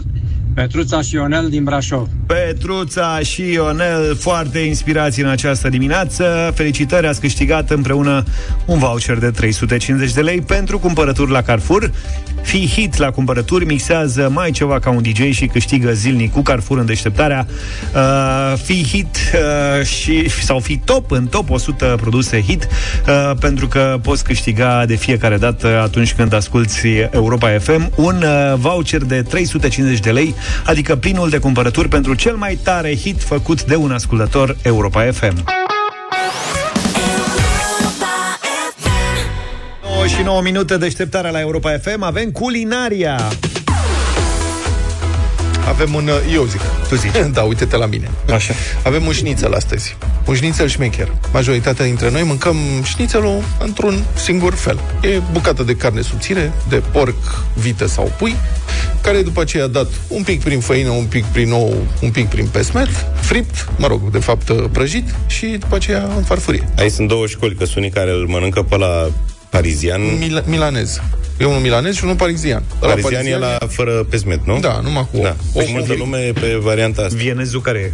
Petruța 0.55 1.01
și 1.01 1.15
Ionel 1.15 1.49
din 1.49 1.63
Brașov 1.63 2.07
Petruța 2.25 3.19
și 3.19 3.51
Ionel 3.51 4.15
foarte 4.15 4.59
inspirați 4.59 5.21
în 5.21 5.27
această 5.27 5.69
dimineață. 5.69 6.51
Felicitări, 6.55 7.07
ați 7.07 7.19
câștigat 7.19 7.69
împreună 7.69 8.23
un 8.65 8.77
voucher 8.77 9.17
de 9.17 9.31
350 9.31 10.13
de 10.13 10.21
lei 10.21 10.41
pentru 10.41 10.79
cumpărături 10.79 11.31
la 11.31 11.41
Carrefour. 11.41 11.91
Fii 12.41 12.67
hit 12.67 12.97
la 12.97 13.11
cumpărături, 13.11 13.65
mixează 13.65 14.29
mai 14.33 14.51
ceva 14.51 14.79
ca 14.79 14.89
un 14.89 15.01
DJ 15.01 15.31
și 15.31 15.45
câștigă 15.45 15.91
zilnic 15.93 16.31
cu 16.31 16.41
Carrefour 16.41 16.79
în 16.79 16.85
deșteptarea. 16.85 17.47
Uh, 17.95 18.57
fii 18.63 18.85
hit 18.91 19.17
uh, 19.33 19.85
și, 19.85 20.29
sau 20.29 20.59
fii 20.59 20.81
top 20.85 21.11
în 21.11 21.27
top 21.27 21.49
100 21.49 21.95
produse 22.01 22.41
hit 22.41 22.67
uh, 23.07 23.31
pentru 23.39 23.67
că 23.67 23.99
poți 24.01 24.23
câștiga 24.23 24.85
de 24.85 24.95
fiecare 24.95 25.37
dată 25.37 25.81
atunci 25.81 26.13
când 26.13 26.33
asculti 26.33 27.07
Europa 27.11 27.49
FM 27.59 27.91
un 27.95 28.23
uh, 28.23 28.53
voucher 28.57 29.01
de 29.01 29.21
350 29.21 29.99
de 29.99 30.11
lei, 30.11 30.35
adică 30.65 30.95
plinul 30.95 31.29
de 31.29 31.37
cumpărături 31.37 31.87
pentru 31.87 32.13
cel 32.13 32.35
mai 32.35 32.59
tare 32.63 32.97
hit 32.97 33.21
făcut 33.21 33.63
de 33.63 33.75
un 33.75 33.91
ascultător 33.91 34.57
Europa 34.61 35.11
FM. 35.11 35.43
9 40.05 40.17
și 40.17 40.21
9 40.23 40.41
minute 40.41 40.77
deșteptarea 40.77 41.31
la 41.31 41.39
Europa 41.39 41.77
FM 41.77 42.03
Avem 42.03 42.31
culinaria 42.31 43.19
Avem 45.67 45.93
un... 45.93 46.07
uh, 46.07 46.33
Eu 46.33 46.43
zic. 46.45 46.61
Tu 46.89 46.95
zici. 46.95 47.11
da, 47.33 47.41
uite-te 47.41 47.77
la 47.77 47.85
mine. 47.85 48.09
Așa. 48.33 48.53
Avem 48.83 49.05
un 49.05 49.11
șnițel 49.11 49.53
astăzi. 49.53 49.97
Un 50.25 50.35
șnițel 50.35 50.67
șmecher. 50.67 51.11
Majoritatea 51.33 51.85
dintre 51.85 52.11
noi 52.11 52.23
mâncăm 52.23 52.57
șnițelul 52.83 53.43
într-un 53.59 54.03
singur 54.13 54.53
fel. 54.53 54.79
E 55.01 55.21
bucată 55.31 55.63
de 55.63 55.75
carne 55.75 56.01
subțire, 56.01 56.53
de 56.69 56.81
porc, 56.91 57.43
vită 57.53 57.87
sau 57.87 58.11
pui, 58.17 58.35
care 59.05 59.21
după 59.21 59.41
aceea 59.41 59.67
dat 59.67 59.87
un 60.07 60.23
pic 60.23 60.43
prin 60.43 60.59
făină, 60.59 60.89
un 60.89 61.05
pic 61.05 61.25
prin 61.25 61.51
ou, 61.51 61.73
un 62.01 62.09
pic 62.11 62.27
prin 62.27 62.47
pesmet, 62.47 62.89
fript, 63.21 63.67
mă 63.77 63.87
rog, 63.87 64.11
de 64.11 64.19
fapt 64.19 64.49
uh, 64.49 64.63
prăjit 64.71 65.15
și 65.27 65.45
după 65.45 65.75
aceea 65.75 66.09
în 66.17 66.23
farfurie. 66.23 66.69
Aici 66.77 66.91
sunt 66.91 67.07
două 67.07 67.25
școli, 67.27 67.55
că 67.55 67.63
sunt 67.65 67.75
unii 67.77 67.89
care 67.89 68.11
îl 68.11 68.25
mănâncă 68.27 68.61
pe 68.63 68.77
la 68.77 69.09
parizian. 69.49 70.01
Mil- 70.17 70.43
milanez. 70.47 71.01
E 71.39 71.45
unul 71.45 71.59
milanez 71.59 71.95
și 71.95 72.03
unul 72.03 72.15
parizian. 72.15 72.63
Ăla 72.81 72.91
Parizian 72.93 73.25
e 73.25 73.37
la 73.37 73.57
fără 73.67 73.91
pesmet, 74.09 74.45
nu? 74.45 74.59
Da, 74.59 74.79
numai 74.83 75.07
cu 75.11 75.17
Da. 75.21 75.35
ou. 75.53 75.61
Și 75.65 75.71
multă 75.71 75.93
lume 75.97 76.17
e 76.17 76.31
pe 76.31 76.59
varianta 76.61 77.01
asta. 77.01 77.17
Vienezul 77.17 77.61
care 77.61 77.77
e? 77.79 77.93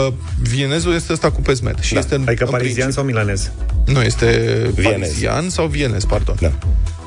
Uh, 0.00 0.12
vienezul 0.50 0.94
este 0.94 1.12
ăsta 1.12 1.30
cu 1.30 1.40
pesmet. 1.40 1.76
Și 1.80 1.92
Da. 1.92 1.98
este 1.98 2.14
în, 2.14 2.22
Adică 2.26 2.44
în 2.44 2.50
parizian 2.50 2.74
principiu- 2.88 2.92
sau 2.94 3.04
milanez? 3.04 3.50
Nu, 3.86 4.02
este 4.02 4.26
Vienez. 4.74 4.98
parizian 4.98 5.48
sau 5.48 5.66
vienez, 5.66 6.04
pardon. 6.04 6.36
Da. 6.40 6.52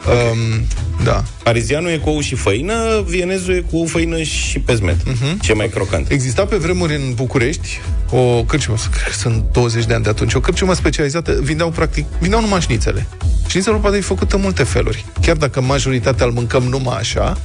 Um, 0.08 0.66
da. 1.04 1.24
Parizianul 1.44 1.90
e 1.90 1.98
cu 1.98 2.10
ou 2.10 2.20
și 2.20 2.36
făină, 2.36 3.04
vienezul 3.08 3.54
e 3.54 3.60
cu 3.72 3.78
ou, 3.78 3.86
făină 3.86 4.22
și 4.22 4.60
pesmet. 4.60 5.06
Mhm. 5.06 5.40
Ce 5.40 5.54
mai 5.54 5.70
crocant. 5.70 6.12
Exista 6.12 6.46
pe 6.46 6.56
vremuri 6.56 6.96
în 6.96 7.14
București 7.14 7.80
o 8.10 8.44
cârciumă, 8.44 8.78
cred 8.92 9.04
că 9.04 9.14
sunt 9.14 9.44
20 9.52 9.86
de 9.86 9.94
ani 9.94 10.04
de 10.04 10.10
atunci, 10.10 10.34
o 10.34 10.40
cârciumă 10.40 10.74
specializată, 10.74 11.40
vindeau 11.42 11.70
practic, 11.70 12.06
vindeau 12.20 12.42
numai 12.42 12.62
șnițele. 12.62 13.08
Șnițelul 13.48 13.80
poate 13.80 13.96
fi 13.96 14.02
făcut 14.02 14.32
în 14.32 14.42
multe 14.42 14.64
feluri. 14.64 15.06
Chiar 15.22 15.36
dacă 15.36 15.62
majoritatea 15.62 16.26
îl 16.26 16.32
mâncăm 16.32 16.64
numai 16.64 16.98
așa, 16.98 17.38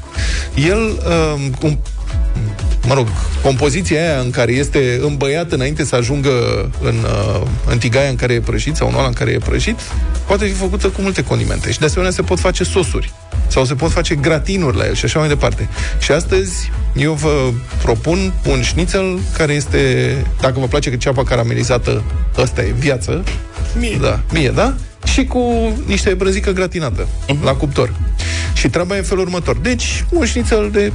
el, 0.54 0.78
um, 1.34 1.54
un, 1.62 1.78
mă 2.86 2.94
rog, 2.94 3.06
compoziția 3.42 4.00
aia 4.00 4.20
în 4.20 4.30
care 4.30 4.52
este 4.52 5.00
îmbăiat 5.02 5.52
înainte 5.52 5.84
să 5.84 5.96
ajungă 5.96 6.30
în, 6.80 6.94
uh, 7.04 7.46
în 7.66 7.78
tigaia 7.78 8.08
în 8.08 8.16
care 8.16 8.32
e 8.32 8.40
prăjit 8.40 8.76
sau 8.76 8.88
în 8.88 8.94
oala 8.94 9.06
în 9.06 9.12
care 9.12 9.30
e 9.30 9.38
prăjit, 9.38 9.78
poate 10.26 10.46
fi 10.46 10.52
făcută 10.52 10.88
cu 10.88 11.00
multe 11.00 11.24
condimente. 11.24 11.72
Și 11.72 11.78
de 11.78 11.84
asemenea 11.84 12.12
se 12.12 12.22
pot 12.22 12.38
face 12.38 12.64
sosuri 12.64 13.12
sau 13.46 13.64
se 13.64 13.74
pot 13.74 13.90
face 13.90 14.14
gratinuri 14.14 14.76
la 14.76 14.86
el 14.86 14.94
și 14.94 15.04
așa 15.04 15.18
mai 15.18 15.28
departe. 15.28 15.68
Și 15.98 16.12
astăzi 16.12 16.70
eu 16.94 17.12
vă 17.12 17.50
propun 17.82 18.32
un 18.46 18.62
șnițel 18.62 19.18
care 19.36 19.52
este, 19.52 20.14
dacă 20.40 20.58
vă 20.58 20.66
place 20.66 20.90
că 20.90 20.96
ceapa 20.96 21.24
caramelizată, 21.24 22.02
ăsta 22.38 22.62
e 22.62 22.74
viață. 22.78 23.24
Mie. 23.78 23.98
Da, 24.00 24.20
mie, 24.32 24.50
da? 24.50 24.74
Și 25.04 25.24
cu 25.24 25.72
niște 25.86 26.14
brăzică 26.14 26.50
gratinată 26.50 27.06
uh-huh. 27.06 27.42
la 27.42 27.52
cuptor. 27.52 27.94
Și 28.54 28.68
treaba 28.68 28.94
e 28.94 28.98
în 28.98 29.04
felul 29.04 29.24
următor. 29.24 29.56
Deci, 29.56 30.04
un 30.10 30.24
șnițel 30.24 30.70
de 30.70 30.92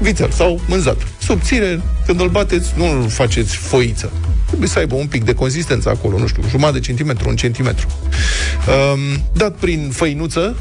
vițel 0.00 0.30
sau 0.30 0.60
mânzat. 0.66 0.96
Subțire, 1.18 1.80
când 2.06 2.20
îl 2.20 2.28
bateți, 2.28 2.72
nu 2.76 2.84
îl 2.90 3.08
faceți 3.08 3.56
foiță. 3.56 4.12
Trebuie 4.46 4.68
să 4.68 4.78
aibă 4.78 4.94
un 4.94 5.06
pic 5.06 5.24
de 5.24 5.34
consistență 5.34 5.88
acolo, 5.88 6.18
nu 6.18 6.26
știu, 6.26 6.42
jumătate 6.48 6.78
de 6.78 6.84
centimetru, 6.84 7.28
un 7.28 7.36
centimetru. 7.36 7.86
Um, 8.66 9.22
dat 9.32 9.54
prin 9.54 9.90
făinuță, 9.92 10.56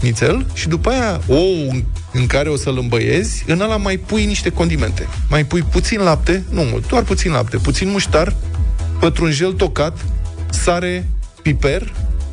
nițel, 0.00 0.46
și 0.52 0.68
după 0.68 0.90
aia 0.90 1.20
ou 1.26 1.76
în 2.12 2.26
care 2.26 2.48
o 2.48 2.56
să-l 2.56 2.78
îmbăiezi, 2.78 3.44
în 3.46 3.60
ăla 3.60 3.76
mai 3.76 3.96
pui 3.96 4.24
niște 4.24 4.48
condimente. 4.48 5.08
Mai 5.28 5.44
pui 5.44 5.62
puțin 5.62 6.00
lapte, 6.00 6.44
nu 6.50 6.62
mult, 6.62 6.88
doar 6.88 7.02
puțin 7.02 7.32
lapte, 7.32 7.56
puțin 7.56 7.88
muștar, 7.90 8.34
pătrunjel 9.00 9.52
tocat, 9.52 10.04
sare, 10.50 11.08
piper, 11.48 11.92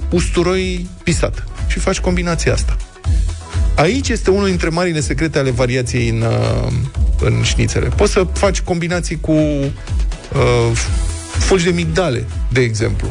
usturoi 0.10 0.88
pisat. 1.04 1.44
Și 1.68 1.80
faci 1.80 2.00
combinația 2.00 2.54
asta. 2.54 2.78
Aici 3.76 4.10
este 4.10 4.30
unul 4.30 4.48
dintre 4.48 4.70
marile 4.70 5.00
secrete 5.00 5.40
ale 5.40 5.52
variației 5.52 6.10
în, 6.10 6.22
uh, 6.22 6.72
în 7.20 7.44
șnițele. 7.44 7.88
Poți 7.88 8.12
să 8.12 8.28
faci 8.34 8.62
combinații 8.62 9.20
cu 9.20 9.32
uh, 9.32 10.72
fulgi 11.40 11.64
de 11.64 11.72
migdale, 11.72 12.26
de 12.52 12.62
exemplu, 12.62 13.08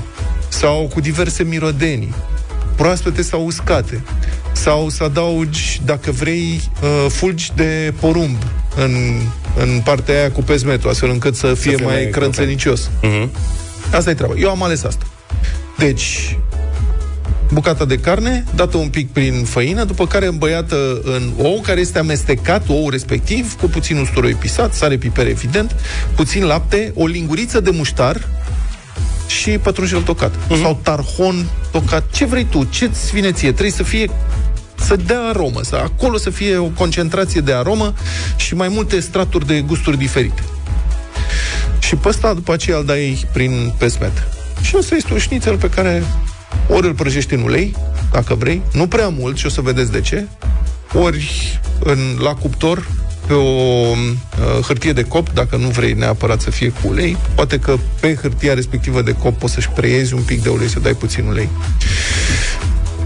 sau 0.48 0.90
cu 0.92 1.00
diverse 1.00 1.42
mirodenii. 1.42 2.14
proaspete 2.76 3.22
sau 3.22 3.44
uscate. 3.44 4.02
Sau 4.52 4.88
să 4.88 5.04
adaugi, 5.04 5.80
dacă 5.84 6.10
vrei, 6.10 6.70
uh, 6.82 7.10
fulgi 7.10 7.52
de 7.54 7.92
porumb 8.00 8.36
în, 8.76 9.20
în 9.56 9.80
partea 9.84 10.14
aia 10.18 10.30
cu 10.30 10.42
pesmetul, 10.42 10.90
astfel 10.90 11.10
încât 11.10 11.34
să 11.36 11.54
fie, 11.54 11.74
fie 11.76 11.84
mai, 11.84 11.94
mai 11.94 12.08
crânțenicios. 12.10 12.90
Mhm. 13.02 13.30
Asta 13.92 14.10
e 14.10 14.14
treaba. 14.14 14.34
Eu 14.36 14.50
am 14.50 14.62
ales 14.62 14.84
asta. 14.84 15.04
Deci, 15.78 16.38
bucata 17.52 17.84
de 17.84 17.98
carne, 17.98 18.44
dată 18.54 18.76
un 18.76 18.88
pic 18.88 19.12
prin 19.12 19.44
făină, 19.44 19.84
după 19.84 20.06
care 20.06 20.26
îmbăiată 20.26 21.00
în 21.04 21.32
ou, 21.38 21.60
care 21.60 21.80
este 21.80 21.98
amestecat, 21.98 22.68
ou 22.68 22.90
respectiv, 22.90 23.54
cu 23.60 23.66
puțin 23.66 23.96
usturoi 23.96 24.32
pisat, 24.32 24.74
sare, 24.74 24.96
piper, 24.96 25.26
evident, 25.26 25.76
puțin 26.14 26.44
lapte, 26.44 26.92
o 26.94 27.06
linguriță 27.06 27.60
de 27.60 27.70
muștar 27.70 28.28
și 29.26 29.50
pătrunjel 29.50 30.02
tocat. 30.02 30.34
Uh-huh. 30.34 30.60
Sau 30.62 30.78
tarhon 30.82 31.46
tocat. 31.70 32.10
Ce 32.10 32.24
vrei 32.24 32.44
tu? 32.44 32.64
Ce-ți 32.64 33.12
vine 33.12 33.32
ție? 33.32 33.50
Trebuie 33.50 33.70
să 33.70 33.82
fie 33.82 34.10
să 34.74 34.96
dea 34.96 35.20
aromă, 35.20 35.60
să 35.62 35.76
acolo 35.76 36.16
să 36.16 36.30
fie 36.30 36.56
o 36.56 36.66
concentrație 36.66 37.40
de 37.40 37.52
aromă 37.52 37.94
și 38.36 38.54
mai 38.54 38.68
multe 38.68 39.00
straturi 39.00 39.46
de 39.46 39.60
gusturi 39.60 39.98
diferite. 39.98 40.42
Și 41.78 41.96
pe 41.96 42.08
ăsta 42.08 42.34
după 42.34 42.52
aceea 42.52 42.76
îl 42.76 42.84
dai 42.84 43.26
prin 43.32 43.74
pesmet. 43.78 44.28
Și 44.64 44.76
ăsta 44.76 44.94
este 44.94 45.12
un 45.12 45.18
șnițel 45.18 45.56
pe 45.56 45.68
care 45.68 46.02
ori 46.68 46.86
îl 46.86 46.94
prăjești 46.94 47.34
în 47.34 47.42
ulei, 47.42 47.76
dacă 48.12 48.34
vrei, 48.34 48.62
nu 48.72 48.86
prea 48.86 49.08
mult 49.08 49.36
și 49.36 49.46
o 49.46 49.48
să 49.48 49.60
vedeți 49.60 49.92
de 49.92 50.00
ce, 50.00 50.26
ori 50.92 51.60
în, 51.78 51.98
la 52.18 52.34
cuptor, 52.34 52.86
pe 53.26 53.32
o 53.32 53.40
uh, 53.40 53.96
hârtie 54.66 54.92
de 54.92 55.02
cop, 55.02 55.30
dacă 55.30 55.56
nu 55.56 55.68
vrei 55.68 55.92
neapărat 55.92 56.40
să 56.40 56.50
fie 56.50 56.68
cu 56.68 56.88
ulei, 56.88 57.16
poate 57.34 57.58
că 57.58 57.76
pe 58.00 58.14
hârtia 58.14 58.54
respectivă 58.54 59.02
de 59.02 59.12
cop 59.12 59.38
poți 59.38 59.52
să-și 59.52 59.68
preiezi 59.68 60.14
un 60.14 60.22
pic 60.22 60.42
de 60.42 60.48
ulei, 60.48 60.68
să 60.68 60.78
dai 60.78 60.94
puțin 60.94 61.24
ulei. 61.24 61.48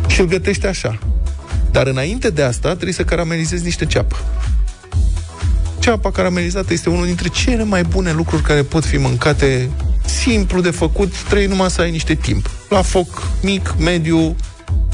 Și 0.07 0.21
îl 0.21 0.27
gătești 0.27 0.67
așa. 0.67 0.99
Dar 1.71 1.87
înainte 1.87 2.31
de 2.31 2.43
asta 2.43 2.69
trebuie 2.69 2.93
să 2.93 3.05
caramelizezi 3.05 3.65
niște 3.65 3.87
ceapă. 3.87 4.17
Ceapa 5.79 6.11
caramelizată 6.11 6.73
este 6.73 6.91
unul 6.91 7.07
dintre 7.07 7.29
cele 7.29 7.65
mai 7.65 7.83
bune 7.83 8.13
lucruri 8.13 8.43
care 8.43 8.63
pot 8.63 8.85
fi 8.85 8.97
mâncate 8.97 9.71
simplu 10.09 10.61
de 10.61 10.71
făcut, 10.71 11.13
trebuie 11.23 11.47
numai 11.49 11.71
să 11.71 11.81
ai 11.81 11.91
niște 11.91 12.15
timp. 12.15 12.51
La 12.69 12.83
foc 12.83 13.23
mic, 13.43 13.75
mediu, 13.79 14.37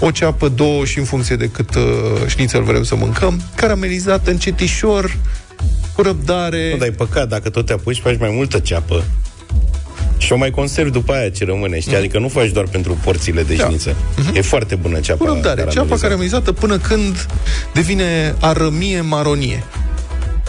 o 0.01 0.11
ceapă, 0.11 0.49
două 0.49 0.85
și 0.85 0.99
în 0.99 1.05
funcție 1.05 1.37
de 1.37 1.49
cât 1.49 1.75
uh, 1.75 1.83
șnițel 2.27 2.63
vrem 2.63 2.83
să 2.83 2.95
mâncăm, 2.95 3.43
caramelizată 3.55 4.31
încetișor, 4.31 5.17
cu 5.95 6.03
răbdare. 6.03 6.71
Nu, 6.73 6.77
dar 6.77 6.89
e 6.89 6.91
păcat, 6.91 7.29
dacă 7.29 7.51
tot 7.51 7.67
te 7.67 7.73
apuci, 7.73 8.01
faci 8.01 8.19
mai 8.19 8.31
multă 8.33 8.59
ceapă. 8.59 9.05
Și 10.19 10.33
o 10.33 10.37
mai 10.37 10.51
conservi 10.51 10.91
după 10.91 11.13
aia 11.13 11.31
ce 11.31 11.45
rămâne, 11.45 11.81
știi? 11.81 11.97
Adică 11.97 12.19
nu 12.19 12.29
faci 12.29 12.49
doar 12.51 12.65
pentru 12.67 12.99
porțiile 13.05 13.43
de 13.43 13.55
Da. 13.55 13.65
șniță. 13.67 13.97
E 14.35 14.41
foarte 14.41 14.75
bună 14.75 15.01
ceapa 15.01 15.25
Cu 15.25 15.33
răbdare. 15.33 15.61
Ceapa 15.61 15.71
caramelizată. 15.71 16.01
caramelizată 16.07 16.53
până 16.53 16.79
când 16.79 17.27
devine 17.75 18.35
arămie 18.41 19.01
maronie. 19.01 19.65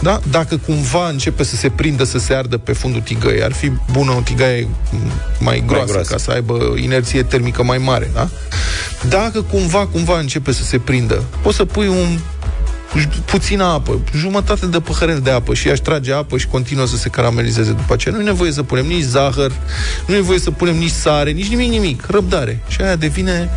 Da? 0.02 0.20
Dacă 0.30 0.56
cumva 0.56 1.08
începe 1.08 1.42
să 1.42 1.56
se 1.56 1.68
prindă, 1.68 2.04
să 2.04 2.18
se 2.18 2.34
ardă 2.34 2.58
pe 2.58 2.72
fundul 2.72 3.00
tigăii, 3.00 3.42
ar 3.42 3.52
fi 3.52 3.72
bună 3.92 4.10
o 4.10 4.20
tigaie 4.20 4.68
mai 5.38 5.62
groasă, 5.66 5.92
groasă. 5.92 6.10
ca 6.10 6.18
să 6.18 6.30
aibă 6.30 6.74
inerție 6.76 7.22
termică 7.22 7.62
mai 7.62 7.78
mare. 7.78 8.10
Da? 8.14 8.28
Dacă 9.08 9.42
cumva, 9.42 9.86
cumva 9.86 10.18
începe 10.18 10.52
să 10.52 10.62
se 10.62 10.78
prindă, 10.78 11.22
poți 11.42 11.56
să 11.56 11.64
pui 11.64 11.88
un 11.88 12.18
puțină 13.24 13.64
apă, 13.64 14.00
jumătate 14.14 14.66
de 14.66 14.80
păhărel 14.80 15.20
de 15.20 15.30
apă 15.30 15.54
și 15.54 15.68
aș 15.68 15.78
trage 15.78 16.12
apă 16.12 16.38
și 16.38 16.46
continuă 16.46 16.86
să 16.86 16.96
se 16.96 17.08
caramelizeze 17.08 17.70
după 17.70 17.92
aceea. 17.92 18.14
Nu 18.14 18.20
e 18.20 18.24
nevoie 18.24 18.52
să 18.52 18.62
punem 18.62 18.86
nici 18.86 19.02
zahăr, 19.02 19.52
nu 20.06 20.14
e 20.14 20.16
nevoie 20.16 20.38
să 20.38 20.50
punem 20.50 20.76
nici 20.76 20.90
sare, 20.90 21.30
nici 21.30 21.48
nimic, 21.48 21.70
nimic. 21.70 22.06
Răbdare. 22.06 22.62
Și 22.68 22.80
aia 22.80 22.96
devine 22.96 23.50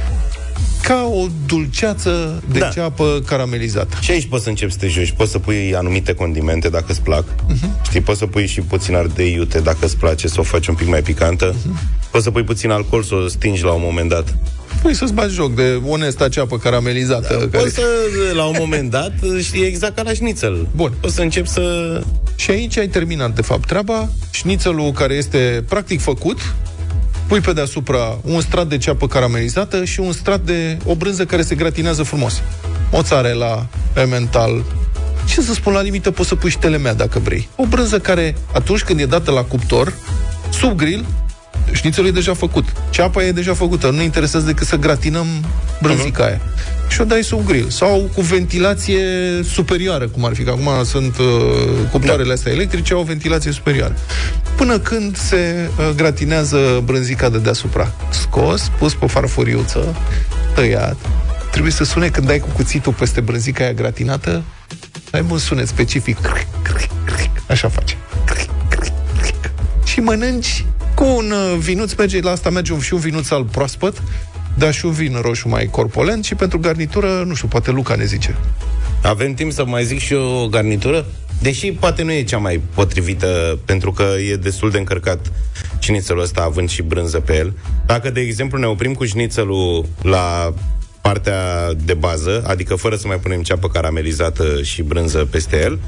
ca 0.81 1.09
o 1.13 1.27
dulceață 1.45 2.43
de 2.51 2.59
Da. 2.59 2.65
da. 2.65 2.71
ceapă 2.71 3.21
caramelizată. 3.25 3.97
Și 3.99 4.11
aici 4.11 4.25
poți 4.25 4.43
să 4.43 4.49
începi 4.49 4.71
să 4.71 4.77
te 4.77 4.87
joci. 4.87 5.11
Poți 5.11 5.31
să 5.31 5.39
pui 5.39 5.75
anumite 5.75 6.13
condimente 6.13 6.69
dacă 6.69 6.85
îți 6.87 7.01
plac. 7.01 7.23
Uh-huh. 7.23 7.81
Știi, 7.83 8.01
poți 8.01 8.19
să 8.19 8.25
pui 8.25 8.47
și 8.47 8.61
puțin 8.61 8.95
ardei 8.95 9.33
iute 9.33 9.59
dacă 9.59 9.77
îți 9.81 9.97
place 9.97 10.27
să 10.27 10.39
o 10.39 10.43
faci 10.43 10.67
un 10.67 10.75
pic 10.75 10.87
mai 10.87 11.01
picantă. 11.01 11.53
Uh-huh. 11.53 12.09
Poți 12.11 12.23
să 12.23 12.31
pui 12.31 12.43
puțin 12.43 12.69
alcool 12.69 13.03
să 13.03 13.15
o 13.15 13.27
stingi 13.27 13.63
la 13.63 13.71
un 13.71 13.81
moment 13.83 14.09
dat. 14.09 14.35
Păi 14.81 14.93
să-ți 14.93 15.13
bagi 15.13 15.33
joc 15.33 15.55
de 15.55 15.81
onesta 15.85 16.29
ceapă 16.29 16.57
caramelizată. 16.57 17.33
Da, 17.33 17.37
care... 17.37 17.63
Poți 17.63 17.73
să, 17.73 17.81
la 18.33 18.43
un 18.43 18.55
moment 18.59 18.89
dat, 18.89 19.13
știi, 19.47 19.63
exact 19.65 19.95
ca 19.95 20.01
la 20.01 20.13
șnițel. 20.13 20.67
Bun. 20.75 20.93
Poți 20.99 21.15
să 21.15 21.21
începi 21.21 21.47
să... 21.47 22.01
Și 22.35 22.51
aici 22.51 22.77
ai 22.77 22.87
terminat, 22.87 23.35
de 23.35 23.41
fapt, 23.41 23.67
treaba. 23.67 24.09
Șnițelul 24.31 24.91
care 24.91 25.13
este 25.13 25.63
practic 25.69 26.01
făcut, 26.01 26.55
pui 27.29 27.39
pe 27.39 27.53
deasupra 27.53 28.17
un 28.21 28.41
strat 28.41 28.67
de 28.67 28.77
ceapă 28.77 29.07
caramelizată 29.07 29.83
și 29.83 29.99
un 29.99 30.11
strat 30.11 30.41
de 30.41 30.77
o 30.85 30.95
brânză 30.95 31.25
care 31.25 31.41
se 31.41 31.55
gratinează 31.55 32.03
frumos. 32.03 32.41
Mozzarella, 32.91 33.67
emmental, 33.95 34.63
ce 35.27 35.41
să 35.41 35.53
spun, 35.53 35.73
la 35.73 35.81
limită 35.81 36.11
poți 36.11 36.29
să 36.29 36.35
pui 36.35 36.49
și 36.49 36.57
telemea 36.57 36.93
dacă 36.93 37.19
vrei. 37.19 37.49
O 37.55 37.65
brânză 37.65 37.99
care, 37.99 38.35
atunci 38.53 38.83
când 38.83 38.99
e 38.99 39.05
dată 39.05 39.31
la 39.31 39.43
cuptor, 39.43 39.93
sub 40.49 40.77
grill, 40.77 41.05
șnițelul 41.71 42.09
e 42.09 42.11
deja 42.11 42.33
făcut. 42.33 42.65
Ceapa 42.89 43.23
e 43.23 43.31
deja 43.31 43.53
făcută. 43.53 43.89
Nu 43.89 43.97
ne 43.97 44.03
interesează 44.03 44.45
decât 44.45 44.67
să 44.67 44.75
gratinăm 44.75 45.27
brânzica 45.81 46.23
aia. 46.23 46.41
Și 46.89 47.01
o 47.01 47.03
dai 47.03 47.23
sub 47.23 47.45
grill. 47.45 47.69
Sau 47.69 48.09
cu 48.15 48.21
ventilație 48.21 49.03
superioară, 49.43 50.07
cum 50.07 50.25
ar 50.25 50.33
fi. 50.33 50.43
Că 50.43 50.49
acum 50.49 50.83
sunt 50.83 51.17
uh, 51.17 51.25
cuptoarele 51.91 52.33
astea 52.33 52.51
electrice, 52.51 52.93
au 52.93 52.99
o 52.99 53.03
ventilație 53.03 53.51
superioară. 53.51 53.95
Până 54.55 54.79
când 54.79 55.17
se 55.17 55.69
uh, 55.77 55.89
gratinează 55.95 56.81
brânzica 56.85 57.29
de 57.29 57.37
deasupra. 57.37 57.91
Scos, 58.09 58.71
pus 58.77 58.93
pe 58.93 59.05
farfuriuță, 59.07 59.95
tăiat. 60.55 60.97
Trebuie 61.51 61.71
să 61.71 61.83
sune 61.83 62.07
când 62.07 62.27
dai 62.27 62.39
cu 62.39 62.47
cuțitul 62.53 62.93
peste 62.93 63.21
brânzica 63.21 63.63
aia 63.63 63.73
gratinată, 63.73 64.43
să 65.09 65.15
aibă 65.15 65.33
un 65.33 65.39
sunet 65.39 65.67
specific. 65.67 66.19
Cric, 66.19 66.47
cric, 66.61 66.89
cric. 67.05 67.29
Așa 67.47 67.69
face. 67.69 67.97
Cric, 68.25 68.49
cric, 68.69 68.91
cric. 69.21 69.51
Și 69.85 69.99
mănânci 69.99 70.65
cu 70.95 71.03
un 71.03 71.31
uh, 71.31 71.57
vinuț, 71.59 71.93
merge, 71.93 72.21
la 72.21 72.31
asta 72.31 72.49
merge 72.49 72.73
un, 72.73 72.79
și 72.79 72.93
un 72.93 72.99
vinuț 72.99 73.29
al 73.29 73.43
proaspăt, 73.43 74.01
dar 74.57 74.73
și 74.73 74.85
un 74.85 74.91
vin 74.91 75.17
roșu 75.21 75.47
mai 75.47 75.65
corpolent 75.65 76.25
și 76.25 76.35
pentru 76.35 76.59
garnitură, 76.59 77.23
nu 77.25 77.33
știu, 77.33 77.47
poate 77.47 77.71
Luca 77.71 77.95
ne 77.95 78.05
zice. 78.05 78.35
Avem 79.03 79.33
timp 79.33 79.51
să 79.51 79.65
mai 79.65 79.85
zic 79.85 79.99
și 79.99 80.13
o 80.13 80.47
garnitură? 80.47 81.05
Deși 81.41 81.71
poate 81.71 82.03
nu 82.03 82.11
e 82.11 82.23
cea 82.23 82.37
mai 82.37 82.61
potrivită, 82.73 83.59
pentru 83.65 83.91
că 83.91 84.03
e 84.31 84.35
destul 84.35 84.71
de 84.71 84.77
încărcat 84.77 85.31
șnițelul 85.79 86.21
ăsta, 86.21 86.41
având 86.41 86.69
și 86.69 86.81
brânză 86.81 87.19
pe 87.19 87.35
el. 87.35 87.53
Dacă, 87.85 88.09
de 88.09 88.19
exemplu, 88.19 88.57
ne 88.57 88.65
oprim 88.65 88.93
cu 88.93 89.05
șnițelul 89.05 89.85
la 90.01 90.53
partea 91.01 91.73
de 91.85 91.93
bază, 91.93 92.43
adică 92.47 92.75
fără 92.75 92.95
să 92.95 93.07
mai 93.07 93.17
punem 93.17 93.41
ceapă 93.41 93.67
caramelizată 93.67 94.61
și 94.61 94.81
brânză 94.81 95.27
peste 95.31 95.61
el, 95.61 95.79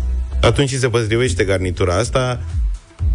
atunci 0.41 0.73
se 0.73 0.89
potrivește 0.89 1.43
garnitura 1.43 1.95
asta. 1.95 2.41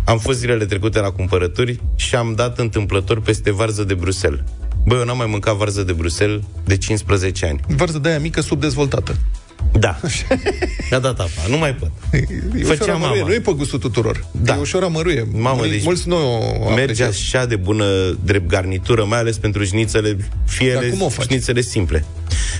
Am 0.04 0.18
fost 0.18 0.38
zilele 0.38 0.64
trecute 0.64 1.00
la 1.00 1.10
cumpărături 1.10 1.80
și 1.94 2.14
am 2.14 2.34
dat 2.34 2.58
întâmplător 2.58 3.20
peste 3.20 3.52
varză 3.52 3.84
de 3.84 3.94
Bruxelles. 3.94 4.40
Băi, 4.84 4.98
eu 4.98 5.04
n-am 5.04 5.16
mai 5.16 5.26
mâncat 5.26 5.56
varză 5.56 5.82
de 5.82 5.92
Bruxelles 5.92 6.40
de 6.64 6.76
15 6.76 7.46
ani. 7.46 7.60
Varză 7.68 7.98
de 7.98 8.08
aia 8.08 8.18
mică, 8.18 8.40
subdezvoltată. 8.40 9.16
Da. 9.78 9.96
Mi-a 10.90 10.98
dat 10.98 11.18
apa. 11.20 11.30
Nu 11.48 11.56
mai 11.58 11.74
pot. 11.74 11.90
E 12.12 12.62
Făcea 12.62 12.82
ușor 12.82 12.88
amăruie, 12.94 13.20
mama. 13.20 13.28
nu 13.28 13.34
e 13.34 13.40
pe 13.40 13.52
gustul 13.56 13.78
tuturor. 13.78 14.26
Da. 14.42 14.54
E 14.56 14.60
ușor 14.60 14.82
amăruie. 14.82 15.26
Mamă, 15.32 15.56
Mul- 15.56 15.68
deci 15.70 15.84
Mulți 15.84 16.08
nu 16.08 16.16
o 16.16 16.68
Merge 16.68 16.80
apreciază. 16.82 17.18
așa 17.36 17.46
de 17.46 17.56
bună 17.56 17.84
drept 18.24 18.48
garnitură, 18.48 19.04
mai 19.04 19.18
ales 19.18 19.38
pentru 19.38 19.64
șnițele, 19.64 20.16
fie 20.46 20.72
Dar 20.72 20.82
ele 20.82 20.90
cum 20.92 21.02
o 21.02 21.08
faci? 21.08 21.24
șnițele 21.26 21.60
simple. 21.60 22.04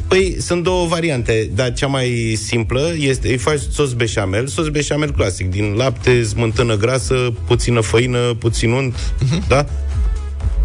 Păi, 0.09 0.37
sunt 0.41 0.63
două 0.63 0.87
variante, 0.87 1.51
dar 1.55 1.73
cea 1.73 1.87
mai 1.87 2.39
simplă 2.45 2.93
este, 2.99 3.29
îi 3.29 3.37
faci 3.37 3.61
sos 3.73 3.93
beșamel, 3.93 4.47
sos 4.47 4.69
beșamel 4.69 5.11
clasic, 5.13 5.51
din 5.51 5.73
lapte, 5.77 6.23
smântână 6.23 6.77
grasă, 6.77 7.33
puțină 7.47 7.81
făină, 7.81 8.19
puțin 8.39 8.71
unt, 8.71 8.95
Mhm. 9.21 9.45
da? 9.49 9.67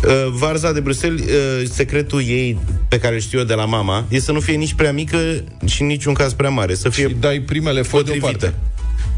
Uh, 0.06 0.28
Varza 0.32 0.72
de 0.72 0.80
Bruxelles, 0.80 1.26
uh, 1.26 1.70
secretul 1.72 2.22
ei, 2.28 2.58
pe 2.88 3.00
care 3.00 3.14
îl 3.16 3.20
știu 3.22 3.40
eu 3.40 3.46
de 3.46 3.54
la 3.54 3.66
mama, 3.66 4.06
e 4.10 4.20
să 4.20 4.32
nu 4.32 4.40
fie 4.40 4.56
nici 4.56 4.74
prea 4.74 4.92
mică 4.94 5.18
și 5.66 5.82
în 5.82 5.88
niciun 5.88 6.14
caz 6.14 6.34
prea 6.34 6.50
mare. 6.50 6.74
Să 6.76 6.90
fie 6.90 7.08
Și 7.08 7.14
dai 7.20 7.40
primele 7.40 7.82
foi 7.82 8.00
potrivită. 8.02 8.28
deoparte. 8.38 8.58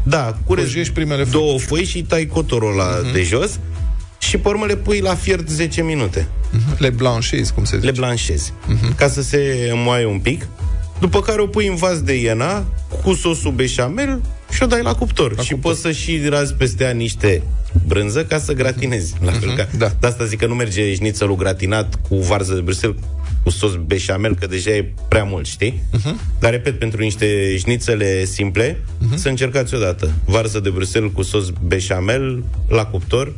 Da, 0.02 0.36
cureți 0.46 0.66
Prăjești 0.68 0.92
primele 0.92 1.22
foi. 1.22 1.32
două 1.32 1.58
foi 1.58 1.84
și 1.84 2.02
tai 2.02 2.26
cotorul 2.26 2.74
la 2.74 3.00
Mhm. 3.02 3.12
de 3.12 3.22
jos 3.22 3.58
și 4.18 4.36
pe 4.38 4.48
urmă 4.48 4.66
le 4.66 4.76
pui 4.76 5.00
la 5.00 5.14
fiert 5.14 5.48
10 5.48 5.82
minute. 5.82 6.28
Le 6.78 6.90
blanchezi, 6.90 7.52
cum 7.52 7.64
se 7.64 7.76
zice. 7.76 7.86
Le 7.90 7.92
blanșezi. 7.96 8.52
Mhm. 8.66 8.94
Ca 8.94 9.08
să 9.08 9.22
se 9.22 9.70
moaie 9.74 10.06
un 10.06 10.18
pic. 10.18 10.46
După 11.00 11.20
care 11.20 11.40
o 11.40 11.46
pui 11.46 11.66
în 11.66 11.74
vas 11.74 12.00
de 12.02 12.12
iena 12.20 12.64
cu 13.02 13.14
sosul 13.14 13.50
beșamel 13.52 14.20
și 14.50 14.62
o 14.62 14.66
dai 14.66 14.82
la 14.82 14.94
cuptor. 14.94 15.36
La 15.36 15.42
și 15.42 15.52
cuptor. 15.52 15.70
poți 15.70 15.82
să 15.82 15.92
și 15.92 16.20
razi 16.28 16.54
peste 16.54 16.84
ea 16.84 16.90
niște 16.90 17.42
brânză 17.86 18.24
ca 18.24 18.38
să 18.38 18.52
gratinezi. 18.52 19.14
La 19.20 19.32
fel 19.32 19.54
ca... 19.56 19.68
da. 19.76 19.92
De 20.00 20.06
asta 20.06 20.24
zic 20.24 20.38
că 20.38 20.46
nu 20.46 20.54
merge 20.54 20.94
șnițelul 20.94 21.36
gratinat 21.36 21.94
cu 22.08 22.16
varză 22.16 22.54
de 22.54 22.60
Bruxelles 22.60 22.98
cu 23.44 23.50
sos 23.50 23.74
beșamel, 23.86 24.34
că 24.34 24.46
deja 24.46 24.70
e 24.70 24.92
prea 25.08 25.24
mult, 25.24 25.46
știi? 25.46 25.82
Uh-huh. 25.96 26.38
Dar, 26.38 26.50
repet, 26.50 26.78
pentru 26.78 27.02
niște 27.02 27.56
șnițele 27.56 28.24
simple, 28.24 28.72
uh-huh. 28.72 29.14
să 29.14 29.28
încercați 29.28 29.74
odată. 29.74 30.12
Varză 30.24 30.60
de 30.60 30.70
Bruxelles 30.70 31.10
cu 31.12 31.22
sos 31.22 31.52
beșamel 31.66 32.44
la 32.68 32.84
cuptor 32.86 33.32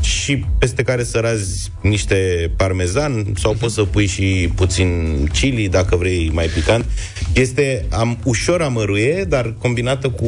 și 0.00 0.44
peste 0.58 0.82
care 0.82 1.04
să 1.04 1.18
razi 1.18 1.70
niște 1.80 2.50
parmezan 2.56 3.26
sau 3.36 3.54
poți 3.54 3.74
să 3.74 3.82
pui 3.82 4.06
și 4.06 4.50
puțin 4.54 5.18
chili 5.32 5.68
dacă 5.68 5.96
vrei 5.96 6.30
mai 6.32 6.46
picant. 6.46 6.84
Este 7.32 7.84
am, 7.90 8.18
ușor 8.24 8.62
amăruie, 8.62 9.24
dar 9.28 9.54
combinată 9.58 10.08
cu 10.08 10.26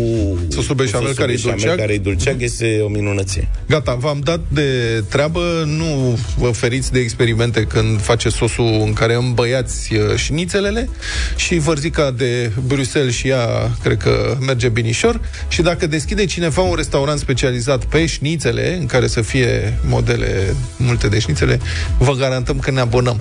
Sosul 0.49 0.75
beșamel, 0.75 1.09
cu 1.09 1.15
care 1.15 1.33
e 1.33 1.37
dulceag. 1.43 1.79
care 1.79 1.93
e 1.93 1.99
dulceag, 1.99 2.43
este 2.43 2.81
o 2.85 2.89
minunăție. 2.89 3.49
Gata, 3.69 3.95
v-am 3.95 4.21
dat 4.25 4.41
de 4.49 5.03
treabă, 5.09 5.65
nu 5.67 6.19
vă 6.39 6.51
feriți 6.51 6.93
de 6.93 6.99
experimente 6.99 7.63
când 7.63 8.01
face 8.01 8.29
sosul 8.29 8.83
în 8.85 8.93
care 8.93 9.15
îmbăiați 9.15 9.95
uh, 9.95 10.17
șnițelele 10.17 10.89
și 11.37 11.59
vărzica 11.59 12.11
de 12.11 12.51
Bruxelles 12.67 13.15
și 13.15 13.29
ea 13.29 13.71
cred 13.83 13.97
că 13.97 14.37
merge 14.47 14.69
binișor 14.69 15.21
și 15.49 15.63
dacă 15.63 15.87
deschide 15.87 16.25
cineva 16.25 16.63
un 16.63 16.75
restaurant 16.75 17.19
specializat 17.19 17.85
pe 17.85 18.07
șnițele, 18.07 18.77
în 18.81 18.87
care 18.87 19.07
să 19.07 19.21
fie 19.21 19.60
modele 19.87 20.55
multe 20.77 21.09
de 21.09 21.19
șnițele, 21.19 21.61
vă 21.99 22.13
garantăm 22.13 22.59
că 22.59 22.71
ne 22.71 22.81
abonăm. 22.81 23.21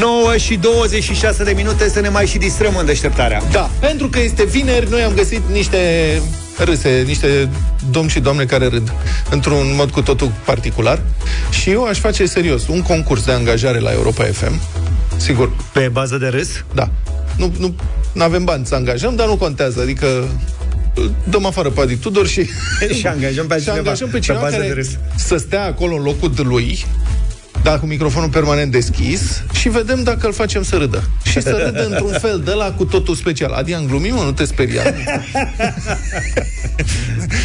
9 0.00 0.36
și 0.36 0.56
26 0.56 1.44
de 1.44 1.52
minute 1.52 1.88
să 1.88 2.00
ne 2.00 2.08
mai 2.08 2.26
și 2.26 2.38
distrăm 2.38 2.76
în 2.76 2.86
deșteptarea. 2.86 3.42
Da, 3.50 3.70
pentru 3.80 4.08
că 4.08 4.20
este 4.20 4.44
vineri, 4.44 4.90
noi 4.90 5.02
am 5.02 5.12
găsit 5.14 5.42
niște 5.52 5.78
râse, 6.58 7.02
niște 7.06 7.48
domni 7.90 8.10
și 8.10 8.20
doamne 8.20 8.44
care 8.44 8.66
râd 8.66 8.92
într-un 9.30 9.74
mod 9.76 9.90
cu 9.90 10.02
totul 10.02 10.32
particular 10.44 11.02
și 11.50 11.70
eu 11.70 11.84
aș 11.84 11.98
face 11.98 12.26
serios 12.26 12.66
un 12.68 12.82
concurs 12.82 13.24
de 13.24 13.32
angajare 13.32 13.78
la 13.78 13.92
Europa 13.92 14.24
FM. 14.24 14.60
Sigur. 15.16 15.50
Pe 15.72 15.88
bază 15.92 16.16
de 16.16 16.26
râs? 16.26 16.64
Da. 16.74 16.90
Nu, 17.36 17.52
nu 17.58 17.74
avem 18.24 18.44
bani 18.44 18.66
să 18.66 18.74
angajăm, 18.74 19.16
dar 19.16 19.26
nu 19.26 19.36
contează. 19.36 19.80
Adică 19.80 20.28
dăm 21.28 21.46
afară 21.46 21.70
pe 21.70 21.80
Adi 21.80 21.96
Tudor 21.96 22.26
și, 22.26 22.46
Și 22.98 23.06
angajăm 23.06 23.46
pe 23.46 23.54
și 23.58 23.60
cineva 23.60 23.78
angajăm 23.78 24.08
pe 24.08 24.12
pe 24.12 24.22
cineva 24.24 24.42
bază 24.42 24.56
care 24.56 24.68
de 24.68 24.74
râs. 24.74 24.88
să 25.16 25.36
stea 25.36 25.64
acolo 25.64 25.94
în 25.94 26.02
locul 26.02 26.32
de 26.34 26.42
lui 26.42 26.84
dar 27.66 27.80
cu 27.80 27.86
microfonul 27.86 28.28
permanent 28.28 28.72
deschis 28.72 29.42
și 29.52 29.68
vedem 29.68 30.02
dacă 30.02 30.26
îl 30.26 30.32
facem 30.32 30.62
să 30.62 30.76
râdă. 30.76 31.10
Și 31.24 31.42
să 31.42 31.62
râdă 31.64 31.86
într-un 31.90 32.12
fel 32.20 32.42
de 32.44 32.50
la 32.50 32.72
cu 32.72 32.84
totul 32.84 33.14
special. 33.14 33.52
Adian, 33.52 33.86
glumim, 33.86 34.14
mă, 34.14 34.22
nu 34.22 34.32
te 34.32 34.44
speria. 34.44 34.82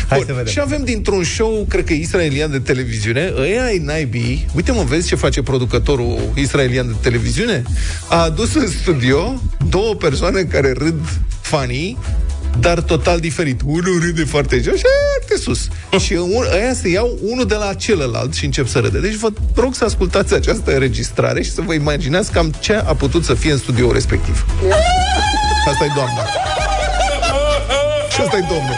Hai 0.10 0.18
Bun, 0.18 0.26
să 0.26 0.34
vedem. 0.34 0.46
Și 0.46 0.60
avem 0.60 0.84
dintr-un 0.84 1.24
show, 1.24 1.66
cred 1.70 1.86
că 1.86 1.94
israelian 1.94 2.52
de 2.52 2.60
televiziune, 2.60 3.34
ăia 3.38 3.64
ai 3.64 3.78
naibii, 3.78 4.46
uite 4.56 4.72
mă, 4.72 4.84
vezi 4.84 5.08
ce 5.08 5.16
face 5.16 5.42
producătorul 5.42 6.32
israelian 6.36 6.88
de 6.88 6.96
televiziune? 7.02 7.64
A 8.10 8.24
adus 8.24 8.56
în 8.56 8.68
studio 8.68 9.42
două 9.70 9.96
persoane 9.96 10.42
care 10.42 10.74
râd 10.78 11.00
funny, 11.42 11.98
dar 12.60 12.80
total 12.82 13.20
diferit. 13.20 13.62
Unul 13.66 14.00
râde 14.06 14.24
foarte 14.24 14.60
jos 14.60 14.78
și 14.78 14.86
foarte 15.18 15.44
sus. 15.44 15.68
și 16.06 16.14
un, 16.14 16.46
ăia 16.54 16.74
se 16.74 16.90
iau 16.90 17.18
unul 17.22 17.46
de 17.46 17.56
la 17.56 17.74
celălalt 17.74 18.34
și 18.34 18.46
încep 18.46 18.68
să 18.68 18.80
râde. 18.80 19.00
Deci 19.00 19.16
vă 19.16 19.30
rog 19.56 19.76
să 19.76 19.84
ascultați 19.84 20.34
această 20.34 20.74
înregistrare 20.74 21.42
și 21.42 21.52
să 21.52 21.62
vă 21.62 21.74
imaginați 21.74 22.32
cam 22.32 22.54
ce 22.60 22.74
a 22.74 22.94
putut 22.96 23.24
să 23.24 23.34
fie 23.34 23.52
în 23.52 23.58
studioul 23.58 23.94
respectiv. 23.94 24.46
Asta 25.68 25.84
e 25.84 25.92
doamna. 25.96 26.26
Și 28.14 28.22
asta 28.22 28.38
e 28.38 28.46
domnul. 28.50 28.78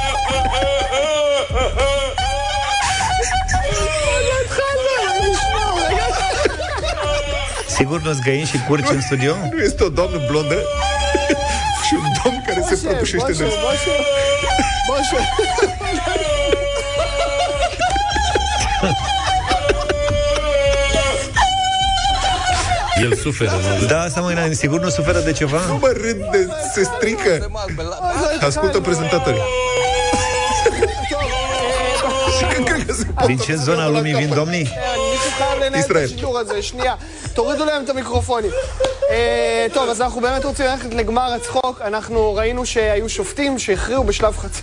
Sigur 7.67 8.01
nu-ți 8.01 8.21
găini 8.21 8.45
și 8.45 8.57
curci 8.67 8.89
în 8.89 9.01
studio? 9.01 9.36
Nu 9.51 9.61
este 9.63 9.84
o 9.84 9.89
doamnă 9.89 10.17
blondă 10.30 10.55
se 12.76 12.88
prăbușește 12.88 13.32
de... 13.32 13.43
Bașe, 13.43 13.91
bașe. 14.88 15.17
El 23.01 23.15
suferă. 23.15 23.51
Da, 23.88 24.01
asta 24.01 24.21
mă, 24.21 24.49
sigur 24.51 24.82
nu 24.82 24.89
suferă 24.89 25.19
de 25.19 25.32
ceva? 25.32 25.59
Nu 25.67 25.78
mă 25.82 25.88
râd, 25.88 26.17
de, 26.32 26.47
se 26.74 26.84
strică. 26.84 27.51
Ascultă 28.39 28.80
prezentatori. 28.80 29.41
Din 33.26 33.38
ce 33.38 33.55
zona 33.55 33.88
lumii 33.88 34.13
vin 34.13 34.32
domnii? 34.36 34.74
Israel. 35.78 36.09
Tocând 37.34 37.61
le-am 37.65 37.91
microfonii. 37.93 38.51
אה, 39.10 39.68
טוב, 39.74 39.89
אז 39.89 40.01
אנחנו 40.01 40.22
באמת 40.22 40.45
רוצים 40.45 40.66
ללכת 40.66 40.93
לגמר 40.93 41.34
הצחוק. 41.34 41.82
אנחנו 41.82 42.36
ראינו 42.36 42.66
שהיו 42.66 43.10
שופטים 43.10 43.60
שהכריעו 43.60 44.04
בשלב 44.04 44.38
חצי... 44.38 44.62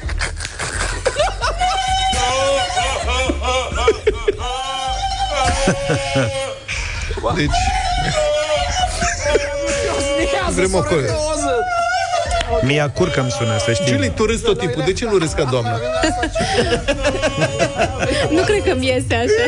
Deci, 7.39 7.61
vrem 10.57 10.75
o. 10.75 10.83
Mia 12.63 12.89
curcă 12.89 13.21
îmi 13.21 13.31
sună, 13.31 13.59
să 13.59 13.73
știi. 13.73 13.87
Julie, 13.87 14.11
tu 14.11 14.25
râzi 14.25 14.43
tot 14.43 14.59
timpul. 14.59 14.83
De 14.87 14.93
ce 14.93 15.05
nu 15.05 15.19
râzi 15.19 15.35
ca 15.35 15.45
doamna? 15.45 15.81
Nu 18.31 18.43
cred 18.43 18.63
că 18.63 18.75
mi 18.75 18.87
iese 18.87 19.15
așa. 19.15 19.45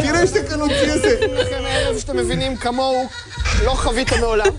Firește 0.00 0.44
că 0.44 0.54
nu 0.56 0.66
ți 0.66 0.72
iese. 0.72 1.18
לכם 1.34 1.62
ערב 1.74 1.98
שאתם 1.98 2.16
מבינים 2.16 2.56
כמוהו, 2.56 3.10
לא 3.65 3.71
חווית 3.71 4.13
מעולם. 4.13 4.53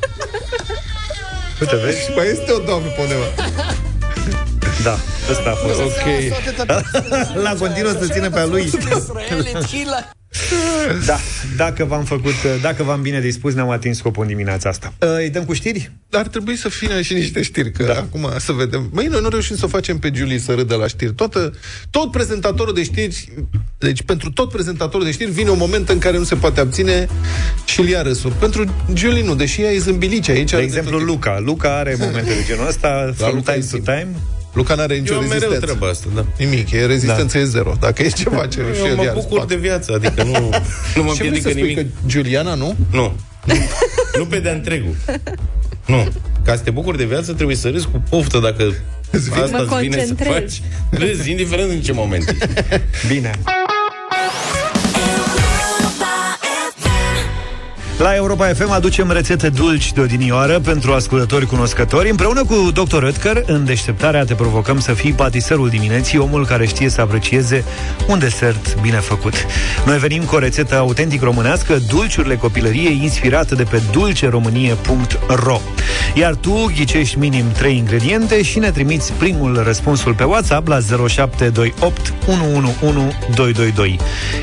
Uite, 1.61 1.77
vezi? 1.77 2.05
Și 2.05 2.11
mai 2.17 2.27
este 2.27 2.53
o 2.53 2.59
doamnă 2.59 2.89
pe 2.89 3.01
undeva. 3.01 3.25
Da, 4.83 4.99
ăsta 5.31 5.51
a 5.51 5.55
fost. 5.55 5.81
Ok. 5.81 6.07
La 7.43 7.55
continuă 7.59 7.91
să 7.91 8.07
ține 8.13 8.29
pe 8.29 8.39
a 8.39 8.45
lui. 8.45 8.71
Da, 11.06 11.20
dacă 11.56 11.86
v-am 11.86 12.04
făcut, 12.04 12.34
dacă 12.62 12.84
v-am 12.84 13.02
bine 13.02 13.20
dispus, 13.20 13.54
ne-am 13.54 13.70
atins 13.70 13.98
scopul 13.98 14.22
în 14.22 14.28
dimineața 14.28 14.70
asta. 14.70 14.94
Îi 14.98 15.30
dăm 15.30 15.46
cu 15.46 15.54
știri? 15.54 15.92
Ar 16.12 16.28
trebui 16.28 16.56
să 16.56 16.70
fie 16.70 17.02
și 17.02 17.14
niște 17.14 17.42
știri, 17.42 17.72
că 17.72 17.84
da. 17.84 17.94
acum 17.94 18.30
să 18.38 18.52
vedem. 18.52 18.90
Măi, 18.92 19.06
noi 19.06 19.22
nu 19.22 19.30
reușim 19.30 19.56
să 19.56 19.66
o 19.66 19.68
facem 19.68 19.98
pe 19.98 20.12
Julie 20.14 20.40
să 20.40 20.54
râdă 20.54 20.76
la 20.76 20.88
știri. 20.88 21.14
Toată, 21.14 21.54
tot 21.90 22.12
prezentatorul 22.12 22.74
de 22.74 22.84
știri, 22.84 23.34
deci 23.78 24.02
pentru 24.02 24.32
tot 24.32 24.50
prezentatorul 24.52 25.06
de 25.06 25.12
știri 25.12 25.32
vine 25.32 25.50
un 25.50 25.58
moment 25.58 25.90
în 25.90 25.98
care 25.98 26.18
nu 26.18 26.24
se 26.24 26.36
poate 26.36 26.60
abține 26.60 27.08
și 27.66 27.80
îl 27.80 27.88
ia 27.88 28.02
râsul. 28.02 28.32
Pentru 28.32 28.74
Julie 28.94 29.24
nu, 29.24 29.36
deși 29.36 29.62
ea 29.62 29.72
e 29.72 29.80
zâmbilice 29.80 30.32
aici. 30.32 30.52
De 30.52 30.62
exemplu, 30.62 30.98
Luca. 30.98 31.40
Luca 31.40 31.78
are 31.78 31.96
momente 32.00 32.34
de 32.34 32.44
genul 32.48 32.68
ăsta, 32.68 33.14
from 33.16 33.36
Luca 33.36 33.52
time 33.52 33.66
e 33.72 33.78
to 33.78 33.92
time. 33.92 34.08
Luca 34.56 34.76
n-are 34.76 34.96
nicio 34.98 35.14
Eu 35.14 35.20
am 35.20 35.26
mereu 35.28 35.40
rezistență. 35.50 35.66
treaba 35.66 35.88
asta, 35.92 36.08
da. 36.16 36.26
Nimic, 36.38 36.72
e 36.72 36.86
rezistență 36.86 37.38
da. 37.38 37.44
e 37.44 37.46
zero. 37.46 37.76
Dacă 37.80 38.02
e 38.04 38.08
ceva 38.10 38.46
ce 38.48 38.60
și 38.74 38.80
Eu 38.80 38.86
el 38.86 38.96
mă 38.96 39.04
ia 39.04 39.12
bucur 39.14 39.38
spate. 39.38 39.54
de 39.54 39.60
viață, 39.60 39.94
adică 39.94 40.24
nu, 40.24 40.32
nu 40.96 41.04
mă 41.04 41.12
Ce 41.14 41.24
vrei 41.24 41.28
împiedică 41.28 41.42
să 41.42 41.50
spui, 41.50 41.62
nimic. 41.62 41.78
că 41.78 41.86
Giuliana 42.08 42.54
nu? 42.54 42.76
Nu. 42.92 43.16
nu 44.18 44.26
pe 44.26 44.40
de 44.40 44.50
întregul. 44.50 44.96
Nu. 45.86 46.08
Ca 46.46 46.56
să 46.56 46.62
te 46.64 46.70
bucuri 46.70 46.98
de 46.98 47.06
viață, 47.06 47.34
trebuie 47.34 47.56
să 47.56 47.70
râzi 47.70 47.86
cu 47.88 48.04
poftă 48.10 48.40
dacă 48.40 48.64
asta 48.64 48.78
Mă 49.12 49.18
îți 49.18 49.30
vine 49.30 50.06
să 50.06 50.14
concentrez. 50.14 50.34
faci. 50.34 50.62
Râzi, 50.90 51.30
indiferent 51.32 51.70
în 51.72 51.82
ce 51.82 51.92
moment. 51.92 52.28
ești. 52.30 52.46
Bine. 53.08 53.32
La 57.98 58.16
Europa 58.16 58.46
FM 58.54 58.70
aducem 58.72 59.12
rețete 59.12 59.50
dulci 59.50 59.94
de 59.94 60.02
odinioară 60.02 60.60
pentru 60.60 60.94
ascultători 60.94 61.46
cunoscători. 61.46 62.10
Împreună 62.10 62.44
cu 62.44 62.72
Dr. 62.74 63.06
Röttger, 63.06 63.46
în 63.46 63.66
deșteptarea 63.66 64.24
te 64.24 64.34
provocăm 64.34 64.80
să 64.80 64.94
fii 64.94 65.12
patiserul 65.12 65.70
dimineții, 65.70 66.18
omul 66.18 66.46
care 66.46 66.66
știe 66.66 66.90
să 66.90 67.02
aprecieze 67.02 67.64
un 68.08 68.20
desert 68.20 68.82
bine 68.82 68.98
făcut. 68.98 69.34
Noi 69.86 69.98
venim 69.98 70.24
cu 70.24 70.36
o 70.36 70.40
rețetă 70.40 70.78
autentic 70.78 71.22
românească, 71.22 71.78
dulciurile 71.90 72.36
copilăriei, 72.36 73.00
inspirată 73.04 73.56
de 73.56 73.64
pe 73.64 73.82
dulceromânie.ro. 73.92 75.62
Iar 76.14 76.36
tu 76.36 76.72
ghicești 76.76 77.18
minim 77.18 77.52
3 77.52 77.78
ingrediente 77.78 78.42
și 78.44 78.60
ne 78.60 78.72
trimiți 78.72 79.14
primul 79.14 79.62
răspunsul 79.64 80.14
pe 80.14 80.24
WhatsApp 80.24 80.68
la 80.68 80.80
0728 81.08 82.14
111222. 82.28 84.00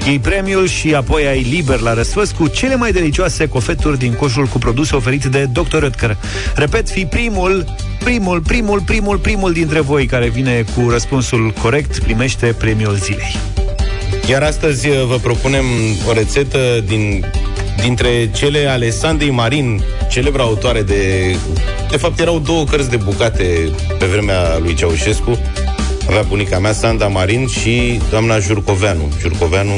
Iei 0.06 0.18
premiul 0.18 0.66
și 0.66 0.94
apoi 0.94 1.26
ai 1.26 1.42
liber 1.42 1.78
la 1.80 1.94
răsfăț 1.94 2.30
cu 2.30 2.46
cele 2.46 2.76
mai 2.76 2.92
delicioase 2.92 3.41
cofeturi 3.46 3.98
din 3.98 4.12
coșul 4.12 4.46
cu 4.46 4.58
produse 4.58 4.96
oferit 4.96 5.24
de 5.24 5.44
Dr. 5.52 5.84
Röttger. 5.84 6.16
Repet, 6.54 6.90
fi 6.90 7.04
primul, 7.04 7.64
primul, 8.04 8.40
primul, 8.40 8.80
primul, 8.80 9.18
primul 9.18 9.52
dintre 9.52 9.80
voi 9.80 10.06
care 10.06 10.28
vine 10.28 10.64
cu 10.74 10.90
răspunsul 10.90 11.54
corect, 11.62 11.98
primește 11.98 12.46
premiul 12.46 12.94
zilei. 12.94 13.36
Iar 14.28 14.42
astăzi 14.42 14.88
uh, 14.88 15.04
vă 15.06 15.16
propunem 15.16 15.64
o 16.08 16.12
rețetă 16.12 16.58
din, 16.86 17.24
dintre 17.82 18.30
cele 18.34 18.66
ale 18.66 18.90
Sandei 18.90 19.30
Marin, 19.30 19.82
celebră 20.10 20.42
autoare 20.42 20.82
de... 20.82 21.34
De 21.90 21.96
fapt, 21.96 22.20
erau 22.20 22.38
două 22.38 22.64
cărți 22.64 22.90
de 22.90 22.96
bucate 22.96 23.70
pe 23.98 24.06
vremea 24.06 24.58
lui 24.58 24.74
Ceaușescu. 24.74 25.38
Avea 26.08 26.22
bunica 26.22 26.58
mea, 26.58 26.72
Sanda 26.72 27.06
Marin, 27.06 27.46
și 27.46 28.00
doamna 28.10 28.38
Jurcoveanu. 28.38 29.12
Jurcoveanu 29.20 29.72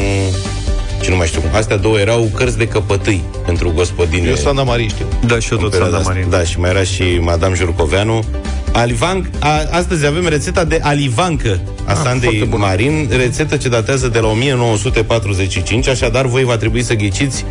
și 1.04 1.10
nu 1.10 1.16
mai 1.16 1.26
știu 1.26 1.40
cum. 1.40 1.50
Astea 1.54 1.76
două 1.76 1.98
erau 1.98 2.30
cărți 2.34 2.58
de 2.58 2.66
căpătâi 2.68 3.22
pentru 3.46 3.72
gospodine. 3.74 4.28
Eu 4.28 4.34
Sanda 4.34 4.62
Marin 4.62 4.88
știu. 4.88 5.06
Da, 5.26 5.38
și 5.38 5.48
eu 5.52 5.58
tot 5.58 5.64
În 5.72 5.78
perioada 5.78 5.94
Sanda 5.96 6.08
Marin. 6.08 6.24
asta. 6.24 6.36
Da, 6.36 6.44
și 6.44 6.58
mai 6.58 6.70
era 6.70 6.82
și 6.82 7.02
Madame 7.20 7.54
Jurcoveanu. 7.54 8.24
Alivan, 8.72 9.30
a, 9.38 9.48
astăzi 9.70 10.06
avem 10.06 10.26
rețeta 10.28 10.64
de 10.64 10.80
alivancă 10.82 11.60
a 11.84 11.90
Ah, 11.90 11.96
Sandei 12.02 12.28
foarte 12.28 12.44
bună. 12.44 12.64
Marin, 12.64 13.08
rețetă 13.16 13.56
ce 13.56 13.68
datează 13.68 14.08
de 14.08 14.18
la 14.18 14.28
1945, 14.28 15.88
așadar 15.88 16.26
voi 16.26 16.44
va 16.44 16.56
trebui 16.56 16.82
să 16.82 16.94
ghiciți 16.94 17.44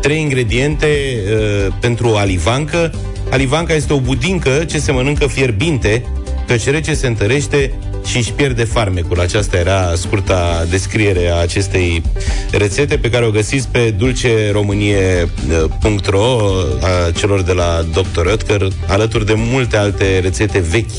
trei 0.00 0.20
ingrediente 0.20 0.86
uh, 0.86 1.72
pentru 1.80 2.14
alivancă. 2.16 2.92
Alivanca 3.30 3.74
este 3.74 3.92
o 3.92 4.00
budincă 4.00 4.50
ce 4.50 4.78
se 4.78 4.92
mănâncă 4.92 5.26
fierbinte, 5.26 6.04
căci 6.48 6.70
rece 6.70 6.94
se 6.94 7.06
întărește 7.06 7.72
și 8.04 8.16
își 8.16 8.32
pierde 8.32 8.64
farmecul. 8.64 9.20
Aceasta 9.20 9.56
era 9.56 9.94
scurta 9.94 10.64
descriere 10.70 11.28
a 11.28 11.34
acestei 11.34 12.02
rețete 12.50 12.98
pe 12.98 13.10
care 13.10 13.26
o 13.26 13.30
găsiți 13.30 13.68
pe 13.68 13.90
dulceromânie.ro 13.90 16.38
a 16.80 17.10
celor 17.16 17.42
de 17.42 17.52
la 17.52 17.84
Dr. 17.92 18.26
Oetker, 18.26 18.68
alături 18.86 19.26
de 19.26 19.34
multe 19.36 19.76
alte 19.76 20.18
rețete 20.18 20.58
vechi 20.58 20.90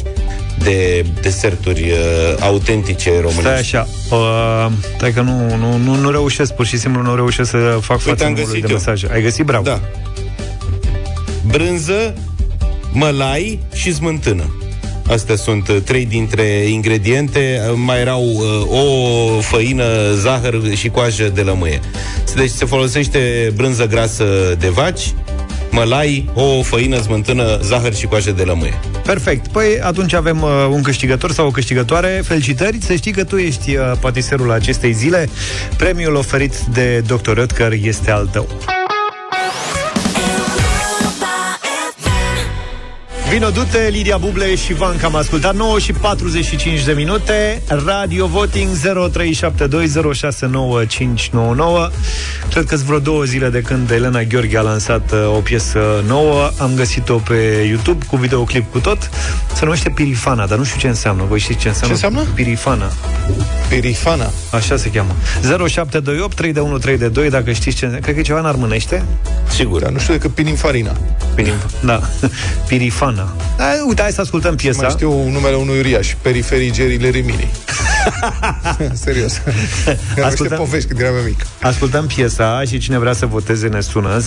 de 0.63 1.05
deserturi 1.21 1.81
uh, 1.81 1.97
autentice 2.39 3.09
românești. 3.09 3.41
Stai 3.41 3.59
așa, 3.59 3.87
uh, 4.11 4.67
stai 4.97 5.13
că 5.13 5.21
nu, 5.21 5.55
nu, 5.55 5.77
nu, 5.77 5.95
nu 5.95 6.11
reușesc, 6.11 6.53
pur 6.53 6.65
și 6.65 6.77
simplu 6.77 7.01
nu 7.01 7.15
reușesc 7.15 7.49
să 7.49 7.77
fac 7.81 7.99
față 7.99 8.23
am 8.23 8.29
numărului 8.31 8.61
găsit 8.61 8.61
de 8.61 8.67
eu. 8.71 8.77
mesaje. 8.77 9.09
Ai 9.13 9.21
găsit? 9.21 9.45
Bravo. 9.45 9.63
Da. 9.63 9.79
Brânză, 11.47 12.13
mălai 12.91 13.59
și 13.73 13.93
smântână. 13.93 14.53
Astea 15.09 15.35
sunt 15.35 15.67
uh, 15.67 15.77
trei 15.83 16.05
dintre 16.05 16.43
ingrediente. 16.47 17.61
Uh, 17.69 17.73
Mai 17.75 17.99
erau 17.99 18.23
uh, 18.23 19.37
o 19.37 19.39
făină, 19.39 20.13
zahăr 20.13 20.61
și 20.75 20.89
coajă 20.89 21.31
de 21.33 21.41
lămâie. 21.41 21.79
Deci 22.35 22.49
se 22.49 22.65
folosește 22.65 23.51
brânză 23.55 23.87
grasă 23.87 24.25
de 24.59 24.67
vaci, 24.67 25.13
mălai, 25.71 26.29
o 26.33 26.61
făină, 26.61 27.01
smântână, 27.01 27.59
zahăr 27.61 27.93
și 27.93 28.05
coajă 28.05 28.31
de 28.31 28.43
lămâie. 28.43 28.79
Perfect. 29.03 29.47
Păi 29.47 29.79
atunci 29.81 30.13
avem 30.13 30.41
uh, 30.41 30.49
un 30.71 30.81
câștigător 30.81 31.31
sau 31.31 31.47
o 31.47 31.51
câștigătoare. 31.51 32.21
Felicitări, 32.25 32.77
să 32.81 32.95
știi 32.95 33.11
că 33.11 33.23
tu 33.23 33.37
ești 33.37 33.75
uh, 33.75 33.91
patiserul 33.99 34.51
acestei 34.51 34.93
zile. 34.93 35.29
Premiul 35.77 36.15
oferit 36.15 36.57
de 36.59 37.03
Dr. 37.07 37.37
Oetker 37.37 37.71
este 37.81 38.11
al 38.11 38.29
tău. 38.31 38.47
Vino 43.29 43.49
dute, 43.49 43.87
Lidia 43.91 44.17
Buble 44.17 44.55
și 44.55 44.73
Vanca 44.73 45.07
am 45.07 45.15
ascultat 45.15 45.55
9 45.55 45.79
și 45.79 45.93
45 45.93 46.83
de 46.83 46.91
minute 46.91 47.61
Radio 47.85 48.27
Voting 48.27 48.69
0372069599 48.75 48.77
Cred 52.49 52.65
că 52.65 52.75
sunt 52.75 52.87
vreo 52.87 52.99
două 52.99 53.23
zile 53.23 53.49
de 53.49 53.61
când 53.61 53.91
Elena 53.91 54.23
Gheorghe 54.23 54.57
a 54.57 54.61
lansat 54.61 55.11
uh, 55.11 55.35
o 55.35 55.39
piesă 55.39 56.03
nouă 56.07 56.51
Am 56.57 56.71
găsit-o 56.75 57.15
pe 57.15 57.65
YouTube 57.67 58.05
cu 58.05 58.15
videoclip 58.15 58.71
cu 58.71 58.79
tot 58.79 59.09
Se 59.53 59.63
numește 59.63 59.89
Pirifana, 59.89 60.45
dar 60.47 60.57
nu 60.57 60.63
știu 60.63 60.79
ce 60.79 60.87
înseamnă 60.87 61.23
Voi 61.27 61.39
știți 61.39 61.59
ce 61.59 61.67
înseamnă? 61.67 61.97
Ce 61.97 62.05
înseamnă? 62.05 62.31
Pirifana 62.33 62.91
Pirifana. 63.69 64.31
Așa 64.51 64.77
se 64.77 64.89
cheamă 64.89 65.15
0728 65.67 66.35
321 66.35 67.29
Dacă 67.29 67.51
știți 67.51 67.75
ce 67.75 67.85
înseamnă 67.85 67.99
Cred 67.99 68.13
că 68.13 68.19
e 68.19 68.23
ceva 68.23 68.39
în 68.39 68.45
armânește 68.45 69.03
Sigur. 69.49 69.81
Dar 69.81 69.91
nu 69.91 69.99
știu 69.99 70.13
decât 70.13 70.31
Pininfarina. 70.31 70.97
Pirim, 71.35 71.53
Da, 71.83 72.01
Pirifana 72.67 73.18
da, 73.57 73.65
Uite, 73.87 74.01
hai 74.01 74.11
să 74.11 74.21
ascultăm 74.21 74.55
piesa 74.55 74.81
Mai 74.81 74.89
știu 74.89 75.29
numele 75.29 75.55
unui 75.55 75.79
uriaș, 75.79 76.15
periferigerile 76.21 77.09
Rimini. 77.09 77.51
Serios. 79.03 79.33
Ascultăm... 79.33 80.25
Ascultăm- 80.25 80.57
povești 80.57 80.87
când 80.87 80.99
eram 81.01 81.15
eu 81.15 81.21
mic. 81.21 81.45
Ascultăm 81.61 82.07
piesa 82.07 82.61
și 82.67 82.77
cine 82.77 82.97
vrea 82.97 83.13
să 83.13 83.25
voteze 83.25 83.67
ne 83.67 83.81
sună 83.81 84.19
0372069599 84.19 84.23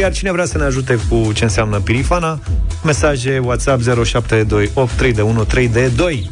Iar 0.00 0.12
cine 0.12 0.32
vrea 0.32 0.44
să 0.44 0.58
ne 0.58 0.64
ajute 0.64 0.98
cu 1.08 1.32
ce 1.32 1.44
înseamnă 1.44 1.78
pirifana 1.78 2.38
Mesaje 2.84 3.40
WhatsApp 3.44 3.82
0728 3.82 4.92
3de 4.92 5.46
3 5.46 5.68
de 5.68 5.86
2 5.86 6.30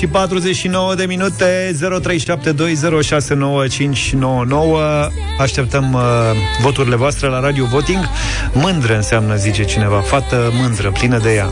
și 0.00 0.06
49 0.06 0.94
de 0.94 1.04
minute 1.04 1.76
0372069599 1.76 1.78
Așteptăm 5.38 5.92
uh, 5.92 6.00
voturile 6.60 6.96
voastre 6.96 7.28
la 7.28 7.40
Radio 7.40 7.64
Voting 7.64 8.08
Mândră 8.52 8.94
înseamnă, 8.96 9.36
zice 9.36 9.64
cineva 9.64 10.00
Fată 10.00 10.52
mândră, 10.60 10.90
plină 10.90 11.18
de 11.18 11.34
ea 11.34 11.48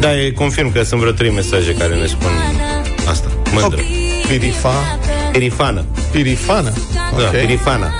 Da, 0.00 0.16
e 0.16 0.30
confirm 0.30 0.72
că 0.72 0.82
sunt 0.82 1.00
vreo 1.00 1.12
trei 1.12 1.30
mesaje 1.30 1.74
care 1.74 1.94
ne 1.94 2.06
spun 2.06 2.30
asta. 3.08 3.28
Mândră. 3.52 3.80
Pirifa. 4.28 4.98
Pirifană. 5.32 5.84
Pirifană. 6.10 6.72
Da, 7.16 7.24
Ok. 7.24 7.30
pirifana. 7.30 7.92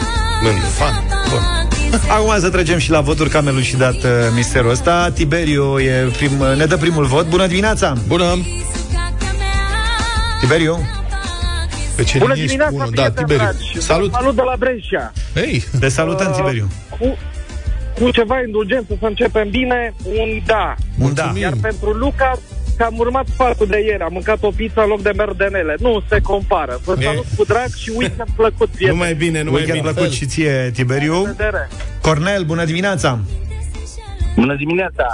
Mândră. 0.43 0.67
Fan. 0.67 1.05
Bun. 1.31 1.60
Acum 2.17 2.39
să 2.39 2.51
trecem 2.51 2.79
și 2.79 2.91
la 2.91 3.01
voturi, 3.01 3.31
că 3.31 3.37
am 3.37 3.47
elucidat 3.47 3.95
uh, 3.95 4.11
misterul 4.35 4.71
ăsta. 4.71 5.11
Tiberiu 5.15 5.79
e 5.79 6.09
prim, 6.17 6.31
ne 6.57 6.65
dă 6.65 6.77
primul 6.77 7.05
vot. 7.05 7.27
Bună 7.29 7.47
dimineața! 7.47 7.93
Bună! 8.07 8.25
Tiberiu? 10.41 10.79
Pe 11.97 12.03
ce 12.03 12.19
Bună 12.19 12.33
linie 12.33 12.45
ești? 12.45 12.57
dimineața, 12.57 12.85
Bună. 12.85 12.95
Da, 12.95 13.03
prieteni 13.03 13.27
Tiberiu. 13.27 13.45
dragi. 13.53 13.81
Salut! 13.87 14.13
Salut 14.13 14.35
de 14.35 14.43
la 14.43 14.55
Brescia. 14.59 15.13
Hei! 15.35 15.65
Te 15.81 15.89
salutăm, 15.89 16.27
Uh, 16.31 16.35
Tiberiu. 16.37 16.69
Cu, 16.99 17.19
cu 18.01 18.11
ceva 18.11 18.41
indulgență 18.47 18.97
să 19.01 19.07
începem 19.07 19.49
bine, 19.51 19.95
un 20.05 20.41
da. 20.47 20.75
Un 20.99 21.15
da. 21.15 21.33
Iar 21.41 21.53
pentru 21.61 21.91
Luca, 21.91 22.39
că 22.81 22.87
am 22.87 22.99
urmat 22.99 23.27
sfatul 23.33 23.67
de 23.67 23.81
ieri, 23.85 24.03
am 24.03 24.13
mâncat 24.13 24.43
o 24.43 24.51
pizza 24.51 24.83
în 24.83 24.89
loc 24.89 25.03
de 25.03 25.13
merdenele. 25.17 25.75
Nu 25.79 26.03
se 26.09 26.21
compară. 26.21 26.81
Vă 26.85 26.95
E. 26.99 27.03
salut 27.03 27.27
cu 27.37 27.45
drag 27.45 27.69
și 27.77 27.91
weekend 27.97 28.29
plăcut, 28.37 28.69
prieteni. 28.69 28.99
Numai 28.99 29.15
bine, 29.15 29.43
numai 29.43 29.61
Weekend 29.61 29.81
bine. 29.81 29.93
plăcut 29.93 30.13
și 30.13 30.27
ție, 30.27 30.71
Tiberiu. 30.75 31.23
Vedere. 31.23 31.69
Cornel, 32.03 32.43
bună 32.43 32.65
dimineața! 32.65 33.19
Bună 34.35 34.55
dimineața! 34.55 35.07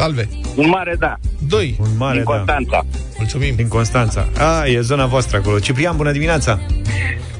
Salve! 0.00 0.28
Un 0.56 0.68
mare 0.68 0.96
da. 0.98 1.16
Doi. 1.48 1.76
Un 1.80 1.88
mare 1.96 2.16
Din 2.16 2.24
da. 2.24 2.32
Constanța. 2.32 2.84
Mulțumim. 3.18 3.54
Din 3.56 3.68
Constanța. 3.68 4.28
A, 4.38 4.66
e 4.66 4.80
zona 4.80 5.06
voastră 5.06 5.36
acolo. 5.36 5.58
Ciprian, 5.58 5.96
bună 5.96 6.12
dimineața! 6.12 6.60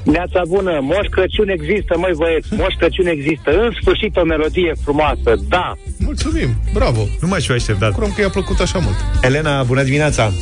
Neața 0.04 0.42
bună, 0.48 0.78
Moș 0.82 1.06
Crăciun 1.10 1.48
există, 1.48 1.98
măi 1.98 2.12
băieți, 2.16 2.48
Moș 2.54 2.74
Crăciun 2.78 3.06
există. 3.06 3.50
În 3.50 3.70
sfârșit 3.80 4.16
o 4.16 4.24
melodie 4.24 4.72
frumoasă, 4.82 5.34
da. 5.48 5.76
Mulțumim, 5.98 6.48
bravo. 6.72 7.00
Nu 7.20 7.28
mai 7.28 7.40
și-o 7.40 7.54
așteptat. 7.54 7.88
Bucurăm 7.90 8.12
că 8.14 8.20
i-a 8.20 8.28
plăcut 8.28 8.60
așa 8.60 8.78
mult. 8.78 8.96
Elena, 9.22 9.62
bună 9.62 9.82
dimineața! 9.82 10.32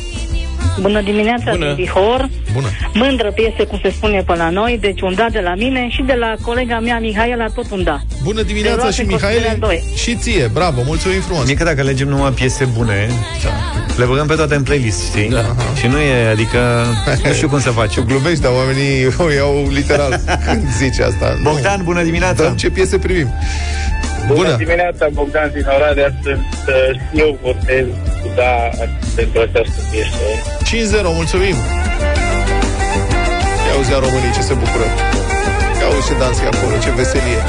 Bună 0.81 1.01
dimineața 1.01 1.51
Bună. 1.51 1.65
din 1.65 1.75
Bihor. 1.75 2.29
Bună. 2.53 2.67
Mândră 2.93 3.31
piese, 3.31 3.63
cum 3.63 3.79
se 3.83 3.89
spune 3.89 4.23
pe 4.27 4.35
la 4.35 4.49
noi, 4.49 4.77
deci 4.81 5.01
un 5.01 5.13
da 5.15 5.25
de 5.31 5.39
la 5.39 5.53
mine 5.55 5.87
și 5.89 6.01
de 6.05 6.13
la 6.13 6.33
colega 6.41 6.79
mea, 6.79 6.99
Mihaela, 6.99 7.45
tot 7.55 7.71
un 7.71 7.83
da. 7.83 7.99
Bună 8.23 8.39
Se 8.39 8.45
dimineața 8.45 8.81
luase 8.81 8.93
și 8.93 9.01
în 9.01 9.07
Mihaele 9.07 9.33
considerare 9.35 9.59
doi. 9.59 9.83
și 9.95 10.15
ție, 10.15 10.49
bravo, 10.53 10.81
mulțumim 10.85 11.21
frumos. 11.21 11.45
Mie 11.45 11.53
că 11.55 11.63
dacă 11.63 11.79
alegem 11.81 12.07
numai 12.07 12.31
piese 12.31 12.65
bune, 12.77 13.09
Da. 13.43 13.49
le 13.97 14.05
băgăm 14.05 14.27
pe 14.27 14.33
toate 14.33 14.55
în 14.55 14.63
playlist, 14.63 15.03
știi? 15.05 15.29
Da. 15.29 15.55
Și 15.79 15.87
nu 15.87 15.97
e, 15.97 16.27
adică, 16.29 16.85
nu 17.25 17.33
știu 17.33 17.49
cum 17.49 17.59
să 17.59 17.69
facem. 17.69 18.03
Glumești, 18.07 18.41
dar 18.41 18.51
oamenii 18.51 19.05
o 19.25 19.31
iau 19.31 19.67
literal 19.71 20.19
când 20.45 20.63
zici 20.77 20.99
asta. 20.99 21.37
Bogdan, 21.43 21.81
bună 21.83 22.03
dimineața! 22.03 22.43
Dăm 22.43 22.55
ce 22.55 22.69
piese 22.69 22.97
primim. 22.97 23.27
Bună. 24.35 24.55
dimineața, 24.55 25.07
Bogdan 25.11 25.49
din 25.53 25.65
Oradea. 25.75 26.09
Sunt 26.23 26.47
uh, 26.67 26.99
și 26.99 27.19
eu 27.19 27.37
votez 27.41 27.85
cu 28.21 28.27
da 28.35 28.51
pentru 29.15 29.39
această 29.39 29.81
piesă. 29.91 30.17
5-0, 31.01 31.03
mulțumim. 31.03 31.55
Ia 33.67 33.73
auzi 33.75 33.91
românii 33.91 34.31
ce 34.35 34.41
se 34.41 34.53
bucură. 34.53 34.87
Ia 35.79 35.85
auzi 35.85 36.07
ce 36.07 36.13
dans 36.19 36.39
e 36.39 36.45
acolo, 36.45 36.77
ce 36.83 36.91
veselie. 36.91 37.41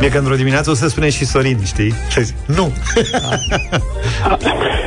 Mie 0.00 0.10
că 0.10 0.18
într-o 0.18 0.34
dimineață 0.34 0.70
o 0.70 0.74
să 0.74 0.88
spune 0.88 1.10
și 1.10 1.24
Sorin, 1.24 1.58
știi? 1.64 1.94
Și 2.08 2.22
zic, 2.22 2.34
nu! 2.46 2.72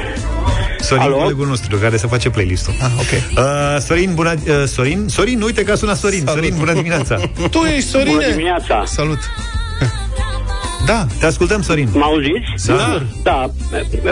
Sorin, 0.90 1.04
Alo? 1.04 1.16
colegul 1.16 1.48
nostru, 1.48 1.78
care 1.78 1.98
se 1.98 2.08
face 2.08 2.30
playlist-ul. 2.30 2.74
Ah, 2.82 2.90
ok. 3.00 3.38
Uh, 3.38 3.82
Sorin, 3.82 4.12
bună... 4.14 4.34
Uh, 4.48 4.64
Sorin? 4.66 5.06
Sorin, 5.08 5.42
uite 5.42 5.64
că 5.64 5.72
a 5.72 5.76
sunat 5.76 5.98
Sorin. 5.98 6.24
Salut. 6.26 6.34
Sorin, 6.44 6.56
bună 6.58 6.74
dimineața! 6.74 7.16
Tu 7.52 7.58
ești 7.76 7.90
Sorine? 7.90 8.12
Bună 8.12 8.30
dimineața! 8.30 8.84
Salut. 8.86 9.20
Da. 10.86 11.06
Te 11.20 11.26
ascultăm, 11.26 11.62
Sorin. 11.62 11.90
Mă 11.94 12.04
auziți? 12.04 12.68
Da. 12.68 13.02
Da, 13.24 13.50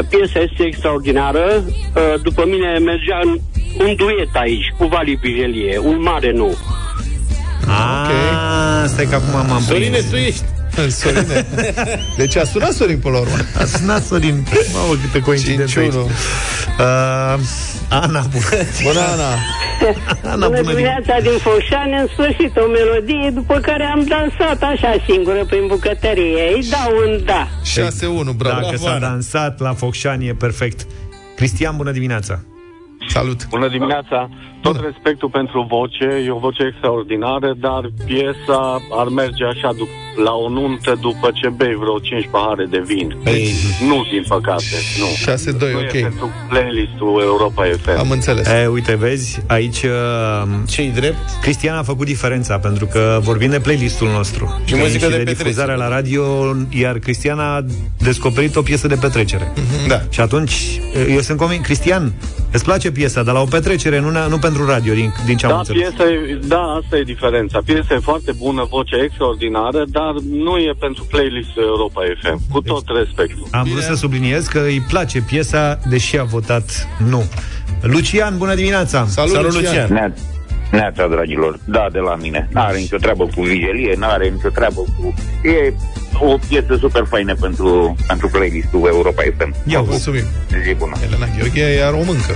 piesa 0.10 0.40
este 0.40 0.64
extraordinară. 0.66 1.64
Uh, 1.66 2.22
După 2.24 2.44
mine 2.48 2.78
mergea 2.78 3.20
în- 3.24 3.40
un 3.86 3.96
duet 3.96 4.30
aici, 4.34 4.74
cu 4.78 4.86
Vali 4.86 5.18
Bijelie, 5.22 5.80
un 5.84 6.02
mare 6.02 6.32
nu. 6.32 6.56
Ah, 7.68 8.84
stai 8.88 9.06
că 9.06 9.16
acum 9.16 9.48
m-am 9.48 9.62
Sorine, 9.62 9.90
prins. 9.90 10.10
tu 10.10 10.16
ești. 10.16 10.44
Sorine. 10.90 11.46
Deci 12.18 12.36
a 12.36 12.44
sunat 12.44 12.72
Sorin 12.72 13.00
până 13.00 13.14
la 13.14 13.20
urmă. 13.20 13.36
A 13.60 13.66
sunat 13.66 14.04
Sorin. 14.04 14.48
Mamă, 14.74 14.94
câte 15.02 15.20
coincidențe 15.20 15.80
aici. 15.80 15.92
5-1. 15.92 15.96
Uh, 15.96 16.06
Ana, 17.90 18.22
bună. 18.32 18.46
Bună, 18.84 19.00
Ana. 19.00 19.32
Ana, 20.32 20.48
bună 20.48 20.62
dimineața. 20.62 21.20
din 21.22 21.38
Focșani, 21.38 21.94
în 22.00 22.08
sfârșit 22.14 22.58
o 22.58 22.68
melodie 22.68 23.30
după 23.34 23.60
care 23.60 23.84
am 23.84 24.06
dansat 24.08 24.62
așa 24.62 24.96
singură 25.10 25.46
prin 25.46 25.68
bucătărie. 25.68 26.52
Îi 26.56 26.68
dau 26.70 26.92
un 27.06 27.22
da. 27.26 27.48
6-1, 28.32 28.36
bravo. 28.36 28.62
Dacă 28.62 28.78
s-a 28.78 28.98
dansat 29.00 29.60
la 29.60 29.74
Focșani, 29.74 30.28
e 30.28 30.34
perfect. 30.34 30.86
Cristian, 31.36 31.76
bună 31.78 31.92
dimineața. 31.92 32.44
Salut. 33.08 33.47
Bună 33.49 33.68
dimineața! 33.68 34.30
Tot 34.62 34.80
respectul 34.84 35.30
pentru 35.30 35.66
voce, 35.70 36.24
e 36.26 36.32
o 36.32 36.38
voce 36.38 36.64
extraordinară, 36.64 37.53
dar 37.58 37.91
piesa 38.05 38.78
ar 38.91 39.08
merge 39.08 39.43
așa 39.45 39.74
dup- 39.74 40.05
la 40.24 40.34
o 40.34 40.49
nuntă 40.49 40.97
după 41.01 41.30
ce 41.34 41.49
bei 41.49 41.76
vreo 41.76 41.99
5 41.99 42.28
pahare 42.32 42.66
de 42.70 42.84
vin. 42.86 43.18
Ei. 43.26 43.53
Nu, 43.88 44.05
din 44.12 44.24
păcate, 44.28 44.76
nu. 44.99 45.34
6-2, 45.34 45.72
nu 45.72 45.80
ok. 45.80 45.93
e 45.93 45.99
pentru 45.99 46.30
playlistul 46.49 47.22
Europa 47.22 47.64
FM. 47.64 47.99
Am 47.99 48.12
înțeles. 48.12 48.47
E, 48.47 48.68
uite, 48.68 48.95
vezi, 48.95 49.41
aici 49.47 49.84
uh, 49.84 49.91
Ce-i 50.68 50.89
drept? 50.89 51.18
Cristian 51.41 51.78
a 51.78 51.84
făcut 51.84 52.05
diferența, 52.05 52.58
pentru 52.58 52.86
că 52.86 53.20
vorbim 53.22 53.49
de 53.49 53.60
playlistul 53.60 54.08
nostru. 54.08 54.62
Și 54.66 54.76
muzică 54.76 55.05
de 55.05 55.12
de 55.12 55.18
petrecere. 55.18 55.49
difuzare 55.49 55.76
la 55.76 55.88
radio, 55.88 56.24
iar 56.70 56.97
Cristian 56.97 57.39
a 57.39 57.66
descoperit 57.97 58.55
o 58.55 58.62
piesă 58.62 58.88
de 58.88 58.95
petrecere. 58.95 59.53
Da. 59.88 60.01
Și 60.10 60.20
atunci, 60.20 60.82
eu 61.10 61.20
sunt 61.20 61.38
convins, 61.38 61.64
Cristian, 61.64 62.14
îți 62.52 62.64
place 62.64 62.91
piesa, 62.91 63.24
dar 63.24 63.34
la 63.34 63.41
o 63.41 63.45
petrecere, 63.45 64.00
nu, 64.00 64.28
nu 64.30 64.38
pentru 64.38 64.66
radio, 64.66 64.93
din, 64.93 65.14
din 65.26 65.38
ce 65.38 65.45
am 65.45 65.52
Da, 65.52 65.58
înțeles. 65.58 65.82
piesa 65.89 66.12
e, 66.12 66.39
da, 66.48 66.62
asta 66.62 66.98
e 66.98 67.04
diferența. 67.04 67.60
Piesa 67.66 67.93
e 67.93 68.00
foarte 68.00 68.32
bună, 68.32 68.68
voce 68.70 68.95
extraordinară, 68.95 69.84
dar 69.88 70.14
nu 70.32 70.58
e 70.58 70.74
pentru 70.80 71.04
playlistul 71.10 71.64
Europa 71.64 72.02
FM. 72.22 72.39
Cu 72.52 72.62
tot 72.62 72.84
respectul. 72.98 73.48
Am 73.52 73.64
vrut 73.72 73.82
să 73.82 73.93
subliniez 73.95 74.45
că 74.48 74.60
îi 74.60 74.86
place 74.88 75.22
piesa, 75.22 75.80
deși 75.89 76.18
a 76.20 76.24
votat 76.24 76.88
nu. 77.10 77.24
Lucian, 77.82 78.38
bună 78.38 78.56
dimineața! 78.56 79.06
Salut, 79.08 79.32
Salut, 79.32 79.54
Lucian. 79.54 79.88
Lucian. 79.89 80.14
Neața, 80.78 80.96
neața, 80.98 81.16
dragilor, 81.16 81.60
da, 81.66 81.88
de 81.92 82.00
la 82.00 82.16
mine. 82.16 82.48
N-are 82.52 82.78
nicio 82.78 82.98
treabă 82.98 83.24
cu 83.36 83.42
vigilie, 83.42 83.96
n-are 83.98 84.28
nicio 84.30 84.50
treabă 84.50 84.82
cu... 84.96 85.14
E 85.44 85.74
o 86.20 86.38
piesă 86.48 86.76
super 86.80 87.06
faină 87.10 87.36
pentru, 87.36 87.96
pentru 88.08 88.28
playlistul 88.28 88.82
Europa 88.94 89.22
FM. 89.38 89.56
Ia 89.66 89.80
uzi. 89.80 89.90
Mulțumim. 89.90 90.24
Zi 90.64 90.74
bună. 90.74 90.96
Elena 91.06 91.28
Gheorghe 91.38 91.62
e 91.62 91.86
aromâncă. 91.86 92.34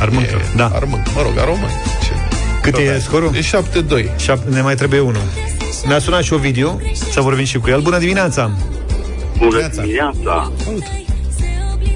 Armâncă, 0.00 0.36
E 0.36 0.56
da. 0.56 0.70
Armâncă, 0.74 1.10
mă 1.14 1.22
rog, 1.22 1.38
aromân. 1.38 1.70
Ce? 2.02 2.12
Cât 2.62 2.76
e 2.76 2.98
scorul? 2.98 3.30
E 3.34 3.40
7-2. 3.40 4.04
Șap- 4.16 4.48
ne 4.48 4.60
mai 4.60 4.74
trebuie 4.74 5.00
unul. 5.00 5.26
Ne-a 5.86 5.98
sunat 5.98 6.22
și 6.22 6.32
Ovidiu, 6.32 6.80
să 7.10 7.20
vorbim 7.20 7.44
și 7.44 7.58
cu 7.58 7.68
el. 7.70 7.80
Bună 7.80 7.98
dimineața! 7.98 8.50
Bună 9.38 9.68
dimineața! 9.72 10.52
Salut. 10.64 10.82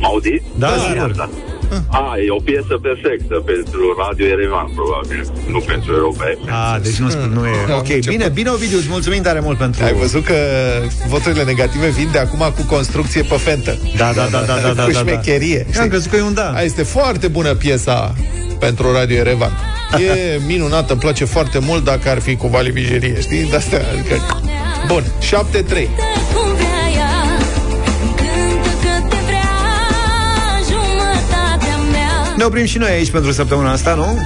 Mă 0.01 0.07
auziți? 0.07 0.43
Da, 0.59 0.69
Bună 0.89 1.29
sigur. 1.69 1.83
dimineața. 1.83 2.11
A, 2.11 2.15
e 2.27 2.31
o 2.39 2.43
piesă 2.51 2.75
perfectă 2.89 3.35
pentru 3.53 3.81
Radio 4.05 4.27
Erevan, 4.35 4.67
probabil. 4.79 5.21
Nu 5.55 5.59
pentru 5.73 5.89
Europa 6.01 6.25
FM. 6.37 6.49
A, 6.61 6.79
deci 6.87 6.99
nu, 7.05 7.09
spun, 7.15 7.31
nu 7.39 7.43
e... 7.47 7.51
Am 7.73 7.79
Ok, 7.83 7.89
început. 7.89 8.17
bine, 8.17 8.29
bine 8.39 8.51
Ovidiu, 8.57 8.79
îți 8.83 8.91
mulțumim 8.97 9.23
tare 9.29 9.41
mult 9.49 9.59
pentru... 9.65 9.85
Ai 9.85 9.95
văzut 10.05 10.25
că 10.31 10.39
voturile 11.15 11.45
negative 11.53 11.87
vin 11.99 12.09
de 12.13 12.19
acum 12.27 12.43
cu 12.57 12.63
construcție 12.75 13.23
pe 13.23 13.37
fentă. 13.49 13.73
Da, 13.97 14.13
da, 14.19 14.27
da, 14.35 14.41
da, 14.49 14.55
da, 14.65 14.73
da, 14.79 14.85
Cu 14.85 14.91
da, 14.91 14.99
da. 14.99 14.99
șmecherie. 14.99 15.61
Am 15.67 15.73
știi? 15.73 15.89
crezut 15.89 16.11
că 16.11 16.17
e 16.17 16.23
un 16.23 16.35
da. 16.35 16.49
Aia 16.55 16.65
este 16.65 16.83
foarte 16.83 17.29
bună 17.29 17.55
piesa 17.55 18.15
pentru 18.59 18.93
Radio 18.93 19.17
Erevan. 19.17 19.53
E 19.99 20.39
minunată, 20.53 20.93
îmi 20.93 21.01
place 21.01 21.25
foarte 21.25 21.59
mult 21.59 21.85
dacă 21.85 22.09
ar 22.09 22.19
fi 22.21 22.37
cu 22.37 22.47
Vali 22.47 22.71
Vigerie, 22.71 23.21
știi? 23.21 23.49
De 23.51 23.57
asta, 23.57 23.77
adică... 23.93 24.15
Bun, 24.87 25.03
7-3. 25.03 25.89
Ne 32.37 32.45
oprim 32.45 32.65
și 32.65 32.79
noi 32.79 32.91
aici 32.91 33.11
pentru 33.11 33.33
săptămâna 33.33 33.73
asta, 33.73 33.95
nu? 33.95 34.19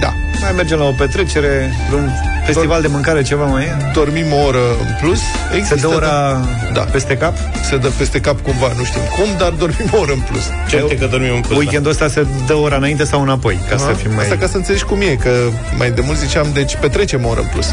Da. 0.00 0.12
Mai 0.40 0.52
mergem 0.56 0.78
la 0.78 0.84
o 0.84 0.90
petrecere, 0.92 1.72
un 1.94 2.08
festival 2.44 2.80
de 2.80 2.86
mâncare, 2.86 3.22
ceva 3.22 3.44
mai 3.44 3.64
e? 3.64 3.76
Dormim 3.94 4.32
o 4.32 4.46
oră 4.46 4.58
în 4.80 4.94
plus. 5.00 5.18
Se 5.50 5.56
Există, 5.56 5.74
dă 5.88 5.94
ora 5.94 6.40
Da. 6.72 6.80
peste 6.80 7.16
cap? 7.16 7.34
Se 7.68 7.76
dă 7.76 7.88
peste 7.98 8.20
cap 8.20 8.40
cumva, 8.40 8.72
nu 8.76 8.84
știm 8.84 9.00
cum, 9.16 9.26
dar 9.38 9.50
dormim 9.50 9.88
o 9.92 9.98
oră 9.98 10.12
în 10.12 10.18
plus. 10.30 10.42
Certe 10.68 10.96
că 10.96 11.06
dormim 11.06 11.34
în 11.34 11.40
plus. 11.40 11.58
Weekendul 11.58 11.90
ăsta 11.90 12.08
se 12.08 12.26
dă 12.46 12.54
ora 12.54 12.76
înainte 12.76 13.04
sau 13.04 13.22
înapoi, 13.22 13.58
ca 13.70 13.76
să 13.76 13.92
fim 14.02 14.10
mai... 14.14 14.24
Asta 14.24 14.36
ca 14.36 14.46
să 14.46 14.56
înțelegi 14.56 14.84
cum 14.84 15.00
e, 15.00 15.14
că 15.22 15.30
mai 15.78 15.90
de 15.90 16.00
mult 16.04 16.18
ziceam, 16.18 16.46
deci 16.52 16.76
petrecem 16.80 17.24
o 17.24 17.28
oră 17.28 17.40
în 17.40 17.46
plus. 17.52 17.66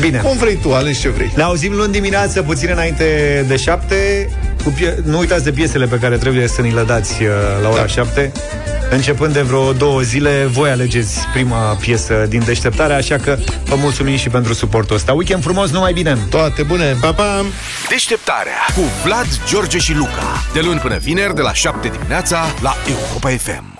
Bine. 0.00 0.18
Cum 0.18 0.36
vrei 0.36 0.56
tu, 0.56 0.72
alegi 0.74 1.00
ce 1.00 1.08
vrei. 1.08 1.32
Ne 1.36 1.42
auzim 1.42 1.72
luni 1.72 1.92
dimineață, 1.92 2.42
puțin 2.42 2.68
înainte 2.72 3.04
de 3.48 3.56
șapte. 3.56 4.28
cu 4.64 4.70
pie- 4.70 4.98
nu 5.04 5.18
uitați 5.18 5.44
de 5.44 5.50
piesele 5.50 5.86
pe 5.86 5.96
care 5.96 6.16
trebuie 6.16 6.48
să 6.48 6.60
ni 6.60 6.72
le 6.72 6.82
dați 6.82 7.22
uh, 7.22 7.28
la 7.62 7.68
ora 7.68 7.80
da. 7.80 7.86
7. 7.86 8.32
Începând 8.90 9.32
de 9.32 9.40
vreo 9.40 9.72
două 9.72 10.00
zile, 10.00 10.44
voi 10.44 10.70
alegeți 10.70 11.26
prima 11.32 11.74
piesă 11.80 12.26
din 12.28 12.42
deșteptare, 12.44 12.94
așa 12.94 13.16
că 13.16 13.38
vă 13.64 13.74
mulțumim 13.74 14.16
și 14.16 14.28
pentru 14.28 14.52
suportul 14.52 14.96
ăsta. 14.96 15.12
Weekend 15.12 15.42
frumos, 15.42 15.70
numai 15.70 15.92
bine! 15.92 16.18
Toate 16.30 16.62
bune! 16.62 16.96
Pa, 17.00 17.12
pa! 17.12 17.44
Deșteptarea 17.88 18.58
cu 18.74 18.80
Vlad, 19.04 19.26
George 19.46 19.78
și 19.78 19.94
Luca. 19.94 20.42
De 20.52 20.60
luni 20.60 20.80
până 20.80 20.96
vineri, 20.96 21.34
de 21.34 21.40
la 21.40 21.52
7 21.52 21.88
dimineața, 21.88 22.44
la 22.62 22.74
Europa 22.88 23.28
FM. 23.28 23.79